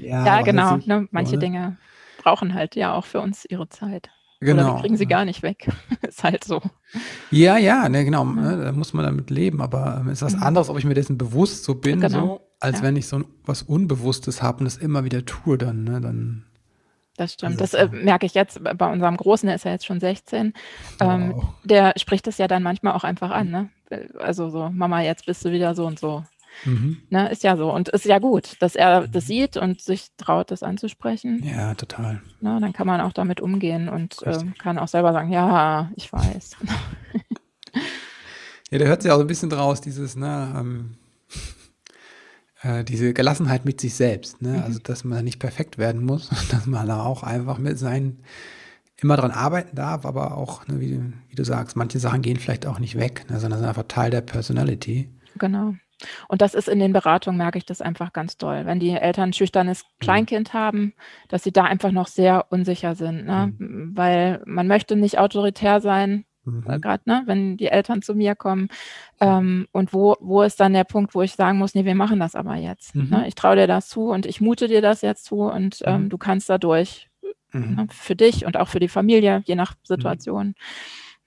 ja, 0.00 0.26
ja 0.26 0.42
genau, 0.42 0.76
ne, 0.84 1.06
manche 1.12 1.30
so, 1.30 1.36
ne? 1.36 1.40
Dinge 1.40 1.76
brauchen 2.18 2.52
halt 2.52 2.74
ja 2.74 2.92
auch 2.94 3.06
für 3.06 3.20
uns 3.20 3.44
ihre 3.48 3.68
Zeit. 3.68 4.10
Genau. 4.40 4.62
Oder 4.62 4.74
wir 4.76 4.80
kriegen 4.82 4.96
sie 4.96 5.06
gar 5.06 5.24
nicht 5.24 5.42
weg. 5.42 5.68
ist 6.02 6.22
halt 6.22 6.44
so. 6.44 6.62
Ja, 7.30 7.58
ja, 7.58 7.88
ne, 7.88 8.04
genau. 8.04 8.24
Ne, 8.24 8.64
da 8.64 8.72
muss 8.72 8.92
man 8.92 9.04
damit 9.04 9.30
leben. 9.30 9.60
Aber 9.60 9.98
ähm, 10.00 10.10
ist 10.10 10.22
was 10.22 10.36
mhm. 10.36 10.42
anderes, 10.42 10.70
ob 10.70 10.78
ich 10.78 10.84
mir 10.84 10.94
dessen 10.94 11.18
bewusst 11.18 11.64
so 11.64 11.74
bin, 11.74 12.00
genau. 12.00 12.20
so, 12.20 12.40
als 12.60 12.78
ja. 12.78 12.84
wenn 12.84 12.96
ich 12.96 13.08
so 13.08 13.22
was 13.44 13.62
Unbewusstes 13.62 14.42
habe 14.42 14.60
und 14.60 14.64
das 14.66 14.76
immer 14.76 15.04
wieder 15.04 15.24
tue, 15.24 15.58
dann, 15.58 15.84
ne, 15.84 16.00
dann. 16.00 16.44
Das 17.16 17.32
stimmt. 17.32 17.60
Das 17.60 17.74
äh, 17.74 17.88
merke 17.90 18.26
ich 18.26 18.34
jetzt 18.34 18.62
bei 18.62 18.92
unserem 18.92 19.16
Großen, 19.16 19.48
der 19.48 19.56
ist 19.56 19.64
ja 19.64 19.72
jetzt 19.72 19.86
schon 19.86 19.98
16. 19.98 20.52
Ähm, 21.00 21.32
wow. 21.34 21.48
Der 21.64 21.94
spricht 21.96 22.28
das 22.28 22.38
ja 22.38 22.46
dann 22.46 22.62
manchmal 22.62 22.92
auch 22.92 23.02
einfach 23.02 23.30
an, 23.30 23.50
ne? 23.50 23.70
Also 24.20 24.50
so, 24.50 24.70
Mama, 24.70 25.02
jetzt 25.02 25.26
bist 25.26 25.44
du 25.44 25.50
wieder 25.50 25.74
so 25.74 25.84
und 25.84 25.98
so. 25.98 26.22
Mhm. 26.64 26.98
Ne, 27.10 27.30
ist 27.30 27.42
ja 27.42 27.56
so. 27.56 27.72
Und 27.72 27.88
ist 27.88 28.04
ja 28.04 28.18
gut, 28.18 28.56
dass 28.60 28.74
er 28.74 29.06
das 29.06 29.24
mhm. 29.24 29.28
sieht 29.28 29.56
und 29.56 29.80
sich 29.80 30.08
traut, 30.16 30.50
das 30.50 30.62
anzusprechen. 30.62 31.42
Ja, 31.44 31.74
total. 31.74 32.20
Ne, 32.40 32.58
dann 32.60 32.72
kann 32.72 32.86
man 32.86 33.00
auch 33.00 33.12
damit 33.12 33.40
umgehen 33.40 33.88
und 33.88 34.22
äh, 34.22 34.38
kann 34.58 34.78
auch 34.78 34.88
selber 34.88 35.12
sagen, 35.12 35.30
ja, 35.30 35.90
ich 35.96 36.12
weiß. 36.12 36.56
ja, 38.70 38.78
der 38.78 38.88
hört 38.88 39.02
sich 39.02 39.10
auch 39.10 39.16
so 39.16 39.22
ein 39.22 39.28
bisschen 39.28 39.50
draus, 39.50 39.80
dieses, 39.80 40.16
ne, 40.16 40.54
ähm, 40.56 40.94
äh, 42.62 42.84
diese 42.84 43.12
Gelassenheit 43.12 43.64
mit 43.64 43.80
sich 43.80 43.94
selbst, 43.94 44.42
ne? 44.42 44.50
Mhm. 44.50 44.62
Also, 44.62 44.78
dass 44.80 45.04
man 45.04 45.24
nicht 45.24 45.38
perfekt 45.38 45.78
werden 45.78 46.04
muss, 46.04 46.28
dass 46.50 46.66
man 46.66 46.86
da 46.86 47.02
auch 47.02 47.22
einfach 47.22 47.58
mit 47.58 47.78
seinen 47.78 48.22
immer 49.00 49.16
dran 49.16 49.30
arbeiten 49.30 49.76
darf, 49.76 50.04
aber 50.04 50.36
auch, 50.36 50.66
ne, 50.66 50.80
wie, 50.80 51.00
wie, 51.28 51.36
du 51.36 51.44
sagst, 51.44 51.76
manche 51.76 52.00
Sachen 52.00 52.20
gehen 52.20 52.36
vielleicht 52.36 52.66
auch 52.66 52.80
nicht 52.80 52.96
weg, 52.96 53.26
ne, 53.30 53.38
sondern 53.38 53.60
sind 53.60 53.68
einfach 53.68 53.84
Teil 53.86 54.10
der 54.10 54.22
Personality. 54.22 55.08
Genau. 55.38 55.74
Und 56.28 56.42
das 56.42 56.54
ist 56.54 56.68
in 56.68 56.78
den 56.78 56.92
Beratungen, 56.92 57.38
merke 57.38 57.58
ich 57.58 57.66
das 57.66 57.80
einfach 57.80 58.12
ganz 58.12 58.36
doll. 58.36 58.66
Wenn 58.66 58.80
die 58.80 58.90
Eltern 58.90 59.30
ein 59.30 59.32
schüchternes 59.32 59.84
mhm. 59.84 60.04
Kleinkind 60.04 60.54
mhm. 60.54 60.58
haben, 60.58 60.94
dass 61.28 61.42
sie 61.42 61.52
da 61.52 61.64
einfach 61.64 61.90
noch 61.90 62.06
sehr 62.06 62.46
unsicher 62.50 62.94
sind, 62.94 63.26
ne? 63.26 63.52
Mhm. 63.58 63.92
weil 63.94 64.42
man 64.46 64.68
möchte 64.68 64.96
nicht 64.96 65.18
autoritär 65.18 65.80
sein, 65.80 66.24
mhm. 66.44 66.64
Äh, 66.68 66.80
gerade 66.80 67.02
ne? 67.06 67.22
wenn 67.26 67.56
die 67.56 67.68
Eltern 67.68 68.02
zu 68.02 68.14
mir 68.14 68.34
kommen. 68.34 68.68
Ähm, 69.20 69.66
und 69.72 69.92
wo, 69.92 70.16
wo 70.20 70.42
ist 70.42 70.60
dann 70.60 70.72
der 70.72 70.84
Punkt, 70.84 71.14
wo 71.14 71.22
ich 71.22 71.34
sagen 71.34 71.58
muss, 71.58 71.74
nee, 71.74 71.84
wir 71.84 71.94
machen 71.94 72.20
das 72.20 72.34
aber 72.34 72.56
jetzt. 72.56 72.94
Ne? 72.94 73.18
Mhm. 73.18 73.24
Ich 73.26 73.34
traue 73.34 73.56
dir 73.56 73.66
das 73.66 73.88
zu 73.88 74.08
und 74.08 74.26
ich 74.26 74.40
mute 74.40 74.68
dir 74.68 74.82
das 74.82 75.02
jetzt 75.02 75.24
zu 75.24 75.42
und 75.42 75.80
ähm, 75.84 76.04
mhm. 76.04 76.08
du 76.10 76.18
kannst 76.18 76.48
dadurch 76.48 77.08
ne? 77.52 77.86
für 77.90 78.16
dich 78.16 78.46
und 78.46 78.56
auch 78.56 78.68
für 78.68 78.80
die 78.80 78.88
Familie, 78.88 79.42
je 79.44 79.56
nach 79.56 79.74
Situation. 79.82 80.54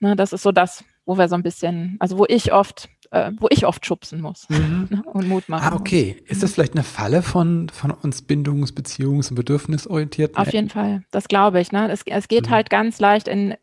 Ne? 0.00 0.16
Das 0.16 0.32
ist 0.32 0.42
so 0.42 0.52
das, 0.52 0.84
wo 1.04 1.18
wir 1.18 1.28
so 1.28 1.34
ein 1.34 1.42
bisschen, 1.42 1.96
also 2.00 2.18
wo 2.18 2.26
ich 2.28 2.52
oft 2.52 2.88
äh, 3.12 3.30
wo 3.38 3.46
ich 3.50 3.66
oft 3.66 3.84
schubsen 3.84 4.20
muss 4.20 4.48
mhm. 4.48 4.88
ne, 4.90 5.02
und 5.04 5.28
Mut 5.28 5.48
machen 5.48 5.68
Ah, 5.68 5.76
okay. 5.76 6.16
Muss. 6.18 6.30
Ist 6.30 6.42
das 6.42 6.54
vielleicht 6.54 6.72
eine 6.72 6.82
Falle 6.82 7.22
von, 7.22 7.68
von 7.68 7.90
uns 7.90 8.22
bindungs-, 8.22 8.72
beziehungs- 8.72 9.28
und 9.28 9.36
bedürfnisorientierten? 9.36 10.36
Auf 10.36 10.52
jeden 10.52 10.70
Fall, 10.70 11.04
das 11.10 11.28
glaube 11.28 11.60
ich. 11.60 11.72
Ne? 11.72 11.90
Es, 11.90 12.02
es 12.06 12.26
geht 12.26 12.46
mhm. 12.46 12.50
halt 12.50 12.70
ganz 12.70 12.98
leicht 12.98 13.28
in, 13.28 13.54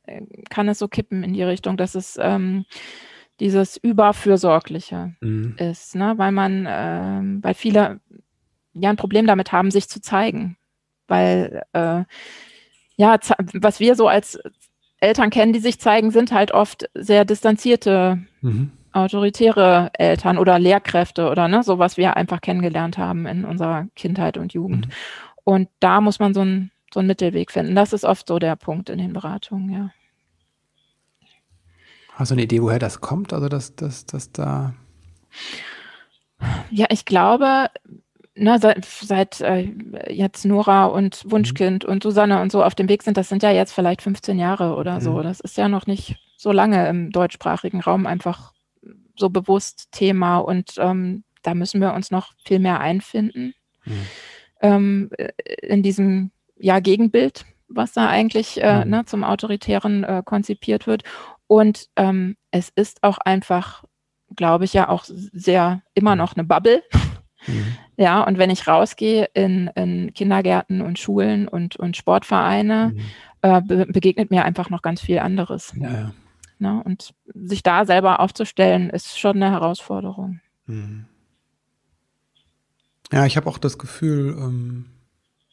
kann 0.49 0.69
es 0.69 0.79
so 0.79 0.87
kippen 0.87 1.23
in 1.23 1.33
die 1.33 1.43
Richtung, 1.43 1.77
dass 1.77 1.95
es 1.95 2.17
ähm, 2.21 2.65
dieses 3.39 3.77
Überfürsorgliche 3.77 5.15
mhm. 5.19 5.55
ist, 5.57 5.95
ne? 5.95 6.13
weil 6.17 6.31
man, 6.31 6.67
ähm, 6.69 7.39
weil 7.43 7.55
viele 7.55 7.99
ja 8.75 8.89
ein 8.91 8.97
Problem 8.97 9.25
damit 9.25 9.51
haben, 9.51 9.71
sich 9.71 9.89
zu 9.89 9.99
zeigen. 9.99 10.57
Weil 11.07 11.63
äh, 11.73 12.03
ja, 12.97 13.17
was 13.53 13.79
wir 13.79 13.95
so 13.95 14.07
als 14.07 14.37
Eltern 14.99 15.31
kennen, 15.31 15.53
die 15.53 15.59
sich 15.59 15.79
zeigen, 15.79 16.11
sind 16.11 16.31
halt 16.31 16.51
oft 16.51 16.87
sehr 16.93 17.25
distanzierte 17.25 18.19
mhm 18.41 18.73
autoritäre 18.91 19.91
Eltern 19.93 20.37
oder 20.37 20.59
Lehrkräfte 20.59 21.29
oder 21.29 21.47
ne, 21.47 21.63
so 21.63 21.79
was 21.79 21.97
wir 21.97 22.17
einfach 22.17 22.41
kennengelernt 22.41 22.97
haben 22.97 23.25
in 23.25 23.45
unserer 23.45 23.87
Kindheit 23.95 24.37
und 24.37 24.53
Jugend. 24.53 24.87
Mhm. 24.87 24.91
Und 25.43 25.69
da 25.79 26.01
muss 26.01 26.19
man 26.19 26.33
so, 26.33 26.41
ein, 26.41 26.71
so 26.93 26.99
einen 26.99 27.07
Mittelweg 27.07 27.51
finden. 27.51 27.75
Das 27.75 27.93
ist 27.93 28.03
oft 28.03 28.27
so 28.27 28.39
der 28.39 28.55
Punkt 28.55 28.89
in 28.89 28.97
den 28.97 29.13
Beratungen, 29.13 29.69
ja. 29.69 29.89
Hast 32.13 32.31
du 32.31 32.35
eine 32.35 32.43
Idee, 32.43 32.61
woher 32.61 32.79
das 32.79 32.99
kommt? 32.99 33.31
Also, 33.31 33.47
dass, 33.47 33.75
dass, 33.75 34.05
dass 34.05 34.31
da. 34.33 34.73
Ja, 36.69 36.85
ich 36.89 37.05
glaube, 37.05 37.67
ne, 38.35 38.59
seit, 38.59 38.85
seit 38.85 39.41
äh, 39.41 39.71
jetzt 40.09 40.45
Nora 40.45 40.85
und 40.85 41.23
Wunschkind 41.29 41.85
mhm. 41.85 41.91
und 41.91 42.03
Susanne 42.03 42.41
und 42.41 42.51
so 42.51 42.63
auf 42.63 42.75
dem 42.75 42.89
Weg 42.89 43.03
sind, 43.03 43.17
das 43.17 43.29
sind 43.29 43.43
ja 43.43 43.51
jetzt 43.51 43.71
vielleicht 43.71 44.01
15 44.01 44.37
Jahre 44.37 44.75
oder 44.75 44.95
mhm. 44.95 45.01
so. 45.01 45.21
Das 45.21 45.39
ist 45.39 45.57
ja 45.57 45.69
noch 45.69 45.87
nicht 45.87 46.17
so 46.37 46.51
lange 46.51 46.87
im 46.87 47.11
deutschsprachigen 47.11 47.81
Raum 47.81 48.05
einfach 48.05 48.53
so 49.19 49.29
bewusst 49.29 49.91
Thema 49.91 50.37
und 50.37 50.73
ähm, 50.77 51.23
da 51.43 51.53
müssen 51.53 51.81
wir 51.81 51.93
uns 51.93 52.11
noch 52.11 52.33
viel 52.45 52.59
mehr 52.59 52.79
einfinden 52.79 53.53
mhm. 53.85 54.05
ähm, 54.61 55.09
äh, 55.17 55.29
in 55.61 55.83
diesem 55.83 56.31
ja, 56.57 56.79
Gegenbild, 56.79 57.45
was 57.67 57.93
da 57.93 58.07
eigentlich 58.07 58.61
äh, 58.61 58.83
mhm. 58.83 58.91
ne, 58.91 59.05
zum 59.05 59.23
Autoritären 59.23 60.03
äh, 60.03 60.21
konzipiert 60.25 60.87
wird. 60.87 61.03
Und 61.47 61.87
ähm, 61.95 62.35
es 62.51 62.69
ist 62.69 63.03
auch 63.03 63.17
einfach, 63.19 63.83
glaube 64.35 64.65
ich, 64.65 64.73
ja 64.73 64.89
auch 64.89 65.03
sehr 65.05 65.81
immer 65.93 66.15
noch 66.15 66.35
eine 66.35 66.43
Bubble. 66.43 66.83
Mhm. 67.47 67.77
Ja, 67.99 68.23
und 68.23 68.37
wenn 68.37 68.49
ich 68.49 68.65
rausgehe 68.65 69.27
in, 69.33 69.69
in 69.75 70.13
Kindergärten 70.13 70.79
und 70.79 70.97
Schulen 70.97 71.49
und, 71.49 71.75
und 71.75 71.97
Sportvereine, 71.97 72.93
mhm. 72.93 73.01
äh, 73.41 73.61
be 73.61 73.85
begegnet 73.87 74.31
mir 74.31 74.45
einfach 74.45 74.69
noch 74.69 74.81
ganz 74.81 75.01
viel 75.01 75.19
anderes. 75.19 75.73
Ja, 75.75 75.91
ja. 75.91 76.11
Ne? 76.59 76.81
Und 76.83 77.13
sich 77.33 77.63
da 77.63 77.85
selber 77.85 78.19
aufzustellen, 78.19 78.89
ist 78.89 79.19
schon 79.19 79.37
eine 79.37 79.51
Herausforderung. 79.51 80.41
Mhm. 80.65 81.05
Ja, 83.11 83.25
ich 83.25 83.37
habe 83.37 83.49
auch 83.49 83.57
das 83.57 83.77
Gefühl, 83.77 84.35
ähm, 84.37 84.85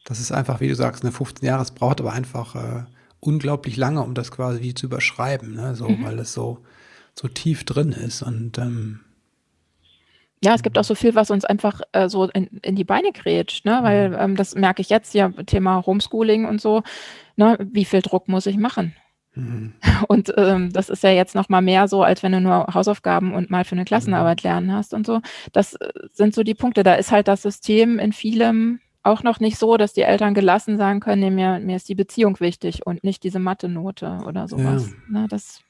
dass 0.05 0.19
es 0.19 0.31
einfach, 0.31 0.59
wie 0.59 0.67
du 0.67 0.75
sagst, 0.75 1.03
eine 1.03 1.11
15 1.11 1.45
Jahre, 1.45 1.63
es 1.63 1.71
braucht 1.71 1.99
aber 1.99 2.13
einfach 2.13 2.55
äh, 2.55 2.83
unglaublich 3.19 3.77
lange, 3.77 4.03
um 4.03 4.13
das 4.13 4.31
quasi 4.31 4.61
wie 4.61 4.73
zu 4.73 4.85
überschreiben, 4.85 5.55
ne? 5.55 5.75
so, 5.75 5.89
mhm. 5.89 6.03
weil 6.05 6.19
es 6.19 6.33
so, 6.33 6.59
so 7.15 7.27
tief 7.27 7.63
drin 7.63 7.91
ist 7.91 8.21
und 8.21 8.57
ähm, 8.57 9.01
ja, 10.43 10.53
es 10.53 10.61
gibt 10.61 10.77
auch 10.77 10.83
so 10.83 10.93
viel, 10.93 11.15
was 11.15 11.31
uns 11.31 11.45
einfach 11.45 11.81
äh, 11.93 12.09
so 12.09 12.25
in, 12.25 12.45
in 12.61 12.75
die 12.75 12.83
Beine 12.83 13.11
grätscht, 13.11 13.65
ne? 13.65 13.79
weil 13.81 14.09
mhm. 14.09 14.15
ähm, 14.19 14.35
das 14.35 14.53
merke 14.53 14.81
ich 14.81 14.89
jetzt 14.89 15.13
ja, 15.15 15.29
Thema 15.29 15.83
Homeschooling 15.85 16.45
und 16.45 16.61
so, 16.61 16.83
ne? 17.37 17.57
wie 17.71 17.85
viel 17.85 18.01
Druck 18.01 18.27
muss 18.27 18.45
ich 18.45 18.57
machen? 18.57 18.93
Mhm. 19.37 19.73
Und 20.07 20.33
ähm, 20.37 20.71
das 20.71 20.89
ist 20.89 21.03
ja 21.03 21.11
jetzt 21.11 21.35
noch 21.35 21.49
mal 21.49 21.61
mehr 21.61 21.87
so, 21.87 22.03
als 22.03 22.23
wenn 22.23 22.31
du 22.31 22.41
nur 22.41 22.67
Hausaufgaben 22.73 23.33
und 23.33 23.49
mal 23.49 23.65
für 23.65 23.75
eine 23.75 23.85
Klassenarbeit 23.85 24.43
mhm. 24.43 24.49
lernen 24.49 24.73
hast 24.73 24.93
und 24.93 25.05
so. 25.05 25.21
Das 25.53 25.73
äh, 25.75 25.89
sind 26.13 26.33
so 26.33 26.43
die 26.43 26.55
Punkte. 26.55 26.83
Da 26.83 26.95
ist 26.95 27.11
halt 27.11 27.27
das 27.27 27.41
System 27.41 27.99
in 27.99 28.13
vielem 28.13 28.79
auch 29.03 29.23
noch 29.23 29.39
nicht 29.39 29.57
so, 29.57 29.77
dass 29.77 29.93
die 29.93 30.01
Eltern 30.01 30.33
gelassen 30.33 30.77
sagen 30.77 30.99
können, 30.99 31.21
nee, 31.21 31.31
mir, 31.31 31.59
mir 31.59 31.77
ist 31.77 31.87
die 31.87 31.95
Beziehung 31.95 32.39
wichtig 32.39 32.85
und 32.85 33.03
nicht 33.03 33.23
diese 33.23 33.39
Mathe-Note 33.39 34.19
oder 34.25 34.47
sowas. 34.47 34.87
Ja. 34.87 34.93
Na, 35.09 35.21
ne, 35.21 35.27
das 35.29 35.61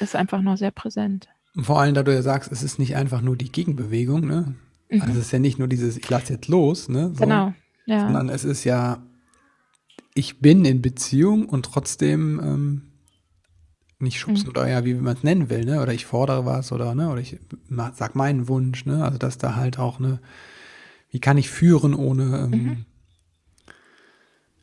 ist 0.00 0.14
einfach 0.14 0.42
noch 0.42 0.56
sehr 0.56 0.70
präsent. 0.70 1.28
Vor 1.56 1.80
allem, 1.80 1.94
da 1.94 2.02
du 2.02 2.12
ja 2.12 2.22
sagst, 2.22 2.52
es 2.52 2.62
ist 2.62 2.78
nicht 2.78 2.96
einfach 2.96 3.22
nur 3.22 3.36
die 3.36 3.50
Gegenbewegung, 3.50 4.26
ne? 4.26 4.54
Mhm. 4.90 5.02
Also 5.02 5.14
es 5.14 5.26
ist 5.26 5.32
ja 5.32 5.38
nicht 5.38 5.58
nur 5.58 5.68
dieses, 5.68 5.96
ich 5.96 6.08
lasse 6.08 6.34
jetzt 6.34 6.48
los, 6.48 6.88
ne? 6.88 7.12
So, 7.14 7.24
genau. 7.24 7.54
Ja. 7.86 8.00
Sondern 8.00 8.28
es 8.28 8.44
ist 8.44 8.64
ja 8.64 9.02
ich 10.14 10.40
bin 10.40 10.64
in 10.64 10.82
Beziehung 10.82 11.48
und 11.48 11.64
trotzdem 11.64 12.40
ähm, 12.42 12.82
nicht 13.98 14.18
schubsen 14.18 14.46
mhm. 14.46 14.50
oder 14.50 14.68
ja, 14.68 14.84
wie 14.84 14.94
man 14.94 15.16
es 15.16 15.22
nennen 15.22 15.48
will, 15.48 15.64
ne? 15.64 15.80
Oder 15.80 15.92
ich 15.92 16.06
fordere 16.06 16.44
was 16.44 16.72
oder 16.72 16.94
ne, 16.94 17.10
oder 17.10 17.20
ich 17.20 17.38
sag 17.94 18.14
meinen 18.14 18.48
Wunsch, 18.48 18.84
ne? 18.84 19.04
Also 19.04 19.18
dass 19.18 19.38
da 19.38 19.54
halt 19.54 19.78
auch 19.78 20.00
ne, 20.00 20.18
wie 21.10 21.20
kann 21.20 21.38
ich 21.38 21.48
führen, 21.48 21.94
ohne 21.94 22.22
ähm, 22.38 22.50
mhm. 22.50 22.84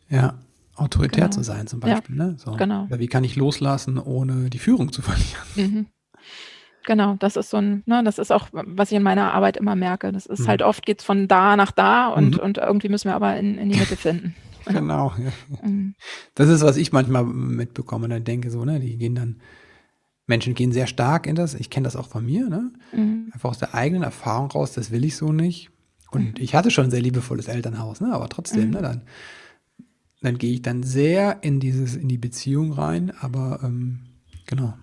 ja, 0.09 0.37
autoritär 0.75 1.25
genau. 1.25 1.37
zu 1.37 1.43
sein, 1.43 1.67
zum 1.67 1.79
Beispiel, 1.79 2.17
ja, 2.17 2.25
ne? 2.25 2.35
So. 2.37 2.51
Genau. 2.51 2.85
Oder 2.85 2.99
wie 2.99 3.07
kann 3.07 3.23
ich 3.23 3.35
loslassen, 3.35 3.97
ohne 3.97 4.49
die 4.49 4.59
Führung 4.59 4.91
zu 4.91 5.01
verlieren? 5.01 5.25
Mhm. 5.55 5.87
Genau, 6.85 7.17
das 7.19 7.35
ist 7.35 7.49
so 7.51 7.57
ein, 7.57 7.83
ne, 7.85 8.03
das 8.03 8.17
ist 8.17 8.31
auch, 8.31 8.47
was 8.51 8.89
ich 8.89 8.97
in 8.97 9.03
meiner 9.03 9.33
Arbeit 9.33 9.57
immer 9.57 9.75
merke. 9.75 10.11
Das 10.11 10.25
ist 10.25 10.39
mhm. 10.39 10.47
halt 10.47 10.61
oft 10.63 10.85
geht 10.85 10.99
es 10.99 11.05
von 11.05 11.27
da 11.27 11.55
nach 11.55 11.71
da 11.71 12.07
und, 12.07 12.37
mhm. 12.37 12.39
und 12.39 12.57
irgendwie 12.57 12.89
müssen 12.89 13.09
wir 13.09 13.15
aber 13.15 13.35
in, 13.37 13.57
in 13.57 13.69
die 13.69 13.77
Mitte 13.77 13.95
finden. 13.95 14.33
Genau. 14.65 15.13
Mhm. 15.63 15.95
Das 16.35 16.49
ist, 16.49 16.61
was 16.61 16.77
ich 16.77 16.91
manchmal 16.91 17.23
mitbekomme 17.23 18.05
und 18.05 18.11
dann 18.11 18.23
denke 18.23 18.49
so, 18.49 18.65
ne, 18.65 18.79
die 18.79 18.97
gehen 18.97 19.15
dann, 19.15 19.41
Menschen 20.27 20.53
gehen 20.53 20.71
sehr 20.71 20.87
stark 20.87 21.25
in 21.25 21.35
das, 21.35 21.55
ich 21.55 21.69
kenne 21.69 21.85
das 21.85 21.95
auch 21.95 22.07
von 22.07 22.25
mir, 22.25 22.49
ne? 22.49 22.71
Mhm. 22.93 23.31
Einfach 23.33 23.49
aus 23.49 23.59
der 23.59 23.73
eigenen 23.73 24.03
Erfahrung 24.03 24.51
raus, 24.51 24.73
das 24.73 24.91
will 24.91 25.03
ich 25.03 25.15
so 25.15 25.31
nicht. 25.31 25.71
Und 26.11 26.23
mhm. 26.23 26.33
ich 26.37 26.55
hatte 26.55 26.71
schon 26.71 26.85
ein 26.85 26.91
sehr 26.91 27.01
liebevolles 27.01 27.47
Elternhaus, 27.47 28.01
ne? 28.01 28.13
Aber 28.13 28.29
trotzdem, 28.29 28.67
mhm. 28.67 28.71
ne, 28.71 28.81
dann, 28.81 29.01
dann 30.21 30.37
gehe 30.37 30.53
ich 30.53 30.61
dann 30.61 30.83
sehr 30.83 31.39
in 31.41 31.59
dieses, 31.59 31.95
in 31.95 32.07
die 32.07 32.17
Beziehung 32.17 32.73
rein, 32.73 33.11
aber 33.19 33.61
ähm, 33.63 34.01
genau. 34.45 34.75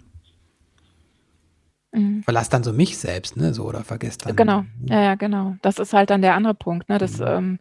Mhm. 1.93 2.23
Verlass 2.23 2.49
dann 2.49 2.63
so 2.63 2.73
mich 2.73 2.99
selbst, 2.99 3.37
ne, 3.37 3.55
so 3.55 3.65
oder 3.65 3.85
vergesst 3.85 4.27
dann. 4.27 4.37
Genau, 4.37 4.65
ja, 4.85 5.03
ja, 5.03 5.15
genau. 5.15 5.57
Das 5.63 5.79
ist 5.79 5.93
halt 5.93 6.11
dann 6.11 6.23
der 6.23 6.35
andere 6.35 6.55
Punkt, 6.55 6.89
ne, 6.89 6.99
mhm. 6.99 7.25
ähm, 7.25 7.59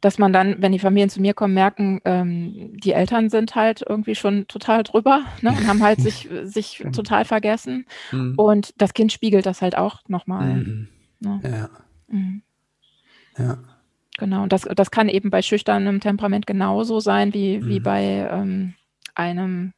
dass 0.00 0.18
man 0.18 0.32
dann, 0.32 0.60
wenn 0.60 0.72
die 0.72 0.78
Familien 0.78 1.10
zu 1.10 1.20
mir 1.20 1.34
kommen, 1.34 1.54
merken, 1.54 2.00
ähm, 2.04 2.76
die 2.78 2.92
Eltern 2.92 3.30
sind 3.30 3.54
halt 3.54 3.84
irgendwie 3.86 4.14
schon 4.14 4.46
total 4.48 4.82
drüber 4.82 5.22
ne, 5.42 5.50
und 5.50 5.66
haben 5.66 5.82
halt 5.82 6.00
sich, 6.02 6.28
sich 6.44 6.84
total 6.92 7.24
vergessen. 7.24 7.86
Mhm. 8.12 8.34
Und 8.36 8.74
das 8.78 8.94
Kind 8.94 9.12
spiegelt 9.12 9.46
das 9.46 9.62
halt 9.62 9.76
auch 9.76 10.00
nochmal. 10.08 10.54
Mhm. 10.54 10.88
Ne? 11.20 11.40
Ja. 11.42 11.70
Mhm. 12.08 12.42
Ja. 13.38 13.58
Genau, 14.18 14.42
und 14.42 14.52
das, 14.52 14.62
das 14.62 14.90
kann 14.90 15.08
eben 15.08 15.30
bei 15.30 15.42
schüchternem 15.42 16.00
Temperament 16.00 16.46
genauso 16.46 16.98
sein 16.98 17.32
wie, 17.34 17.64
wie 17.64 17.78
mhm. 17.78 17.82
bei 17.84 18.02
ähm, 18.30 18.74
einem 19.14 19.72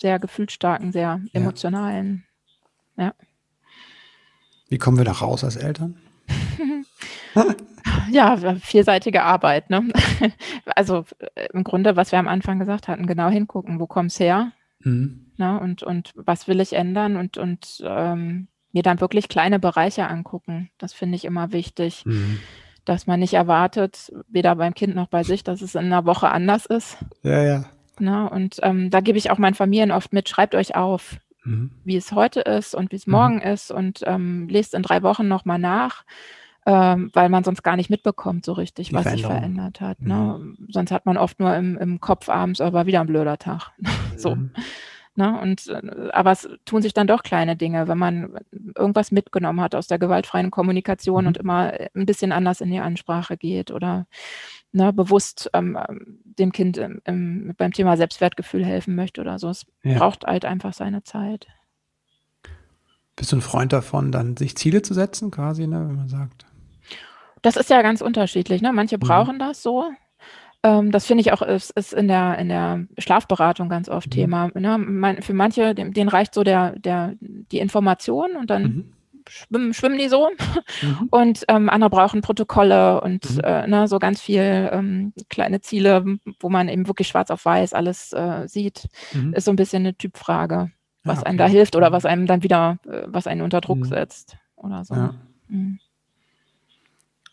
sehr 0.00 0.18
gefühlsstarken, 0.18 0.92
sehr 0.92 1.20
emotionalen. 1.32 2.24
Ja. 2.96 3.14
Wie 4.68 4.78
kommen 4.78 4.96
wir 4.96 5.04
da 5.04 5.12
raus 5.12 5.44
als 5.44 5.56
Eltern? 5.56 5.96
ja, 8.10 8.36
vielseitige 8.56 9.22
Arbeit. 9.22 9.70
Ne? 9.70 9.88
Also 10.74 11.04
äh, 11.34 11.48
im 11.52 11.64
Grunde, 11.64 11.96
was 11.96 12.12
wir 12.12 12.18
am 12.18 12.28
Anfang 12.28 12.58
gesagt 12.58 12.88
hatten, 12.88 13.06
genau 13.06 13.28
hingucken, 13.28 13.80
wo 13.80 13.86
kommt 13.86 14.12
es 14.12 14.20
her? 14.20 14.52
Mhm. 14.80 15.32
Ne? 15.36 15.58
Und, 15.60 15.82
und 15.82 16.12
was 16.14 16.48
will 16.48 16.60
ich 16.60 16.74
ändern? 16.74 17.16
Und, 17.16 17.38
und 17.38 17.82
ähm, 17.84 18.48
mir 18.72 18.82
dann 18.82 19.00
wirklich 19.00 19.28
kleine 19.28 19.58
Bereiche 19.58 20.08
angucken. 20.08 20.70
Das 20.78 20.92
finde 20.92 21.16
ich 21.16 21.24
immer 21.24 21.52
wichtig. 21.52 22.04
Mhm. 22.06 22.38
Dass 22.84 23.06
man 23.06 23.20
nicht 23.20 23.34
erwartet, 23.34 24.12
weder 24.28 24.56
beim 24.56 24.74
Kind 24.74 24.96
noch 24.96 25.06
bei 25.06 25.22
sich, 25.22 25.44
dass 25.44 25.62
es 25.62 25.76
in 25.76 25.86
einer 25.86 26.04
Woche 26.04 26.30
anders 26.30 26.66
ist. 26.66 26.98
Ja, 27.22 27.42
ja. 27.42 27.64
Ne? 28.00 28.28
Und 28.28 28.58
ähm, 28.62 28.90
da 28.90 29.00
gebe 29.00 29.18
ich 29.18 29.30
auch 29.30 29.38
meinen 29.38 29.54
Familien 29.54 29.92
oft 29.92 30.12
mit, 30.12 30.28
schreibt 30.28 30.54
euch 30.54 30.74
auf, 30.74 31.18
mhm. 31.44 31.70
wie 31.84 31.96
es 31.96 32.12
heute 32.12 32.40
ist 32.40 32.74
und 32.74 32.90
wie 32.90 32.96
es 32.96 33.06
mhm. 33.06 33.12
morgen 33.12 33.40
ist 33.40 33.70
und 33.70 34.00
ähm, 34.06 34.48
lest 34.48 34.74
in 34.74 34.82
drei 34.82 35.02
Wochen 35.02 35.28
nochmal 35.28 35.58
nach, 35.58 36.04
ähm, 36.64 37.10
weil 37.12 37.28
man 37.28 37.44
sonst 37.44 37.62
gar 37.62 37.76
nicht 37.76 37.90
mitbekommt 37.90 38.44
so 38.44 38.52
richtig, 38.52 38.88
Die 38.88 38.94
was 38.94 39.10
sich 39.10 39.22
verändert 39.22 39.80
hat. 39.80 40.00
Ne? 40.00 40.38
Mhm. 40.40 40.68
Sonst 40.68 40.92
hat 40.92 41.06
man 41.06 41.16
oft 41.16 41.40
nur 41.40 41.54
im, 41.56 41.76
im 41.76 42.00
Kopf 42.00 42.28
abends, 42.28 42.60
aber 42.60 42.86
wieder 42.86 43.00
ein 43.00 43.06
blöder 43.06 43.38
Tag. 43.38 43.72
so. 44.16 44.36
Mhm. 44.36 44.52
Ne? 45.14 45.38
Und, 45.40 45.66
äh, 45.68 46.10
aber 46.12 46.32
es 46.32 46.48
tun 46.64 46.80
sich 46.80 46.94
dann 46.94 47.06
doch 47.06 47.22
kleine 47.22 47.56
Dinge, 47.56 47.88
wenn 47.88 47.98
man 47.98 48.38
irgendwas 48.76 49.10
mitgenommen 49.10 49.60
hat 49.60 49.74
aus 49.74 49.86
der 49.86 49.98
gewaltfreien 49.98 50.50
Kommunikation 50.50 51.24
mhm. 51.24 51.28
und 51.28 51.36
immer 51.36 51.72
ein 51.94 52.06
bisschen 52.06 52.32
anders 52.32 52.60
in 52.60 52.70
die 52.70 52.80
Ansprache 52.80 53.36
geht 53.36 53.70
oder 53.70 54.06
ne, 54.70 54.92
bewusst 54.92 55.50
ähm, 55.52 55.78
ähm, 55.88 56.20
dem 56.24 56.52
Kind 56.52 56.78
im, 56.78 57.02
im, 57.04 57.54
beim 57.58 57.72
Thema 57.72 57.96
Selbstwertgefühl 57.96 58.64
helfen 58.64 58.94
möchte 58.94 59.20
oder 59.20 59.38
so. 59.38 59.50
Es 59.50 59.66
ja. 59.82 59.98
braucht 59.98 60.24
halt 60.24 60.44
einfach 60.44 60.72
seine 60.72 61.02
Zeit. 61.02 61.46
Bist 63.16 63.32
du 63.32 63.36
ein 63.36 63.42
Freund 63.42 63.72
davon, 63.72 64.12
dann 64.12 64.36
sich 64.38 64.56
Ziele 64.56 64.80
zu 64.80 64.94
setzen, 64.94 65.30
quasi, 65.30 65.66
ne, 65.66 65.86
wenn 65.88 65.96
man 65.96 66.08
sagt? 66.08 66.46
Das 67.42 67.56
ist 67.56 67.70
ja 67.70 67.82
ganz 67.82 68.00
unterschiedlich. 68.00 68.62
Ne? 68.62 68.72
Manche 68.72 68.96
mhm. 68.96 69.00
brauchen 69.00 69.38
das 69.38 69.62
so. 69.62 69.90
Ähm, 70.62 70.92
das 70.92 71.06
finde 71.06 71.22
ich 71.22 71.32
auch, 71.32 71.42
ist, 71.42 71.70
ist 71.72 71.92
in, 71.92 72.08
der, 72.08 72.38
in 72.38 72.48
der 72.48 72.86
Schlafberatung 72.98 73.68
ganz 73.68 73.88
oft 73.88 74.06
mhm. 74.08 74.12
Thema. 74.12 74.50
Ne? 74.54 74.78
Man, 74.78 75.22
für 75.22 75.34
manche, 75.34 75.74
denen 75.74 76.08
reicht 76.08 76.34
so 76.34 76.44
der, 76.44 76.78
der, 76.78 77.14
die 77.20 77.58
Information 77.58 78.36
und 78.36 78.50
dann 78.50 78.62
mhm 78.62 78.92
schwimmen, 79.28 79.74
schwimmen 79.74 79.98
die 79.98 80.08
so. 80.08 80.30
Mhm. 80.82 81.08
Und 81.10 81.44
ähm, 81.48 81.68
andere 81.68 81.90
brauchen 81.90 82.20
Protokolle 82.20 83.00
und 83.00 83.36
mhm. 83.36 83.40
äh, 83.44 83.66
ne, 83.66 83.88
so 83.88 83.98
ganz 83.98 84.20
viel 84.20 84.70
ähm, 84.72 85.12
kleine 85.28 85.60
Ziele, 85.60 86.04
wo 86.40 86.48
man 86.48 86.68
eben 86.68 86.86
wirklich 86.86 87.08
schwarz 87.08 87.30
auf 87.30 87.44
weiß 87.44 87.74
alles 87.74 88.12
äh, 88.12 88.46
sieht. 88.46 88.88
Mhm. 89.12 89.34
Ist 89.34 89.44
so 89.44 89.52
ein 89.52 89.56
bisschen 89.56 89.82
eine 89.82 89.96
Typfrage, 89.96 90.70
was 91.04 91.16
ja, 91.16 91.20
okay. 91.22 91.28
einem 91.28 91.38
da 91.38 91.46
hilft 91.46 91.76
oder 91.76 91.92
was 91.92 92.04
einem 92.04 92.26
dann 92.26 92.42
wieder, 92.42 92.78
äh, 92.86 93.02
was 93.06 93.26
einen 93.26 93.42
unter 93.42 93.60
Druck 93.60 93.78
mhm. 93.78 93.84
setzt 93.84 94.36
oder 94.56 94.84
so. 94.84 94.94
Ja. 94.94 95.14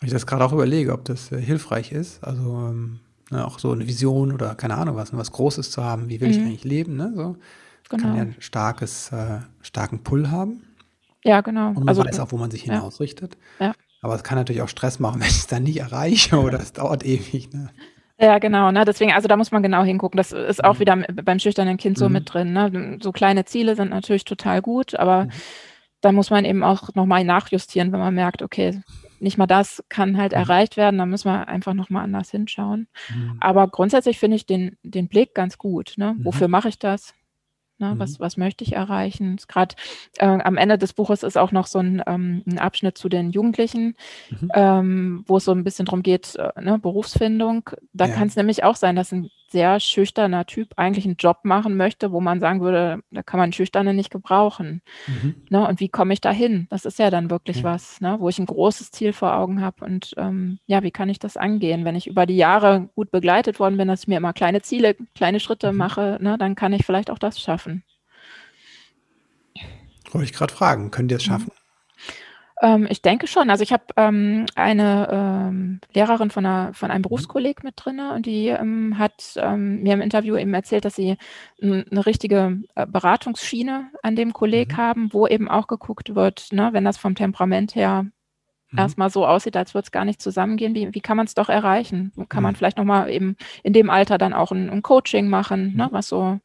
Ich 0.01 0.11
das 0.11 0.25
gerade 0.25 0.45
auch 0.45 0.53
überlege, 0.53 0.93
ob 0.93 1.05
das 1.05 1.31
äh, 1.31 1.41
hilfreich 1.41 1.91
ist. 1.91 2.23
Also 2.23 2.69
ähm, 2.69 2.99
ne, 3.31 3.45
auch 3.45 3.59
so 3.59 3.71
eine 3.71 3.87
Vision 3.87 4.31
oder 4.31 4.55
keine 4.55 4.77
Ahnung 4.77 4.95
was, 4.95 5.15
was 5.15 5.31
Großes 5.31 5.71
zu 5.71 5.83
haben. 5.83 6.09
Wie 6.09 6.21
will 6.21 6.31
ich 6.31 6.39
mhm. 6.39 6.47
eigentlich 6.47 6.63
leben? 6.63 6.95
Ne? 6.95 7.11
So. 7.15 7.35
Genau. 7.89 8.03
Kann 8.03 8.15
ja 8.15 8.21
ein 8.21 8.35
starkes, 8.39 9.11
äh, 9.11 9.39
starken 9.61 10.03
Pull 10.03 10.29
haben. 10.29 10.63
Ja, 11.23 11.41
genau. 11.41 11.69
Und 11.69 11.79
man 11.79 11.89
also, 11.89 12.05
weiß 12.05 12.19
auch, 12.19 12.31
wo 12.31 12.37
man 12.37 12.51
sich 12.51 12.63
hinausrichtet. 12.63 13.37
Ja. 13.59 13.67
ja. 13.67 13.73
Aber 14.01 14.15
es 14.15 14.23
kann 14.23 14.37
natürlich 14.37 14.61
auch 14.61 14.69
Stress 14.69 14.99
machen, 14.99 15.19
wenn 15.21 15.27
ich 15.27 15.37
es 15.37 15.47
dann 15.47 15.63
nicht 15.63 15.79
erreiche 15.79 16.39
oder 16.39 16.59
es 16.59 16.73
dauert 16.73 17.05
ewig. 17.05 17.51
Ne? 17.51 17.69
Ja, 18.19 18.39
genau. 18.39 18.71
Ne? 18.71 18.85
Deswegen, 18.85 19.11
also 19.13 19.27
da 19.27 19.37
muss 19.37 19.51
man 19.51 19.63
genau 19.63 19.83
hingucken. 19.83 20.17
Das 20.17 20.31
ist 20.31 20.63
auch 20.63 20.75
mhm. 20.75 20.79
wieder 20.79 20.95
beim 21.23 21.39
schüchternen 21.39 21.77
Kind 21.77 21.97
so 21.97 22.07
mhm. 22.07 22.13
mit 22.13 22.33
drin. 22.33 22.53
Ne? 22.53 22.99
So 23.01 23.11
kleine 23.11 23.45
Ziele 23.45 23.75
sind 23.75 23.89
natürlich 23.89 24.25
total 24.25 24.61
gut, 24.61 24.95
aber 24.95 25.25
mhm. 25.25 25.31
Da 26.01 26.11
muss 26.11 26.29
man 26.29 26.45
eben 26.45 26.63
auch 26.63 26.93
nochmal 26.95 27.23
nachjustieren, 27.23 27.91
wenn 27.91 27.99
man 27.99 28.15
merkt, 28.15 28.41
okay, 28.41 28.81
nicht 29.19 29.37
mal 29.37 29.47
das 29.47 29.83
kann 29.89 30.17
halt 30.17 30.31
mhm. 30.31 30.39
erreicht 30.39 30.77
werden, 30.77 30.97
dann 30.97 31.09
müssen 31.09 31.29
wir 31.29 31.47
einfach 31.47 31.73
nochmal 31.73 32.03
anders 32.03 32.31
hinschauen. 32.31 32.87
Mhm. 33.13 33.37
Aber 33.39 33.67
grundsätzlich 33.67 34.17
finde 34.17 34.37
ich 34.37 34.45
den, 34.45 34.77
den 34.83 35.07
Blick 35.07 35.35
ganz 35.35 35.57
gut. 35.57 35.93
Ne? 35.97 36.15
Wofür 36.19 36.47
mhm. 36.47 36.51
mache 36.51 36.69
ich 36.69 36.79
das? 36.79 37.13
Ne, 37.81 37.95
mhm. 37.95 37.99
was, 37.99 38.19
was 38.19 38.35
möchte 38.35 38.65
ich 38.65 38.73
erreichen? 38.73 39.37
Gerade 39.47 39.75
äh, 40.17 40.25
am 40.25 40.57
Ende 40.57 40.77
des 40.77 40.91
Buches 40.91 41.23
ist 41.23 41.37
auch 41.37 41.53
noch 41.53 41.65
so 41.65 41.79
ein, 41.79 42.03
ähm, 42.07 42.43
ein 42.45 42.59
Abschnitt 42.59 42.97
zu 42.97 43.07
den 43.07 43.31
Jugendlichen, 43.31 43.95
mhm. 44.29 44.51
ähm, 44.53 45.23
wo 45.27 45.37
es 45.37 45.45
so 45.45 45.53
ein 45.53 45.63
bisschen 45.63 45.85
darum 45.85 46.03
geht, 46.03 46.35
äh, 46.35 46.61
ne, 46.61 46.77
Berufsfindung. 46.77 47.69
Da 47.93 48.07
ja. 48.07 48.13
kann 48.13 48.27
es 48.27 48.35
nämlich 48.35 48.65
auch 48.65 48.75
sein, 48.75 48.97
dass 48.97 49.13
ein 49.13 49.29
sehr 49.51 49.79
schüchterner 49.79 50.45
Typ 50.45 50.73
eigentlich 50.77 51.05
einen 51.05 51.15
Job 51.17 51.39
machen 51.43 51.75
möchte, 51.77 52.11
wo 52.11 52.21
man 52.21 52.39
sagen 52.39 52.61
würde, 52.61 53.01
da 53.11 53.23
kann 53.23 53.39
man 53.39 53.53
Schüchterne 53.53 53.93
nicht 53.93 54.11
gebrauchen. 54.11 54.81
Mhm. 55.07 55.35
Ne, 55.49 55.67
und 55.67 55.79
wie 55.79 55.89
komme 55.89 56.13
ich 56.13 56.21
da 56.21 56.31
hin? 56.31 56.67
Das 56.69 56.85
ist 56.85 56.99
ja 56.99 57.09
dann 57.09 57.29
wirklich 57.29 57.57
ja. 57.57 57.63
was, 57.63 58.01
ne, 58.01 58.17
wo 58.19 58.29
ich 58.29 58.39
ein 58.39 58.45
großes 58.45 58.91
Ziel 58.91 59.13
vor 59.13 59.35
Augen 59.35 59.61
habe. 59.61 59.83
Und 59.85 60.13
ähm, 60.17 60.59
ja, 60.65 60.83
wie 60.83 60.91
kann 60.91 61.09
ich 61.09 61.19
das 61.19 61.37
angehen? 61.37 61.85
Wenn 61.85 61.95
ich 61.95 62.07
über 62.07 62.25
die 62.25 62.37
Jahre 62.37 62.89
gut 62.95 63.11
begleitet 63.11 63.59
worden 63.59 63.77
bin, 63.77 63.87
dass 63.87 64.03
ich 64.03 64.07
mir 64.07 64.17
immer 64.17 64.33
kleine 64.33 64.61
Ziele, 64.61 64.95
kleine 65.15 65.39
Schritte 65.39 65.71
mhm. 65.71 65.77
mache, 65.77 66.17
ne, 66.21 66.37
dann 66.37 66.55
kann 66.55 66.73
ich 66.73 66.85
vielleicht 66.85 67.09
auch 67.09 67.19
das 67.19 67.39
schaffen. 67.39 67.83
Wollte 70.11 70.25
ich 70.25 70.33
gerade 70.33 70.53
fragen, 70.53 70.91
können 70.91 71.07
die 71.07 71.15
es 71.15 71.25
mhm. 71.25 71.31
schaffen? 71.31 71.51
Ähm, 72.61 72.87
ich 72.89 73.01
denke 73.01 73.27
schon. 73.27 73.49
Also 73.49 73.63
ich 73.63 73.71
habe 73.71 73.85
ähm, 73.95 74.45
eine 74.55 75.07
ähm, 75.11 75.79
Lehrerin 75.93 76.29
von, 76.29 76.45
einer, 76.45 76.73
von 76.73 76.91
einem 76.91 76.99
mhm. 76.99 77.03
Berufskolleg 77.03 77.63
mit 77.63 77.75
drin 77.77 77.99
und 77.99 78.25
die 78.25 78.47
ähm, 78.47 78.97
hat 78.97 79.33
ähm, 79.37 79.81
mir 79.81 79.93
im 79.93 80.01
Interview 80.01 80.35
eben 80.35 80.53
erzählt, 80.53 80.85
dass 80.85 80.95
sie 80.95 81.17
eine 81.61 82.05
richtige 82.05 82.61
äh, 82.75 82.85
Beratungsschiene 82.85 83.91
an 84.03 84.15
dem 84.15 84.33
Kolleg 84.33 84.73
mhm. 84.73 84.77
haben, 84.77 85.13
wo 85.13 85.25
eben 85.25 85.49
auch 85.49 85.67
geguckt 85.67 86.15
wird, 86.15 86.51
ne, 86.51 86.69
wenn 86.73 86.83
das 86.83 86.97
vom 86.97 87.15
Temperament 87.15 87.75
her 87.75 88.03
mhm. 88.71 88.79
erstmal 88.79 89.09
so 89.09 89.25
aussieht, 89.25 89.55
als 89.55 89.73
würde 89.73 89.85
es 89.85 89.91
gar 89.91 90.03
nicht 90.03 90.21
zusammengehen, 90.21 90.75
wie, 90.75 90.93
wie 90.93 91.01
kann 91.01 91.15
man 91.15 91.27
es 91.27 91.35
doch 91.35 91.49
erreichen? 91.49 92.11
Kann 92.27 92.43
man 92.43 92.53
mhm. 92.53 92.57
vielleicht 92.57 92.77
nochmal 92.77 93.09
eben 93.09 93.37
in 93.63 93.71
dem 93.71 93.89
Alter 93.89 94.17
dann 94.17 94.33
auch 94.33 94.51
ein, 94.51 94.69
ein 94.69 94.81
Coaching 94.81 95.29
machen, 95.29 95.77
ne, 95.77 95.87
mhm. 95.87 95.93
was 95.93 96.09
so 96.09 96.39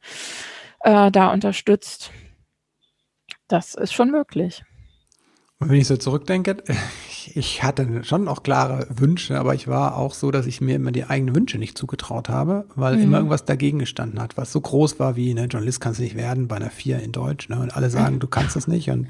äh, 0.79 1.11
da 1.11 1.33
unterstützt. 1.33 2.11
Das 3.49 3.75
ist 3.75 3.93
schon 3.93 4.11
möglich. 4.11 4.63
Und 5.59 5.69
wenn 5.69 5.79
ich 5.79 5.87
so 5.87 5.97
zurückdenke, 5.97 6.57
ich 7.33 7.63
hatte 7.63 8.03
schon 8.03 8.27
auch 8.27 8.43
klare 8.43 8.87
Wünsche, 8.89 9.39
aber 9.39 9.55
ich 9.55 9.67
war 9.67 9.97
auch 9.97 10.13
so, 10.13 10.31
dass 10.31 10.45
ich 10.45 10.61
mir 10.61 10.75
immer 10.75 10.91
die 10.91 11.05
eigenen 11.05 11.35
Wünsche 11.35 11.57
nicht 11.57 11.77
zugetraut 11.77 12.29
habe, 12.29 12.65
weil 12.75 12.97
mhm. 12.97 13.03
immer 13.03 13.17
irgendwas 13.17 13.45
dagegen 13.45 13.79
gestanden 13.79 14.21
hat, 14.21 14.37
was 14.37 14.51
so 14.51 14.61
groß 14.61 14.99
war 14.99 15.15
wie, 15.15 15.33
ne, 15.33 15.45
Journalist 15.45 15.81
kannst 15.81 15.99
du 15.99 16.03
nicht 16.03 16.15
werden 16.15 16.47
bei 16.47 16.57
einer 16.57 16.69
Vier 16.69 16.99
in 16.99 17.11
Deutsch, 17.11 17.49
ne, 17.49 17.59
und 17.59 17.75
alle 17.75 17.89
sagen, 17.89 18.15
mhm. 18.15 18.19
du 18.19 18.27
kannst 18.27 18.55
es 18.55 18.67
nicht 18.67 18.89
und 18.89 19.07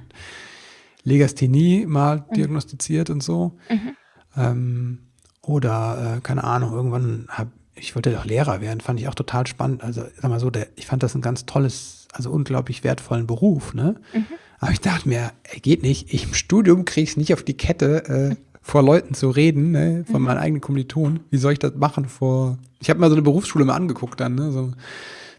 Legasthenie 1.03 1.85
mal 1.85 2.25
mhm. 2.29 2.33
diagnostiziert 2.35 3.09
und 3.09 3.21
so. 3.21 3.57
Mhm. 3.69 3.95
Ähm, 4.37 4.99
oder, 5.41 6.17
äh, 6.17 6.21
keine 6.21 6.43
Ahnung, 6.43 6.73
irgendwann 6.73 7.27
habe 7.29 7.51
ich 7.75 7.95
wollte 7.95 8.11
doch 8.11 8.25
Lehrer 8.25 8.61
werden, 8.61 8.79
fand 8.79 8.99
ich 8.99 9.07
auch 9.07 9.15
total 9.15 9.45
spannend. 9.47 9.83
Also, 9.83 10.03
sag 10.15 10.29
mal 10.29 10.39
so, 10.39 10.49
der, 10.49 10.67
ich 10.75 10.85
fand 10.87 11.03
das 11.03 11.13
ein 11.15 11.21
ganz 11.21 11.45
tolles, 11.45 12.04
also 12.15 12.31
unglaublich 12.31 12.83
wertvollen 12.83 13.27
Beruf, 13.27 13.73
ne? 13.73 13.95
Mhm. 14.13 14.25
Aber 14.59 14.71
ich 14.71 14.79
dachte 14.79 15.07
mir, 15.09 15.31
ey, 15.43 15.59
geht 15.59 15.83
nicht. 15.83 16.13
Ich 16.13 16.23
im 16.23 16.33
Studium 16.33 16.85
kriege 16.85 17.09
es 17.09 17.17
nicht 17.17 17.33
auf 17.33 17.43
die 17.43 17.57
Kette, 17.57 18.05
äh, 18.07 18.35
vor 18.61 18.81
Leuten 18.81 19.13
zu 19.13 19.29
reden, 19.29 19.71
ne, 19.71 20.05
von 20.09 20.21
mhm. 20.21 20.27
meinen 20.27 20.37
eigenen 20.39 20.61
Kommilitonen. 20.61 21.19
Wie 21.29 21.37
soll 21.37 21.53
ich 21.53 21.59
das 21.59 21.75
machen 21.75 22.07
vor. 22.07 22.57
Ich 22.79 22.89
habe 22.89 22.99
mal 22.99 23.09
so 23.09 23.15
eine 23.15 23.21
Berufsschule 23.21 23.63
mal 23.63 23.75
angeguckt 23.75 24.19
dann, 24.19 24.33
ne? 24.33 24.51
So, 24.51 24.71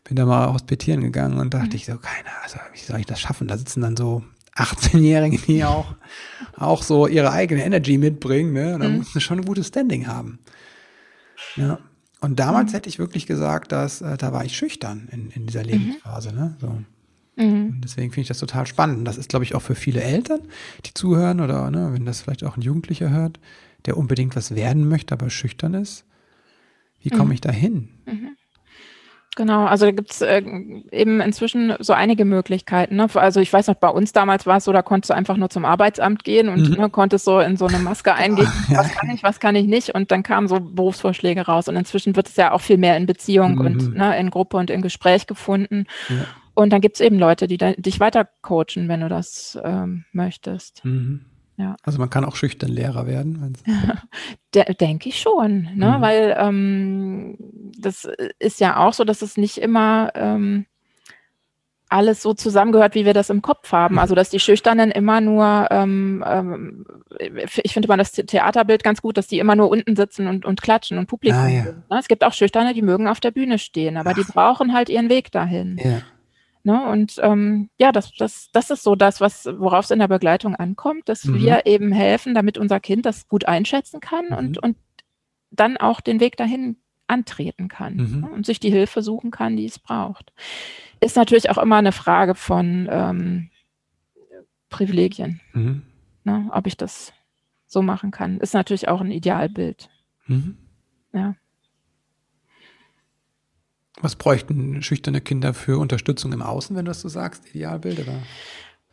bin 0.05 0.16
da 0.16 0.27
mal 0.27 0.53
hospitieren 0.53 1.01
gegangen 1.01 1.39
und 1.39 1.53
dachte 1.53 1.70
mhm. 1.70 1.74
ich 1.74 1.87
so, 1.87 1.97
keine, 1.97 2.29
also 2.45 2.59
wie 2.72 2.79
soll 2.79 3.01
ich 3.01 3.07
das 3.07 3.20
schaffen? 3.20 3.49
Da 3.49 3.59
sitzen 3.59 3.81
dann 3.81 3.97
so 3.97 4.22
18-Jährige, 4.55 5.39
die 5.39 5.64
auch, 5.64 5.97
auch 6.57 6.85
so 6.85 7.09
ihre 7.09 7.33
eigene 7.33 7.64
Energy 7.64 7.99
mitbringen, 7.99 8.53
ne? 8.53 8.79
Da 8.79 8.89
mhm. 8.89 8.99
musst 8.99 9.14
du 9.14 9.20
schon 9.20 9.41
ein 9.41 9.45
gutes 9.45 9.66
Standing 9.68 10.07
haben. 10.07 10.39
Ja. 11.57 11.79
Und 12.20 12.38
damals 12.38 12.70
mhm. 12.70 12.76
hätte 12.76 12.88
ich 12.88 12.98
wirklich 12.98 13.26
gesagt, 13.26 13.72
dass 13.72 14.00
äh, 14.00 14.16
da 14.16 14.32
war 14.32 14.44
ich 14.44 14.56
schüchtern 14.56 15.08
in, 15.12 15.30
in 15.30 15.46
dieser 15.46 15.62
mhm. 15.62 15.68
Lebensphase. 15.68 16.32
Mhm. 16.32 16.38
Ne? 16.38 16.56
So. 16.60 16.78
Mhm. 17.36 17.68
Und 17.74 17.80
deswegen 17.82 18.10
finde 18.10 18.22
ich 18.22 18.28
das 18.28 18.38
total 18.38 18.66
spannend. 18.66 19.06
Das 19.06 19.18
ist, 19.18 19.28
glaube 19.28 19.44
ich, 19.44 19.54
auch 19.54 19.62
für 19.62 19.74
viele 19.74 20.02
Eltern, 20.02 20.40
die 20.84 20.94
zuhören 20.94 21.40
oder 21.40 21.70
ne, 21.70 21.92
wenn 21.92 22.06
das 22.06 22.22
vielleicht 22.22 22.44
auch 22.44 22.56
ein 22.56 22.62
Jugendlicher 22.62 23.10
hört, 23.10 23.38
der 23.84 23.96
unbedingt 23.96 24.34
was 24.36 24.54
werden 24.54 24.88
möchte, 24.88 25.12
aber 25.12 25.30
schüchtern 25.30 25.74
ist. 25.74 26.04
Wie 27.00 27.10
komme 27.10 27.26
mhm. 27.26 27.32
ich 27.32 27.40
da 27.42 27.50
hin? 27.50 27.88
Genau, 29.37 29.66
also 29.66 29.84
da 29.84 29.93
gibt's 29.93 30.22
äh, 30.22 30.43
eben 30.91 31.20
inzwischen 31.20 31.74
so 31.78 31.93
einige 31.93 32.24
Möglichkeiten. 32.24 32.97
Ne? 32.97 33.07
Also 33.14 33.41
ich 33.41 33.53
weiß 33.53 33.66
noch, 33.66 33.74
bei 33.74 33.91
uns 33.91 34.12
damals 34.12 34.47
war 34.47 34.57
es 34.57 34.64
so, 34.64 34.72
da 34.72 34.80
konntest 34.80 35.11
du 35.11 35.14
einfach 35.14 35.37
nur 35.37 35.51
zum 35.51 35.66
Arbeitsamt 35.66 36.24
gehen 36.24 36.49
und 36.49 36.70
mhm. 36.70 36.76
ne, 36.76 36.91
konntest 36.91 37.26
so 37.26 37.39
in 37.41 37.59
so 37.59 37.66
eine 37.66 37.78
Maske 37.78 38.14
eingehen, 38.14 38.51
ja. 38.70 38.78
was 38.78 38.93
kann 38.95 39.11
ich, 39.11 39.22
was 39.22 39.39
kann 39.39 39.55
ich 39.55 39.66
nicht 39.66 39.95
und 39.95 40.11
dann 40.11 40.22
kamen 40.22 40.49
so 40.49 40.59
Berufsvorschläge 40.59 41.43
raus 41.43 41.68
und 41.68 41.76
inzwischen 41.76 42.16
wird 42.16 42.28
es 42.28 42.37
ja 42.37 42.53
auch 42.53 42.62
viel 42.62 42.78
mehr 42.78 42.97
in 42.97 43.05
Beziehung 43.05 43.57
mhm. 43.57 43.61
und 43.61 43.95
ne, 43.95 44.18
in 44.18 44.30
Gruppe 44.30 44.57
und 44.57 44.70
in 44.70 44.80
Gespräch 44.80 45.26
gefunden. 45.26 45.84
Ja. 46.09 46.24
Und 46.55 46.72
dann 46.72 46.80
gibt 46.80 46.97
es 46.97 47.03
eben 47.03 47.18
Leute, 47.18 47.47
die 47.47 47.59
da, 47.59 47.72
dich 47.72 48.01
weiter 48.01 48.26
coachen, 48.41 48.89
wenn 48.89 49.03
du 49.03 49.11
das 49.11 49.59
ähm, 49.62 50.07
möchtest. 50.12 50.82
Mhm. 50.82 51.26
Ja. 51.59 51.76
Also 51.82 51.99
man 51.99 52.11
kann 52.11 52.24
auch 52.24 52.37
schüchtern 52.37 52.70
Lehrer 52.70 53.07
werden. 53.07 53.57
Denke 54.80 55.09
ich 55.09 55.20
schon, 55.20 55.68
ne? 55.74 55.97
Mhm. 55.97 56.01
weil 56.01 56.37
ähm, 56.39 57.37
das 57.79 58.09
ist 58.39 58.61
ja 58.61 58.77
auch 58.77 58.93
so, 58.93 59.05
dass 59.05 59.22
es 59.22 59.37
nicht 59.37 59.59
immer 59.59 60.11
ähm, 60.14 60.66
alles 61.89 62.22
so 62.22 62.35
zusammengehört, 62.35 62.95
wie 62.95 63.05
wir 63.05 63.14
das 63.14 63.31
im 63.31 63.43
Kopf 63.43 63.72
haben. 63.72 63.99
Also 63.99 64.14
dass 64.14 64.31
die 64.31 64.41
Schüchternen 64.41 64.91
immer 64.91 65.20
nur, 65.20 65.68
ähm, 65.70 66.24
ähm, 66.27 66.87
ich 67.62 67.72
finde 67.72 67.89
mal 67.89 67.97
das 67.97 68.12
Theaterbild 68.12 68.83
ganz 68.83 69.01
gut, 69.01 69.16
dass 69.16 69.29
die 69.29 69.39
immer 69.39 69.55
nur 69.55 69.70
unten 69.70 69.95
sitzen 69.95 70.27
und, 70.27 70.45
und 70.45 70.62
klatschen 70.62 70.99
und 70.99 71.07
Publikum 71.07 71.41
ah, 71.41 71.49
ja. 71.49 71.62
sind. 71.62 71.89
Ne? 71.89 71.99
Es 71.99 72.09
gibt 72.09 72.24
auch 72.24 72.33
Schüchterne, 72.33 72.74
die 72.74 72.83
mögen 72.83 73.07
auf 73.07 73.20
der 73.20 73.31
Bühne 73.31 73.59
stehen, 73.59 73.97
aber 73.97 74.11
Ach. 74.11 74.14
die 74.14 74.24
brauchen 74.24 74.72
halt 74.72 74.89
ihren 74.89 75.09
Weg 75.09 75.31
dahin. 75.31 75.79
Ja. 75.83 76.03
Ne? 76.64 76.85
Und 76.85 77.20
ähm, 77.22 77.70
ja, 77.79 77.93
das, 77.93 78.12
das, 78.18 78.51
das 78.53 78.70
ist 78.70 78.83
so 78.83 78.97
das, 78.97 79.20
was, 79.20 79.47
worauf 79.47 79.85
es 79.85 79.93
in 79.93 80.01
der 80.01 80.09
Begleitung 80.09 80.57
ankommt, 80.57 81.09
dass 81.09 81.24
mhm. 81.24 81.39
wir 81.39 81.66
eben 81.66 81.93
helfen, 81.93 82.35
damit 82.35 82.59
unser 82.59 82.81
Kind 82.81 83.07
das 83.07 83.29
gut 83.29 83.45
einschätzen 83.45 84.01
kann 84.01 84.27
mhm. 84.31 84.37
und, 84.37 84.59
und 84.59 84.77
dann 85.53 85.77
auch 85.77 86.01
den 86.01 86.18
Weg 86.18 86.37
dahin 86.37 86.79
antreten 87.07 87.68
kann 87.68 87.96
mhm. 87.96 88.20
ne? 88.20 88.30
und 88.30 88.46
sich 88.46 88.61
die 88.61 88.70
Hilfe 88.70 89.02
suchen 89.02 89.30
kann, 89.30 89.57
die 89.57 89.66
es 89.66 89.78
braucht. 89.78 90.32
Ist 91.00 91.16
natürlich 91.16 91.50
auch 91.50 91.59
immer 91.59 91.76
eine 91.76 91.92
Frage 91.92 92.34
von 92.34 92.88
ähm, 92.90 93.50
Privilegien, 94.70 95.40
mhm. 95.52 95.82
ne? 96.24 96.48
ob 96.52 96.66
ich 96.66 96.76
das 96.76 97.12
so 97.66 97.82
machen 97.82 98.11
kann. 98.11 98.38
Ist 98.38 98.54
natürlich 98.54 98.88
auch 98.88 99.00
ein 99.00 99.11
Idealbild. 99.11 99.88
Mhm. 100.26 100.57
Ja. 101.12 101.34
Was 104.00 104.16
bräuchten 104.16 104.82
schüchterne 104.82 105.20
Kinder 105.20 105.54
für 105.54 105.78
Unterstützung 105.78 106.32
im 106.32 106.42
Außen, 106.42 106.76
wenn 106.76 106.84
du 106.84 106.90
das 106.90 107.00
so 107.00 107.09
sagst, 107.09 107.48
Idealbild? 107.54 108.00
Oder? 108.00 108.22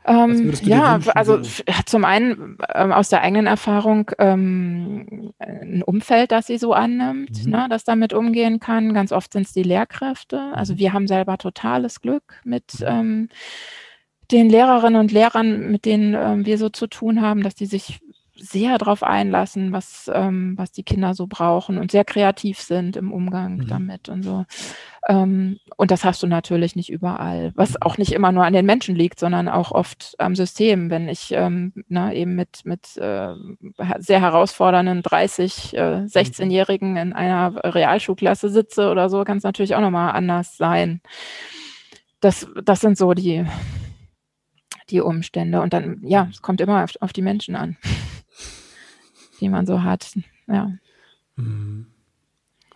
Ähm, 0.05 0.53
ja, 0.63 0.99
also 1.15 1.39
zum 1.85 2.05
einen 2.05 2.57
ähm, 2.73 2.91
aus 2.91 3.09
der 3.09 3.21
eigenen 3.21 3.47
Erfahrung 3.47 4.11
ähm, 4.19 5.33
ein 5.39 5.81
Umfeld, 5.83 6.31
das 6.31 6.47
sie 6.47 6.57
so 6.57 6.73
annimmt, 6.73 7.45
mhm. 7.45 7.51
ne, 7.51 7.67
das 7.69 7.83
damit 7.83 8.13
umgehen 8.13 8.59
kann. 8.59 8.93
Ganz 8.93 9.11
oft 9.11 9.33
sind 9.33 9.45
es 9.45 9.53
die 9.53 9.63
Lehrkräfte. 9.63 10.51
Also 10.53 10.73
mhm. 10.73 10.79
wir 10.79 10.93
haben 10.93 11.07
selber 11.07 11.37
totales 11.37 12.01
Glück 12.01 12.41
mit 12.43 12.79
mhm. 12.79 12.85
ähm, 12.87 13.29
den 14.31 14.49
Lehrerinnen 14.49 14.99
und 14.99 15.11
Lehrern, 15.11 15.71
mit 15.71 15.85
denen 15.85 16.15
ähm, 16.15 16.45
wir 16.45 16.57
so 16.57 16.69
zu 16.69 16.87
tun 16.87 17.21
haben, 17.21 17.43
dass 17.43 17.55
die 17.55 17.65
sich 17.65 17.99
sehr 18.35 18.77
darauf 18.77 19.03
einlassen, 19.03 19.71
was, 19.71 20.09
ähm, 20.13 20.53
was 20.57 20.71
die 20.71 20.83
Kinder 20.83 21.13
so 21.13 21.27
brauchen 21.27 21.77
und 21.77 21.91
sehr 21.91 22.03
kreativ 22.03 22.59
sind 22.59 22.97
im 22.97 23.11
Umgang 23.11 23.57
mhm. 23.57 23.67
damit 23.67 24.09
und 24.09 24.23
so. 24.23 24.45
Ähm, 25.09 25.59
und 25.75 25.91
das 25.91 26.05
hast 26.05 26.23
du 26.23 26.27
natürlich 26.27 26.75
nicht 26.75 26.89
überall, 26.89 27.51
was 27.55 27.71
mhm. 27.71 27.77
auch 27.81 27.97
nicht 27.97 28.13
immer 28.13 28.31
nur 28.31 28.45
an 28.45 28.53
den 28.53 28.65
Menschen 28.65 28.95
liegt, 28.95 29.19
sondern 29.19 29.49
auch 29.49 29.71
oft 29.71 30.15
am 30.17 30.35
System. 30.35 30.89
Wenn 30.89 31.09
ich 31.09 31.31
ähm, 31.31 31.73
na, 31.89 32.13
eben 32.13 32.35
mit, 32.35 32.61
mit 32.63 32.95
äh, 32.97 33.33
sehr 33.99 34.21
herausfordernden 34.21 35.03
30, 35.03 35.73
äh, 35.73 35.77
16-Jährigen 36.05 36.91
mhm. 36.91 36.97
in 36.97 37.13
einer 37.13 37.53
Realschulklasse 37.63 38.49
sitze 38.49 38.89
oder 38.89 39.09
so, 39.09 39.23
kann 39.23 39.37
es 39.37 39.43
natürlich 39.43 39.75
auch 39.75 39.81
nochmal 39.81 40.11
anders 40.13 40.55
sein. 40.55 41.01
Das, 42.21 42.47
das 42.63 42.79
sind 42.79 42.97
so 42.97 43.13
die, 43.13 43.45
die 44.89 45.01
Umstände. 45.01 45.61
Und 45.61 45.73
dann, 45.73 45.99
ja, 46.03 46.29
es 46.31 46.41
kommt 46.41 46.61
immer 46.61 46.83
auf, 46.83 46.91
auf 47.01 47.11
die 47.11 47.21
Menschen 47.21 47.55
an 47.55 47.77
die 49.41 49.49
man 49.49 49.65
so 49.65 49.83
hat. 49.83 50.13
Ja. 50.47 50.71
Mhm. 51.35 51.92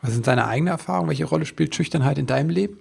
Was 0.01 0.13
sind 0.13 0.27
deine 0.27 0.47
eigenen 0.47 0.71
Erfahrungen? 0.71 1.09
Welche 1.09 1.25
Rolle 1.25 1.45
spielt 1.45 1.75
Schüchternheit 1.75 2.17
in 2.17 2.27
deinem 2.27 2.49
Leben? 2.49 2.79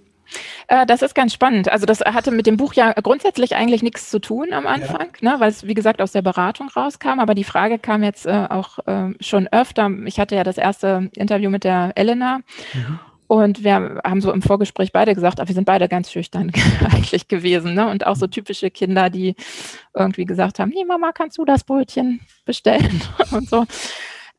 Äh, 0.67 0.85
das 0.85 1.01
ist 1.01 1.15
ganz 1.15 1.33
spannend. 1.33 1.71
Also 1.71 1.85
das 1.85 2.01
hatte 2.01 2.31
mit 2.31 2.45
dem 2.45 2.57
Buch 2.57 2.73
ja 2.73 2.91
grundsätzlich 2.93 3.55
eigentlich 3.55 3.81
nichts 3.81 4.09
zu 4.09 4.19
tun 4.19 4.51
am 4.51 4.67
Anfang, 4.67 5.09
ja. 5.21 5.31
ne, 5.31 5.39
weil 5.39 5.49
es 5.49 5.65
wie 5.65 5.73
gesagt 5.73 6.01
aus 6.01 6.11
der 6.11 6.21
Beratung 6.21 6.69
rauskam. 6.69 7.19
Aber 7.19 7.33
die 7.33 7.43
Frage 7.43 7.79
kam 7.79 8.03
jetzt 8.03 8.25
äh, 8.25 8.47
auch 8.49 8.79
äh, 8.85 9.13
schon 9.19 9.47
öfter. 9.47 9.89
Ich 10.05 10.19
hatte 10.19 10.35
ja 10.35 10.43
das 10.43 10.57
erste 10.57 11.09
Interview 11.15 11.49
mit 11.49 11.63
der 11.63 11.93
Elena. 11.95 12.39
Mhm. 12.73 12.99
Und 13.27 13.63
wir 13.63 14.01
haben 14.05 14.21
so 14.21 14.31
im 14.31 14.41
Vorgespräch 14.41 14.93
beide 14.93 15.13
gesagt, 15.13 15.45
wir 15.45 15.53
sind 15.53 15.65
beide 15.65 15.89
ganz 15.89 16.11
schüchtern 16.11 16.51
eigentlich 16.91 17.27
gewesen. 17.27 17.73
Ne? 17.73 17.87
Und 17.89 18.07
auch 18.07 18.15
so 18.15 18.27
typische 18.27 18.71
Kinder, 18.71 19.09
die 19.09 19.35
irgendwie 19.93 20.25
gesagt 20.25 20.59
haben, 20.59 20.71
hey 20.71 20.85
Mama, 20.85 21.11
kannst 21.11 21.37
du 21.37 21.43
das 21.43 21.63
Brötchen 21.65 22.21
bestellen? 22.45 23.01
und 23.31 23.49
so. 23.49 23.65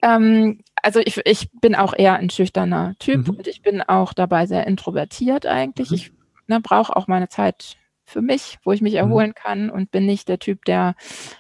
Ähm, 0.01 0.61
also 0.83 1.01
ich, 1.01 1.21
ich 1.25 1.51
bin 1.53 1.75
auch 1.75 1.95
eher 1.97 2.15
ein 2.15 2.31
schüchterner 2.31 2.95
Typ 2.99 3.29
mhm. 3.29 3.37
und 3.37 3.47
ich 3.47 3.63
bin 3.63 3.83
auch 3.83 4.13
dabei 4.13 4.47
sehr 4.47 4.67
introvertiert 4.67 5.47
eigentlich. 5.47 5.91
Mhm. 5.91 5.97
Ich 5.97 6.13
ne, 6.47 6.61
brauche 6.61 6.97
auch 6.97 7.07
meine 7.07 7.29
Zeit 7.29 7.77
für 8.05 8.23
mich, 8.23 8.59
wo 8.65 8.73
ich 8.73 8.81
mich 8.81 8.95
mhm. 8.95 8.99
erholen 8.99 9.35
kann 9.35 9.71
und 9.71 9.91
bin 9.91 10.07
nicht 10.07 10.29
der 10.29 10.39
Typ, 10.39 10.65
der 10.65 10.95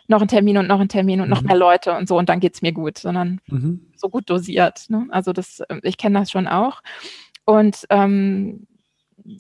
noch 0.07 0.20
einen 0.20 0.28
Termin 0.28 0.59
und 0.59 0.68
noch 0.68 0.80
einen 0.80 0.91
Termin 0.91 1.20
und 1.20 1.30
noch 1.30 1.41
mhm. 1.41 1.49
mehr 1.49 1.57
Leute 1.57 1.95
und 1.95 2.09
so 2.09 2.18
und 2.18 2.28
dann 2.28 2.41
geht's 2.41 2.62
mir 2.62 2.72
gut, 2.72 2.99
sondern 2.99 3.41
mhm. 3.47 3.86
so 3.97 4.09
gut 4.09 4.28
dosiert. 4.28 4.84
Ne? 4.89 5.07
Also 5.11 5.32
das, 5.32 5.62
ich 5.82 5.97
kenne 5.97 6.18
das 6.18 6.30
schon 6.30 6.47
auch. 6.47 6.82
Und 7.45 7.86
ähm, 7.89 8.66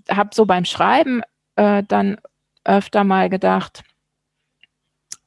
habe 0.08 0.30
so 0.32 0.46
beim 0.46 0.64
Schreiben 0.64 1.20
äh, 1.56 1.82
dann 1.86 2.16
öfter 2.64 3.04
mal 3.04 3.28
gedacht, 3.28 3.82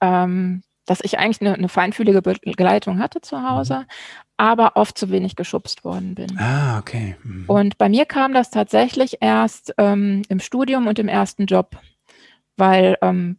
ähm, 0.02 0.64
dass 0.92 1.00
ich 1.00 1.18
eigentlich 1.18 1.40
eine, 1.40 1.54
eine, 1.54 1.70
feinfühlige 1.70 2.22
Begleitung 2.22 3.00
hatte 3.00 3.22
zu 3.22 3.50
Hause, 3.50 3.86
aber 4.36 4.76
oft 4.76 4.98
zu 4.98 5.10
wenig 5.10 5.38
geschubst 5.38 5.86
worden 5.86 6.16
bin. 6.16 6.38
Ah, 6.38 6.80
okay. 6.80 7.16
Mhm. 7.24 7.46
Und 7.48 7.78
bei 7.78 7.88
mir 7.88 8.06
kam 8.06 8.34
das 8.34 8.52
tatsächlich 8.52 9.20
erst 9.22 9.74
ähm, 9.78 10.24
im 10.28 10.42
Studium 10.42 10.88
und 10.88 11.00
im 11.00 11.08
ersten 11.08 11.46
Job. 11.46 11.78
Weil, 12.58 12.98
ähm, 13.02 13.38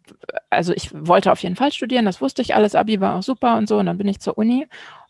also 0.49 0.73
ich 0.73 0.93
wollte 0.95 1.31
auf 1.31 1.43
jeden 1.43 1.57
Fall 1.57 1.73
studieren, 1.73 2.07
das 2.07 2.23
wusste 2.23 2.41
ich 2.41 2.55
alles, 2.55 2.75
Abi 2.75 3.03
war 3.03 3.17
auch 3.17 3.23
super 3.23 3.59
und 3.59 3.69
so, 3.69 3.77
und 3.77 3.85
dann 3.85 3.99
bin 3.99 4.09
ich 4.09 4.21
zur 4.21 4.39
Uni. 4.39 4.67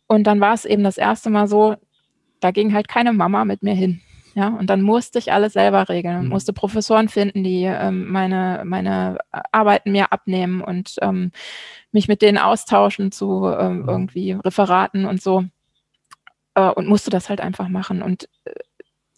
Und 0.08 0.24
dann 0.24 0.40
war 0.40 0.54
es 0.54 0.64
eben 0.64 0.82
das 0.82 0.98
erste 0.98 1.30
Mal 1.30 1.46
so, 1.46 1.76
da 2.40 2.50
ging 2.50 2.74
halt 2.74 2.88
keine 2.88 3.12
Mama 3.12 3.44
mit 3.44 3.62
mir 3.62 3.74
hin. 3.74 4.00
Ja, 4.34 4.48
und 4.48 4.68
dann 4.68 4.82
musste 4.82 5.18
ich 5.18 5.32
alles 5.32 5.52
selber 5.52 5.88
regeln, 5.88 6.24
mhm. 6.24 6.28
musste 6.28 6.52
Professoren 6.52 7.08
finden, 7.08 7.44
die 7.44 7.64
ähm, 7.64 8.10
meine, 8.10 8.62
meine 8.64 9.18
Arbeiten 9.50 9.92
mir 9.92 10.12
abnehmen 10.12 10.62
und 10.62 10.96
ähm, 11.02 11.32
mich 11.90 12.08
mit 12.08 12.22
denen 12.22 12.38
austauschen 12.38 13.12
zu 13.12 13.46
ähm, 13.46 13.82
mhm. 13.82 13.88
irgendwie 13.88 14.32
Referaten 14.32 15.04
und 15.04 15.20
so. 15.20 15.44
Äh, 16.54 16.70
und 16.70 16.86
musste 16.86 17.10
das 17.10 17.28
halt 17.28 17.40
einfach 17.40 17.68
machen. 17.68 18.02
Und 18.02 18.28
äh, 18.44 18.52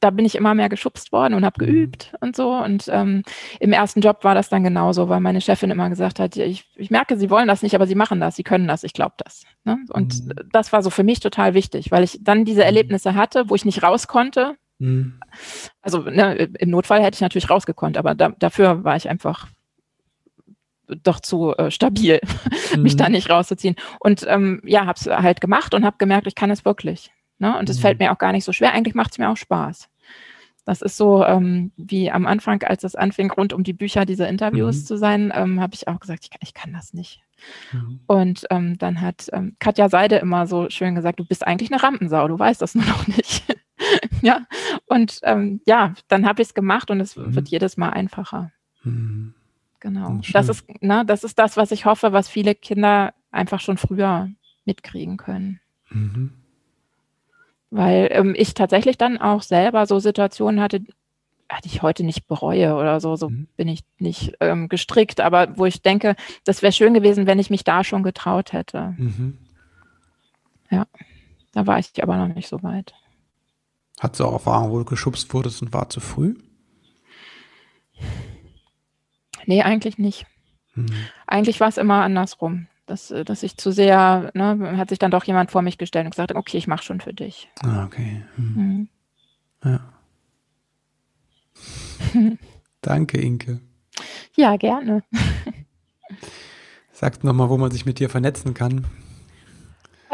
da 0.01 0.11
bin 0.11 0.27
ich 0.27 0.35
immer 0.35 0.55
mehr 0.55 0.69
geschubst 0.69 1.13
worden 1.13 1.33
und 1.33 1.45
habe 1.45 1.65
mhm. 1.65 1.67
geübt 1.67 2.13
und 2.21 2.37
so. 2.37 2.53
Und 2.53 2.89
ähm, 2.89 3.23
im 3.59 3.73
ersten 3.73 4.01
Job 4.01 4.23
war 4.23 4.35
das 4.35 4.51
dann 4.51 4.63
genauso, 4.63 5.09
weil 5.09 5.21
meine 5.21 5.41
Chefin 5.41 5.71
immer 5.71 5.89
gesagt 5.89 6.21
hat, 6.21 6.37
ich, 6.37 6.69
ich 6.77 6.91
merke, 6.91 7.17
sie 7.17 7.31
wollen 7.31 7.49
das 7.49 7.63
nicht, 7.63 7.75
aber 7.75 7.87
sie 7.87 7.95
machen 7.95 8.21
das, 8.21 8.37
sie 8.37 8.43
können 8.43 8.69
das, 8.69 8.85
ich 8.85 8.93
glaube 8.93 9.15
das. 9.19 9.45
Ne? 9.65 9.79
Und 9.91 10.27
mhm. 10.27 10.33
das 10.53 10.73
war 10.73 10.83
so 10.83 10.91
für 10.91 11.05
mich 11.05 11.21
total 11.21 11.55
wichtig, 11.55 11.91
weil 11.91 12.05
ich 12.05 12.19
dann 12.23 12.45
diese 12.45 12.61
mhm. 12.61 12.67
Erlebnisse 12.67 13.15
hatte, 13.15 13.49
wo 13.49 13.55
ich 13.55 13.65
nicht 13.65 13.83
raus 13.83 14.07
konnte, 14.07 14.57
Mhm. 14.79 15.21
Also 15.83 16.01
ne, 16.01 16.35
im 16.59 16.71
Notfall 16.71 17.03
hätte 17.03 17.17
ich 17.17 17.21
natürlich 17.21 17.51
rausgekonnt, 17.51 17.97
aber 17.97 18.15
da, 18.15 18.31
dafür 18.31 18.85
war 18.85 18.97
ich 18.97 19.09
einfach 19.09 19.49
doch 21.03 21.21
zu 21.21 21.55
äh, 21.57 21.71
stabil, 21.71 22.21
mhm. 22.75 22.83
mich 22.83 22.97
da 22.97 23.09
nicht 23.09 23.31
rauszuziehen. 23.31 23.77
Und 24.01 24.25
ähm, 24.29 24.61
ja, 24.65 24.87
habe 24.87 24.99
es 24.99 25.07
halt 25.07 25.41
gemacht 25.41 25.75
und 25.75 25.85
habe 25.85 25.97
gemerkt, 25.99 26.27
ich 26.27 26.35
kann 26.35 26.51
es 26.51 26.65
wirklich. 26.65 27.11
Ne? 27.39 27.57
Und 27.59 27.69
es 27.69 27.79
mhm. 27.79 27.83
fällt 27.83 27.99
mir 27.99 28.13
auch 28.13 28.19
gar 28.19 28.33
nicht 28.33 28.45
so 28.45 28.53
schwer. 28.53 28.73
Eigentlich 28.73 28.95
macht 28.95 29.13
es 29.13 29.19
mir 29.19 29.31
auch 29.31 29.37
Spaß. 29.37 29.89
Das 30.65 30.81
ist 30.81 30.97
so 30.97 31.25
ähm, 31.25 31.73
wie 31.77 32.11
am 32.11 32.27
Anfang, 32.27 32.63
als 32.63 32.85
es 32.85 32.95
anfing, 32.95 33.31
rund 33.31 33.53
um 33.53 33.65
die 33.65 33.75
Bücher 33.75 34.07
diese 34.07 34.27
Interviews 34.27 34.81
mhm. 34.81 34.87
zu 34.87 34.97
sein, 34.97 35.33
ähm, 35.35 35.61
habe 35.61 35.75
ich 35.75 35.89
auch 35.89 36.01
gesagt, 36.01 36.25
ich 36.25 36.31
kann, 36.31 36.41
ich 36.43 36.55
kann 36.55 36.73
das 36.73 36.95
nicht. 36.95 37.21
Mhm. 37.73 38.01
Und 38.07 38.47
ähm, 38.51 38.79
dann 38.79 39.01
hat 39.03 39.29
ähm, 39.33 39.57
Katja 39.59 39.91
Seide 39.91 40.17
immer 40.17 40.47
so 40.47 40.71
schön 40.71 40.95
gesagt, 40.95 41.21
du 41.21 41.25
bist 41.27 41.47
eigentlich 41.47 41.71
eine 41.71 41.83
Rampensau, 41.83 42.29
du 42.29 42.39
weißt 42.39 42.63
das 42.63 42.75
nur 42.75 42.87
noch 42.87 43.07
nicht. 43.07 43.45
ja, 44.23 44.47
und 44.87 45.21
ähm, 45.23 45.61
ja, 45.67 45.95
dann 46.09 46.27
habe 46.27 46.43
ich 46.43 46.49
es 46.49 46.55
gemacht 46.55 46.91
und 46.91 47.01
es 47.01 47.17
mhm. 47.17 47.35
wird 47.35 47.49
jedes 47.49 47.77
Mal 47.77 47.91
einfacher. 47.91 48.53
Mhm. 48.83 49.35
Genau. 49.81 50.19
Das 50.33 50.49
ist, 50.49 50.67
ne, 50.83 51.05
das 51.05 51.25
ist 51.25 51.39
das, 51.39 51.57
was 51.57 51.71
ich 51.71 51.85
hoffe, 51.85 52.13
was 52.13 52.29
viele 52.29 52.55
Kinder 52.55 53.13
einfach 53.31 53.61
schon 53.61 53.77
früher 53.77 54.31
mitkriegen 54.65 55.19
können. 55.19 55.61
Mhm. 55.91 56.33
weil 57.71 58.09
ähm, 58.11 58.35
ich 58.37 58.55
tatsächlich 58.55 58.99
dann 58.99 59.19
auch 59.19 59.43
selber 59.43 59.87
so 59.87 59.99
Situationen 59.99 60.61
hatte, 60.61 60.81
die 60.81 60.95
ich 61.67 61.83
heute 61.83 62.05
nicht 62.05 62.27
bereue 62.27 62.75
oder 62.75 63.01
so, 63.01 63.17
so 63.17 63.29
mhm. 63.29 63.49
bin 63.57 63.69
ich 63.69 63.85
nicht 63.99 64.35
ähm, 64.41 64.69
gestrickt, 64.69 65.21
aber 65.21 65.57
wo 65.59 65.67
ich 65.67 65.83
denke, 65.83 66.17
das 66.45 66.63
wäre 66.63 66.73
schön 66.73 66.95
gewesen, 66.95 67.27
wenn 67.27 67.39
ich 67.39 67.51
mich 67.51 67.65
da 67.65 67.85
schon 67.85 68.03
getraut 68.03 68.53
hätte. 68.53 68.95
Mhm. 68.97 69.39
Ja, 70.71 70.87
da 71.53 71.67
war 71.67 71.79
ich 71.79 72.03
aber 72.03 72.17
noch 72.17 72.35
nicht 72.35 72.49
so 72.49 72.63
weit. 72.63 72.95
Hat 74.01 74.19
du 74.19 74.25
auch 74.25 74.33
Erfahrung, 74.33 74.71
wo 74.71 74.79
du 74.79 74.85
geschubst 74.85 75.33
wurdest 75.33 75.63
und 75.63 75.73
war 75.73 75.89
zu 75.89 76.01
früh? 76.01 76.35
Nee, 79.47 79.63
eigentlich 79.63 79.99
nicht. 79.99 80.27
Mhm. 80.75 80.89
Eigentlich 81.27 81.61
war 81.61 81.69
es 81.69 81.79
immer 81.79 82.03
andersrum. 82.03 82.67
Dass, 82.87 83.15
dass 83.25 83.43
ich 83.43 83.57
zu 83.57 83.73
sehr, 83.73 84.31
ne, 84.35 84.77
hat 84.77 84.91
sich 84.91 84.99
dann 84.99 85.11
doch 85.11 85.25
jemand 85.25 85.51
vor 85.51 85.63
mich 85.63 85.79
gestellt 85.79 86.05
und 86.05 86.11
gesagt, 86.11 86.35
okay, 86.35 86.59
ich 86.59 86.67
mache 86.67 86.83
schon 86.83 87.01
für 87.01 87.15
dich. 87.15 87.49
Ah, 87.63 87.87
okay. 87.87 88.23
Mhm. 88.37 88.55
Mhm. 88.55 88.89
Ja. 89.65 89.81
Danke, 92.83 93.19
Inke. 93.19 93.61
Ja, 94.37 94.57
gerne. 94.57 95.03
Sag 96.93 97.25
nochmal, 97.25 97.49
wo 97.49 97.57
man 97.57 97.71
sich 97.71 97.87
mit 97.87 97.99
dir 97.99 98.11
vernetzen 98.11 98.53
kann. 98.53 98.87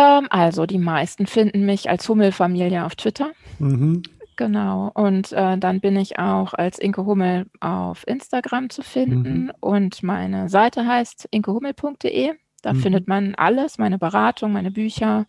Ähm, 0.00 0.28
also, 0.30 0.64
die 0.64 0.78
meisten 0.78 1.26
finden 1.26 1.66
mich 1.66 1.90
als 1.90 2.08
Hummelfamilie 2.08 2.86
auf 2.86 2.96
Twitter. 2.96 3.32
Mhm. 3.58 4.02
Genau. 4.36 4.90
Und 4.94 5.32
äh, 5.32 5.58
dann 5.58 5.80
bin 5.80 5.96
ich 5.96 6.18
auch 6.18 6.54
als 6.54 6.78
Inke 6.78 7.04
Hummel 7.04 7.46
auf 7.60 8.06
Instagram 8.08 8.70
zu 8.70 8.82
finden. 8.82 9.44
Mhm. 9.44 9.52
Und 9.60 10.02
meine 10.02 10.48
Seite 10.48 10.86
heißt 10.86 11.28
inkehummel.de. 11.30 12.32
Da 12.62 12.72
mhm. 12.72 12.78
findet 12.78 13.08
man 13.08 13.34
alles, 13.34 13.76
meine 13.76 13.98
Beratung, 13.98 14.52
meine 14.52 14.70
Bücher, 14.70 15.26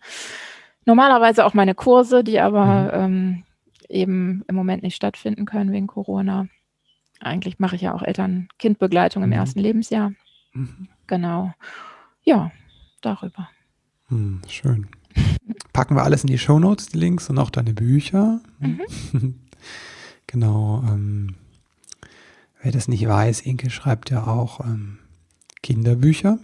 normalerweise 0.86 1.44
auch 1.44 1.52
meine 1.52 1.74
Kurse, 1.74 2.24
die 2.24 2.40
aber 2.40 2.64
mhm. 2.64 2.90
ähm, 2.94 3.42
eben 3.90 4.44
im 4.48 4.54
Moment 4.54 4.82
nicht 4.82 4.96
stattfinden 4.96 5.44
können 5.44 5.72
wegen 5.72 5.86
Corona. 5.86 6.46
Eigentlich 7.20 7.58
mache 7.58 7.76
ich 7.76 7.82
ja 7.82 7.92
auch 7.92 8.02
Eltern-Kind-Begleitung 8.02 9.22
im 9.22 9.28
mhm. 9.28 9.36
ersten 9.36 9.60
Lebensjahr. 9.60 10.12
Mhm. 10.54 10.88
Genau. 11.06 11.52
Ja, 12.24 12.50
darüber. 13.02 13.50
Hm, 14.12 14.42
schön. 14.46 14.88
Packen 15.72 15.96
wir 15.96 16.02
alles 16.02 16.22
in 16.22 16.26
die 16.26 16.38
Shownotes, 16.38 16.88
die 16.88 16.98
Links 16.98 17.30
und 17.30 17.38
auch 17.38 17.48
deine 17.48 17.72
Bücher. 17.72 18.40
Mhm. 18.60 19.36
genau. 20.26 20.84
Ähm, 20.86 21.36
wer 22.60 22.72
das 22.72 22.88
nicht 22.88 23.08
weiß, 23.08 23.40
Inke 23.40 23.70
schreibt 23.70 24.10
ja 24.10 24.26
auch 24.26 24.60
ähm, 24.60 24.98
Kinderbücher. 25.62 26.38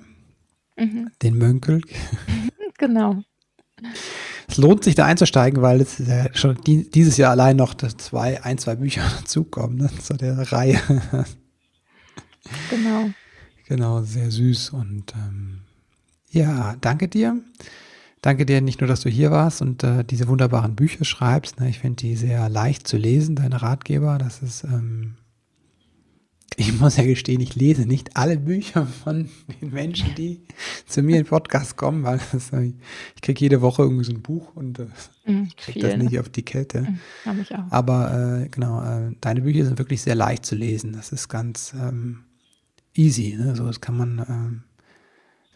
Mhm. 0.78 1.10
Den 1.20 1.36
Mönkel. 1.36 1.82
genau. 2.78 3.22
Es 4.48 4.56
lohnt 4.56 4.82
sich 4.82 4.94
da 4.94 5.04
einzusteigen, 5.04 5.60
weil 5.60 5.82
es 5.82 5.98
ja 5.98 6.34
schon 6.34 6.58
die, 6.62 6.90
dieses 6.90 7.18
Jahr 7.18 7.32
allein 7.32 7.56
noch 7.56 7.74
zwei, 7.74 8.42
ein, 8.44 8.56
zwei 8.56 8.76
Bücher 8.76 9.02
dazukommen, 9.18 9.76
ne? 9.76 9.90
zu 10.00 10.14
der 10.14 10.38
Reihe. 10.52 10.80
Genau. 12.70 13.10
Genau, 13.66 14.02
sehr 14.02 14.30
süß 14.30 14.70
und 14.70 15.12
ähm, 15.14 15.60
ja, 16.30 16.76
danke 16.80 17.08
dir. 17.08 17.40
Danke 18.20 18.46
dir 18.46 18.60
nicht 18.60 18.80
nur, 18.80 18.88
dass 18.88 19.02
du 19.02 19.08
hier 19.08 19.30
warst 19.30 19.62
und 19.62 19.84
äh, 19.84 20.04
diese 20.04 20.26
wunderbaren 20.26 20.74
Bücher 20.74 21.04
schreibst. 21.04 21.60
Ne? 21.60 21.68
Ich 21.68 21.78
finde 21.78 21.96
die 21.96 22.16
sehr 22.16 22.48
leicht 22.48 22.88
zu 22.88 22.96
lesen, 22.96 23.36
deine 23.36 23.62
Ratgeber. 23.62 24.18
Das 24.18 24.42
ist, 24.42 24.64
ähm, 24.64 25.14
ich 26.56 26.78
muss 26.80 26.96
ja 26.96 27.04
gestehen, 27.04 27.40
ich 27.40 27.54
lese 27.54 27.82
nicht 27.86 28.16
alle 28.16 28.36
Bücher 28.36 28.86
von 28.86 29.28
den 29.60 29.70
Menschen, 29.70 30.16
die 30.16 30.40
zu 30.86 31.02
mir 31.02 31.20
in 31.20 31.26
Podcast 31.26 31.76
kommen, 31.76 32.02
weil 32.02 32.20
das, 32.32 32.52
äh, 32.52 32.72
ich 33.14 33.22
kriege 33.22 33.38
jede 33.38 33.60
Woche 33.60 33.82
irgendwie 33.82 34.04
so 34.04 34.12
ein 34.12 34.22
Buch 34.22 34.56
und 34.56 34.80
äh, 34.80 35.30
mm, 35.30 35.50
kriege 35.56 35.80
das 35.80 35.96
nicht 35.96 36.18
auf 36.18 36.28
die 36.28 36.44
Kette. 36.44 36.82
Mm, 36.82 37.40
ich 37.40 37.54
auch. 37.54 37.70
Aber 37.70 38.42
äh, 38.42 38.48
genau, 38.48 38.82
äh, 38.82 39.12
deine 39.20 39.42
Bücher 39.42 39.64
sind 39.64 39.78
wirklich 39.78 40.02
sehr 40.02 40.16
leicht 40.16 40.44
zu 40.44 40.56
lesen. 40.56 40.92
Das 40.92 41.12
ist 41.12 41.28
ganz 41.28 41.72
ähm, 41.80 42.24
easy. 42.94 43.36
Ne? 43.38 43.54
So, 43.54 43.64
das 43.64 43.80
kann 43.80 43.96
man 43.96 44.18
ähm, 44.28 44.62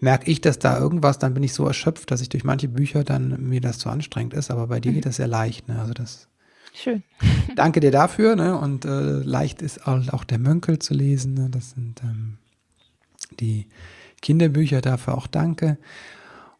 merke 0.03 0.31
ich, 0.31 0.41
dass 0.41 0.59
da 0.59 0.79
irgendwas, 0.79 1.19
dann 1.19 1.33
bin 1.33 1.43
ich 1.43 1.55
so 1.55 1.67
erschöpft, 1.67 2.11
dass 2.11 2.21
ich 2.21 2.29
durch 2.29 2.45
manche 2.45 2.69
Bücher 2.69 3.05
dann 3.05 3.49
mir 3.49 3.61
das 3.61 3.79
zu 3.79 3.89
anstrengend 3.89 4.35
ist, 4.35 4.51
aber 4.51 4.67
bei 4.67 4.81
dir 4.81 4.91
mhm. 4.91 4.97
geht 4.97 5.07
das 5.07 5.17
sehr 5.17 5.29
leicht. 5.29 5.69
Ne? 5.69 5.79
Also 5.79 5.95
das 5.95 6.29
Schön. 6.75 7.03
Danke 7.57 7.81
dir 7.81 7.91
dafür. 7.91 8.35
Ne? 8.35 8.57
Und 8.59 8.85
äh, 8.85 8.89
leicht 9.21 9.63
ist 9.63 9.87
auch, 9.87 10.09
auch, 10.09 10.25
der 10.25 10.39
Mönkel 10.39 10.79
zu 10.79 10.95
lesen. 10.95 11.35
Ne? 11.35 11.49
Das 11.51 11.71
sind 11.71 12.03
ähm, 12.03 12.39
die 13.41 13.67
Kinderbücher. 14.23 14.81
Dafür 14.81 15.17
auch 15.19 15.27
danke. 15.27 15.77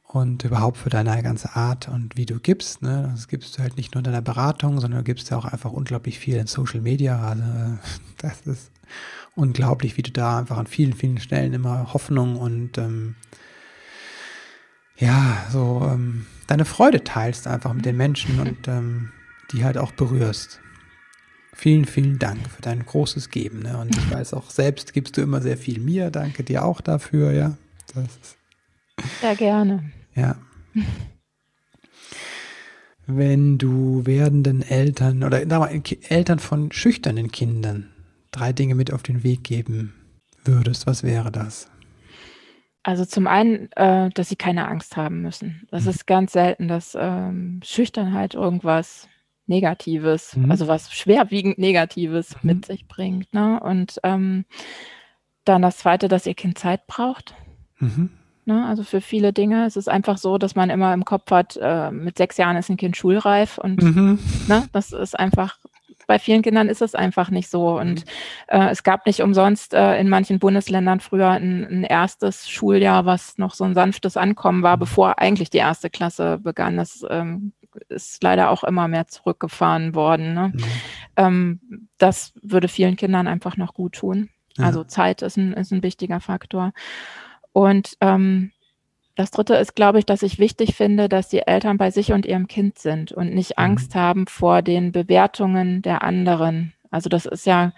Und 0.05 0.45
überhaupt 0.45 0.77
für 0.77 0.91
deine 0.91 1.23
ganze 1.23 1.57
Art 1.57 1.89
und 1.89 2.19
wie 2.19 2.27
du 2.27 2.39
gibst. 2.39 2.83
Ne? 2.83 3.09
Das 3.11 3.27
gibst 3.27 3.57
du 3.57 3.63
halt 3.63 3.79
nicht 3.79 3.95
nur 3.95 4.01
in 4.01 4.05
deiner 4.05 4.21
Beratung, 4.21 4.79
sondern 4.81 4.99
du 5.01 5.05
gibst 5.05 5.31
ja 5.31 5.39
auch 5.39 5.47
einfach 5.47 5.73
unglaublich 5.73 6.19
viel 6.19 6.37
in 6.37 6.47
Social 6.47 6.83
Media. 6.83 7.19
Also 7.27 7.43
äh, 7.43 7.79
das 8.19 8.41
ist 8.43 8.71
unglaublich, 9.35 9.97
wie 9.97 10.03
du 10.03 10.11
da 10.11 10.39
einfach 10.39 10.59
an 10.59 10.67
vielen, 10.67 10.93
vielen 10.93 11.19
Stellen 11.19 11.53
immer 11.53 11.93
Hoffnung 11.93 12.37
und 12.37 12.79
ähm, 12.79 13.17
ja, 14.99 15.47
so 15.51 15.89
ähm, 15.91 16.27
deine 16.47 16.65
Freude 16.65 17.03
teilst 17.03 17.47
einfach 17.47 17.73
mit 17.73 17.85
den 17.85 17.97
Menschen 17.97 18.39
und 18.41 18.69
ähm, 18.69 19.11
die 19.51 19.65
halt 19.65 19.79
auch 19.79 19.93
berührst. 19.93 20.61
Vielen, 21.55 21.85
vielen 21.85 22.19
Dank 22.19 22.49
für 22.49 22.63
dein 22.63 22.85
großes 22.85 23.31
Geben. 23.31 23.61
Ne? 23.61 23.77
Und 23.77 23.97
ich 23.97 24.11
weiß 24.11 24.33
auch, 24.35 24.49
selbst 24.51 24.93
gibst 24.93 25.17
du 25.17 25.21
immer 25.21 25.43
sehr 25.43 25.59
viel 25.59 25.81
mir. 25.81 26.11
Danke 26.11 26.45
dir 26.45 26.65
auch 26.65 26.81
dafür, 26.81 27.33
ja. 27.33 27.57
sehr 29.21 29.37
gerne. 29.37 29.91
Ja. 30.15 30.37
Wenn 33.07 33.59
du 33.59 34.07
werdenden 34.07 34.63
Eltern 34.63 35.25
oder 35.25 35.45
mal, 35.59 35.83
Eltern 36.09 36.39
von 36.39 36.73
schüchternen 36.73 37.31
Kindern 37.31 37.92
drei 38.33 38.53
Dinge 38.53 38.75
mit 38.75 38.93
auf 38.93 39.03
den 39.03 39.23
Weg 39.23 39.45
geben 39.45 39.95
würdest, 40.45 40.87
was 40.87 41.03
wäre 41.03 41.31
das? 41.31 41.71
Also 42.83 43.05
zum 43.05 43.29
einen, 43.29 43.71
äh, 43.73 44.11
dass 44.11 44.29
sie 44.29 44.37
keine 44.37 44.67
Angst 44.67 44.97
haben 44.97 45.23
müssen. 45.23 45.69
Das 45.71 45.85
mhm. 45.85 45.91
ist 45.91 46.07
ganz 46.07 46.33
selten, 46.33 46.67
dass 46.67 46.97
ähm, 46.99 47.61
Schüchternheit 47.63 48.35
irgendwas 48.35 49.09
Negatives, 49.47 50.37
mhm. 50.37 50.51
also 50.51 50.67
was 50.67 50.93
schwerwiegend 50.93 51.59
Negatives 51.59 52.35
mhm. 52.43 52.49
mit 52.49 52.67
sich 52.67 52.89
bringt. 52.89 53.33
Ne? 53.33 53.61
Und 53.61 54.01
ähm, 54.03 54.47
dann 55.45 55.63
das 55.63 55.79
Zweite, 55.79 56.09
dass 56.09 56.27
ihr 56.27 56.35
Kind 56.35 56.59
Zeit 56.59 56.87
braucht. 56.89 57.35
Mhm. 57.79 58.11
Ne? 58.47 58.67
Also 58.67 58.83
für 58.83 59.01
viele 59.01 59.33
Dinge. 59.33 59.65
Es 59.65 59.77
ist 59.77 59.89
einfach 59.89 60.19
so, 60.19 60.37
dass 60.37 60.57
man 60.57 60.71
immer 60.71 60.93
im 60.93 61.05
Kopf 61.05 61.31
hat, 61.31 61.57
äh, 61.61 61.93
mit 61.93 62.19
sechs 62.19 62.37
Jahren 62.37 62.57
ist 62.57 62.69
ein 62.69 62.77
Kind 62.77 62.97
schulreif 62.97 63.59
und 63.59 63.81
mhm. 63.81 64.19
ne, 64.49 64.69
das 64.73 64.91
ist 64.91 65.17
einfach 65.17 65.59
bei 66.07 66.19
vielen 66.19 66.43
Kindern 66.43 66.69
ist 66.69 66.83
es 66.83 66.95
einfach 66.95 67.31
nicht 67.31 67.49
so. 67.49 67.79
Und 67.79 68.05
mhm. 68.05 68.11
äh, 68.49 68.71
es 68.71 68.83
gab 68.83 69.07
nicht 69.07 69.21
umsonst 69.21 69.75
äh, 69.75 69.99
in 69.99 70.09
manchen 70.09 70.39
Bundesländern 70.39 71.01
früher 71.01 71.31
ein, 71.31 71.65
ein, 71.65 71.85
erstes 71.85 72.49
Schuljahr, 72.49 73.07
was 73.07 73.39
noch 73.39 73.55
so 73.55 73.65
ein 73.65 73.75
sanftes 73.75 74.17
Ankommen 74.17 74.63
war, 74.63 74.77
mhm. 74.77 74.81
bevor 74.81 75.19
eigentlich 75.19 75.51
die 75.51 75.59
erste 75.59 75.91
Klasse 75.91 76.39
begann. 76.39 76.77
Das 76.77 77.05
ähm, 77.09 77.53
ist 77.89 78.23
leider 78.23 78.51
auch 78.51 78.65
immer 78.65 78.89
mehr 78.89 79.07
zurückgefahren 79.07 79.95
worden. 79.95 80.35
Ne? 80.35 80.53
Mhm. 80.55 80.65
Ähm, 81.17 81.89
das 81.99 82.33
würde 82.43 82.69
vielen 82.69 82.97
Kindern 82.97 83.27
einfach 83.27 83.57
noch 83.57 83.75
gut 83.75 83.95
tun. 83.95 84.29
Ja. 84.57 84.67
Also 84.67 84.85
Zeit 84.85 85.23
ist 85.23 85.37
ein, 85.37 85.53
ist 85.55 85.73
ein 85.73 85.83
wichtiger 85.83 86.21
Faktor. 86.21 86.73
Und 87.53 87.97
ähm, 88.01 88.53
das 89.15 89.31
Dritte 89.31 89.55
ist, 89.55 89.75
glaube 89.75 89.99
ich, 89.99 90.07
dass 90.07 90.23
ich 90.23 90.39
wichtig 90.39 90.75
finde, 90.75 91.09
dass 91.09 91.29
die 91.29 91.47
Eltern 91.47 91.77
bei 91.77 91.91
sich 91.91 92.13
und 92.13 92.25
ihrem 92.25 92.49
Kind 92.49 92.79
sind 92.79 93.13
und 93.13 93.35
nicht 93.35 93.51
mhm. 93.51 93.65
Angst 93.65 93.95
haben 93.95 94.27
vor 94.27 94.63
den 94.63 94.93
Bewertungen 94.93 95.83
der 95.83 96.03
anderen. 96.03 96.73
Also 96.91 97.09
das 97.09 97.27
ist 97.27 97.47
ja 97.47 97.73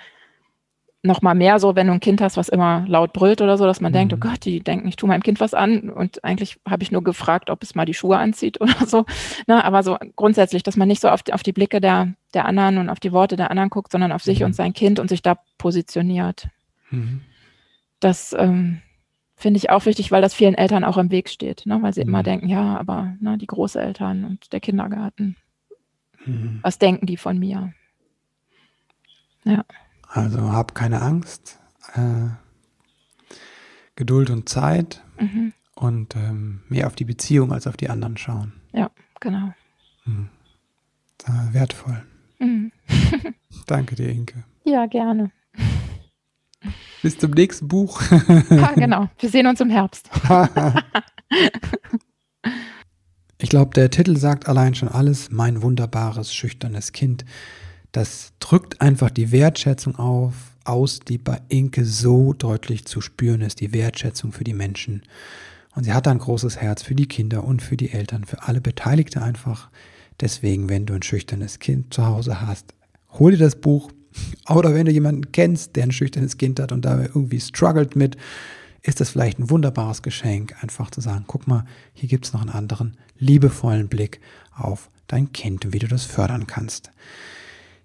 noch 1.03 1.21
mal 1.21 1.35
mehr 1.35 1.59
so, 1.59 1.77
wenn 1.77 1.89
du 1.89 1.93
ein 1.93 2.01
Kind 2.01 2.23
hast, 2.23 2.39
was 2.39 2.49
immer 2.49 2.85
laut 2.89 3.13
brüllt 3.13 3.43
oder 3.43 3.59
so, 3.59 3.67
dass 3.67 3.81
man 3.81 3.93
mhm. 3.93 3.95
denkt, 3.95 4.13
oh 4.15 4.17
mhm. 4.17 4.21
Gott, 4.21 4.45
die 4.45 4.61
denken, 4.61 4.89
ich 4.89 4.97
tue 4.97 5.09
meinem 5.09 5.23
Kind 5.23 5.39
was 5.39 5.53
an 5.53 5.91
und 5.91 6.25
eigentlich 6.25 6.59
habe 6.67 6.83
ich 6.83 6.93
nur 6.93 7.05
gefragt, 7.05 7.51
ob 7.51 7.63
es 7.63 7.75
mal 7.75 7.85
die 7.85 7.95
Schuhe 7.95 8.17
anzieht 8.17 8.61
oder 8.61 8.87
so. 8.87 9.05
Na, 9.47 9.57
ne, 9.57 9.65
aber 9.65 9.83
so 9.83 9.99
grundsätzlich, 10.17 10.63
dass 10.63 10.77
man 10.77 10.89
nicht 10.89 11.03
so 11.03 11.09
auf 11.09 11.23
die, 11.23 11.35
auf 11.35 11.43
die 11.43 11.53
Blicke 11.53 11.81
der, 11.81 12.15
der 12.33 12.47
anderen 12.47 12.79
und 12.79 12.89
auf 12.89 13.01
die 13.01 13.13
Worte 13.13 13.37
der 13.37 13.51
anderen 13.51 13.71
guckt, 13.71 13.93
sondern 13.93 14.13
auf 14.13 14.23
sich 14.23 14.41
mhm. 14.41 14.47
und 14.47 14.53
sein 14.55 14.73
Kind 14.73 14.99
und 14.99 15.09
sich 15.09 15.21
da 15.21 15.37
positioniert. 15.59 16.49
Mhm. 16.91 17.21
Das 18.01 18.35
ähm, 18.39 18.81
finde 19.37 19.59
ich 19.59 19.71
auch 19.71 19.87
wichtig, 19.87 20.11
weil 20.11 20.23
das 20.23 20.35
vielen 20.35 20.55
Eltern 20.55 20.85
auch 20.85 20.99
im 20.99 21.11
Weg 21.11 21.29
steht, 21.29 21.67
ne? 21.67 21.83
weil 21.83 21.93
sie 21.93 22.03
mhm. 22.03 22.09
immer 22.09 22.23
denken, 22.23 22.49
ja, 22.49 22.79
aber 22.79 23.17
ne, 23.21 23.39
die 23.39 23.47
Großeltern 23.47 24.25
und 24.25 24.53
der 24.53 24.61
Kindergarten, 24.61 25.37
mhm. 26.25 26.61
was 26.63 26.79
denken 26.79 27.07
die 27.07 27.17
von 27.17 27.39
mir? 27.39 27.73
Ja. 29.45 29.65
Also 30.09 30.53
hab 30.53 30.75
keine 30.75 31.03
Angst, 31.03 31.59
äh, 31.95 32.29
Geduld 33.97 34.31
und 34.31 34.49
Zeit 34.49 35.03
mhm. 35.19 35.53
und 35.75 36.17
ähm, 36.17 36.63
mehr 36.69 36.87
auf 36.87 36.95
die 36.95 37.05
Beziehung 37.05 37.53
als 37.53 37.67
auf 37.67 37.77
die 37.77 37.91
anderen 37.91 38.17
schauen. 38.17 38.53
Ja, 38.73 38.91
genau. 39.21 39.53
Mhm. 40.05 40.29
Wertvoll. 41.53 42.03
Mhm. 42.39 42.73
Danke 43.67 43.95
dir, 43.95 44.09
Inke. 44.09 44.45
Ja, 44.65 44.87
gerne. 44.87 45.31
Bis 47.03 47.19
zum 47.19 47.33
nächsten 47.33 47.69
Buch. 47.69 48.01
ah, 48.11 48.73
genau. 48.75 49.09
Wir 49.19 49.29
sehen 49.29 49.47
uns 49.47 49.61
im 49.61 49.71
Herbst. 49.71 50.09
ich 53.39 53.49
glaube, 53.49 53.73
der 53.75 53.91
Titel 53.91 54.17
sagt 54.17 54.49
allein 54.49 54.75
schon 54.75 54.89
alles. 54.89 55.31
Mein 55.31 55.63
wunderbares, 55.63 56.35
schüchternes 56.35 56.93
Kind. 56.93 57.25
Das 57.93 58.33
drückt 58.41 58.81
einfach 58.81 59.11
die 59.11 59.31
Wertschätzung 59.33 59.97
auf, 59.97 60.35
aus, 60.65 61.01
die 61.01 61.19
bei 61.19 61.41
Inke 61.49 61.85
so 61.85 62.33
deutlich 62.33 62.87
zu 62.87 63.01
spüren 63.01 63.41
ist, 63.41 63.61
die 63.61 63.73
Wertschätzung 63.73 64.33
für 64.33 64.45
die 64.45 64.55
Menschen. 64.55 65.03
Und 65.75 65.85
sie 65.85 65.93
hat 65.93 66.09
ein 66.09 66.19
großes 66.19 66.57
Herz 66.59 66.83
für 66.83 66.95
die 66.95 67.07
Kinder 67.07 67.45
und 67.45 67.63
für 67.63 67.77
die 67.77 67.91
Eltern, 67.91 68.25
für 68.25 68.43
alle 68.43 68.61
Beteiligte 68.61 69.23
einfach. 69.23 69.71
Deswegen, 70.21 70.69
wenn 70.69 70.87
du 70.87 70.95
ein 70.95 71.03
schüchternes 71.03 71.59
Kind 71.59 71.93
zu 71.93 72.07
Hause 72.07 72.41
hast, 72.41 72.75
hol 73.11 73.33
dir 73.33 73.39
das 73.39 73.57
Buch. 73.57 73.91
Oder 74.49 74.75
wenn 74.75 74.87
du 74.87 74.93
jemanden 74.93 75.33
kennst, 75.33 75.77
der 75.77 75.85
ein 75.85 75.93
schüchternes 75.93 76.39
Kind 76.39 76.61
hat 76.61 76.73
und 76.73 76.85
da 76.85 77.01
irgendwie 77.01 77.41
struggelt 77.41 77.97
mit, 77.97 78.17
ist 78.83 79.01
das 79.01 79.11
vielleicht 79.11 79.39
ein 79.39 79.51
wunderbares 79.51 80.03
Geschenk, 80.03 80.55
einfach 80.63 80.91
zu 80.91 81.01
sagen, 81.01 81.25
guck 81.27 81.47
mal, 81.47 81.65
hier 81.95 82.09
gibt 82.09 82.27
es 82.27 82.33
noch 82.33 82.43
einen 82.43 82.51
anderen 82.51 82.97
liebevollen 83.19 83.89
Blick 83.89 84.21
auf 84.55 84.89
dein 85.07 85.33
Kind 85.33 85.65
und 85.65 85.73
wie 85.73 85.79
du 85.79 85.89
das 85.89 86.05
fördern 86.05 86.47
kannst. 86.47 86.91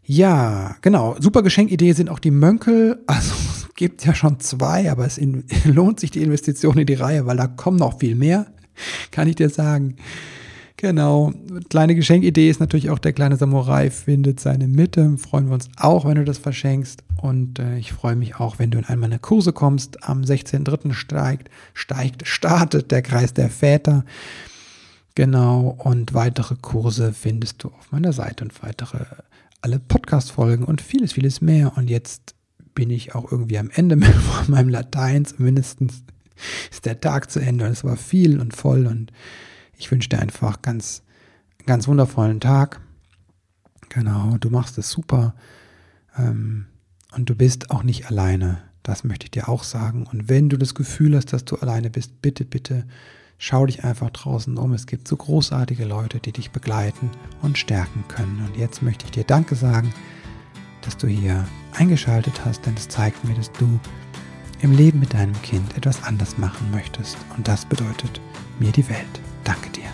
Ja, 0.03 0.75
genau. 0.81 1.15
Super 1.19 1.43
Geschenkidee 1.43 1.93
sind 1.93 2.09
auch 2.09 2.19
die 2.19 2.31
Mönkel. 2.31 2.99
Also 3.07 3.33
es 3.51 3.75
gibt 3.75 4.03
ja 4.05 4.13
schon 4.13 4.41
zwei, 4.41 4.91
aber 4.91 5.05
es 5.05 5.17
in, 5.17 5.45
lohnt 5.63 5.99
sich 5.99 6.11
die 6.11 6.21
Investition 6.21 6.77
in 6.77 6.85
die 6.85 6.95
Reihe, 6.95 7.25
weil 7.25 7.37
da 7.37 7.47
kommen 7.47 7.77
noch 7.77 7.99
viel 7.99 8.15
mehr, 8.15 8.47
kann 9.11 9.29
ich 9.29 9.35
dir 9.35 9.49
sagen. 9.49 9.95
Genau. 10.79 11.33
Kleine 11.69 11.93
Geschenkidee 11.93 12.49
ist 12.49 12.61
natürlich 12.61 12.89
auch 12.89 12.99
der 12.99 13.11
kleine 13.11 13.35
Samurai 13.35 13.91
findet 13.91 14.39
seine 14.39 14.65
Mitte. 14.65 15.17
Freuen 15.17 15.47
wir 15.47 15.53
uns 15.55 15.67
auch, 15.75 16.05
wenn 16.05 16.15
du 16.15 16.23
das 16.23 16.37
verschenkst. 16.37 17.03
Und 17.21 17.59
äh, 17.59 17.77
ich 17.77 17.91
freue 17.91 18.15
mich 18.15 18.37
auch, 18.37 18.59
wenn 18.59 18.71
du 18.71 18.77
in 18.77 18.85
einen 18.85 19.01
meiner 19.01 19.19
Kurse 19.19 19.51
kommst. 19.51 20.07
Am 20.07 20.21
16.03. 20.21 20.93
steigt, 20.93 21.49
steigt, 21.73 22.25
startet 22.25 22.91
der 22.91 23.01
Kreis 23.01 23.33
der 23.33 23.49
Väter. 23.49 24.05
Genau. 25.15 25.77
Und 25.83 26.13
weitere 26.13 26.55
Kurse 26.55 27.11
findest 27.11 27.61
du 27.61 27.67
auf 27.77 27.91
meiner 27.91 28.13
Seite 28.13 28.45
und 28.45 28.63
weitere 28.63 29.03
alle 29.59 29.79
Podcast-Folgen 29.79 30.63
und 30.63 30.79
vieles, 30.79 31.11
vieles 31.11 31.41
mehr. 31.41 31.73
Und 31.75 31.89
jetzt 31.89 32.35
bin 32.73 32.89
ich 32.89 33.15
auch 33.15 33.29
irgendwie 33.29 33.57
am 33.57 33.69
Ende 33.69 33.97
von 33.97 34.51
meinem 34.55 34.69
Latein. 34.69 35.27
Mindestens 35.39 36.03
ist 36.71 36.85
der 36.85 37.01
Tag 37.01 37.29
zu 37.29 37.41
Ende 37.41 37.65
und 37.65 37.71
es 37.71 37.83
war 37.83 37.97
viel 37.97 38.39
und 38.39 38.55
voll. 38.55 38.87
Und 38.87 39.11
ich 39.79 39.89
wünsche 39.89 40.09
dir 40.09 40.19
einfach 40.19 40.61
ganz, 40.61 41.01
ganz 41.65 41.87
wundervollen 41.87 42.39
Tag. 42.39 42.79
Genau, 43.89 44.37
du 44.37 44.51
machst 44.51 44.77
es 44.77 44.91
super. 44.91 45.33
Ähm, 46.15 46.67
und 47.13 47.27
du 47.27 47.33
bist 47.33 47.71
auch 47.71 47.81
nicht 47.81 48.05
alleine. 48.05 48.61
Das 48.83 49.03
möchte 49.03 49.25
ich 49.25 49.31
dir 49.31 49.49
auch 49.49 49.63
sagen. 49.63 50.05
Und 50.05 50.29
wenn 50.29 50.49
du 50.49 50.57
das 50.57 50.75
Gefühl 50.75 51.15
hast, 51.15 51.33
dass 51.33 51.43
du 51.45 51.55
alleine 51.55 51.89
bist, 51.89 52.21
bitte, 52.21 52.45
bitte 52.45 52.85
Schau 53.41 53.65
dich 53.65 53.85
einfach 53.85 54.09
draußen 54.09 54.57
um. 54.57 54.73
Es 54.73 54.85
gibt 54.85 55.07
so 55.07 55.15
großartige 55.15 55.85
Leute, 55.85 56.19
die 56.19 56.33
dich 56.33 56.51
begleiten 56.51 57.09
und 57.41 57.57
stärken 57.57 58.03
können. 58.09 58.45
Und 58.45 58.57
jetzt 58.57 58.83
möchte 58.83 59.05
ich 59.05 59.11
dir 59.11 59.23
Danke 59.23 59.55
sagen, 59.55 59.93
dass 60.81 60.97
du 60.97 61.07
hier 61.07 61.47
eingeschaltet 61.73 62.43
hast, 62.43 62.65
denn 62.65 62.73
es 62.75 62.89
zeigt 62.89 63.23
mir, 63.23 63.33
dass 63.35 63.49
du 63.53 63.79
im 64.61 64.73
Leben 64.73 64.99
mit 64.99 65.13
deinem 65.13 65.41
Kind 65.41 65.77
etwas 65.77 66.03
anders 66.03 66.37
machen 66.37 66.69
möchtest. 66.69 67.17
Und 67.37 67.47
das 67.47 67.65
bedeutet 67.65 68.19
mir 68.59 68.73
die 68.73 68.87
Welt. 68.89 69.21
Danke 69.49 69.71
dir. 69.71 69.89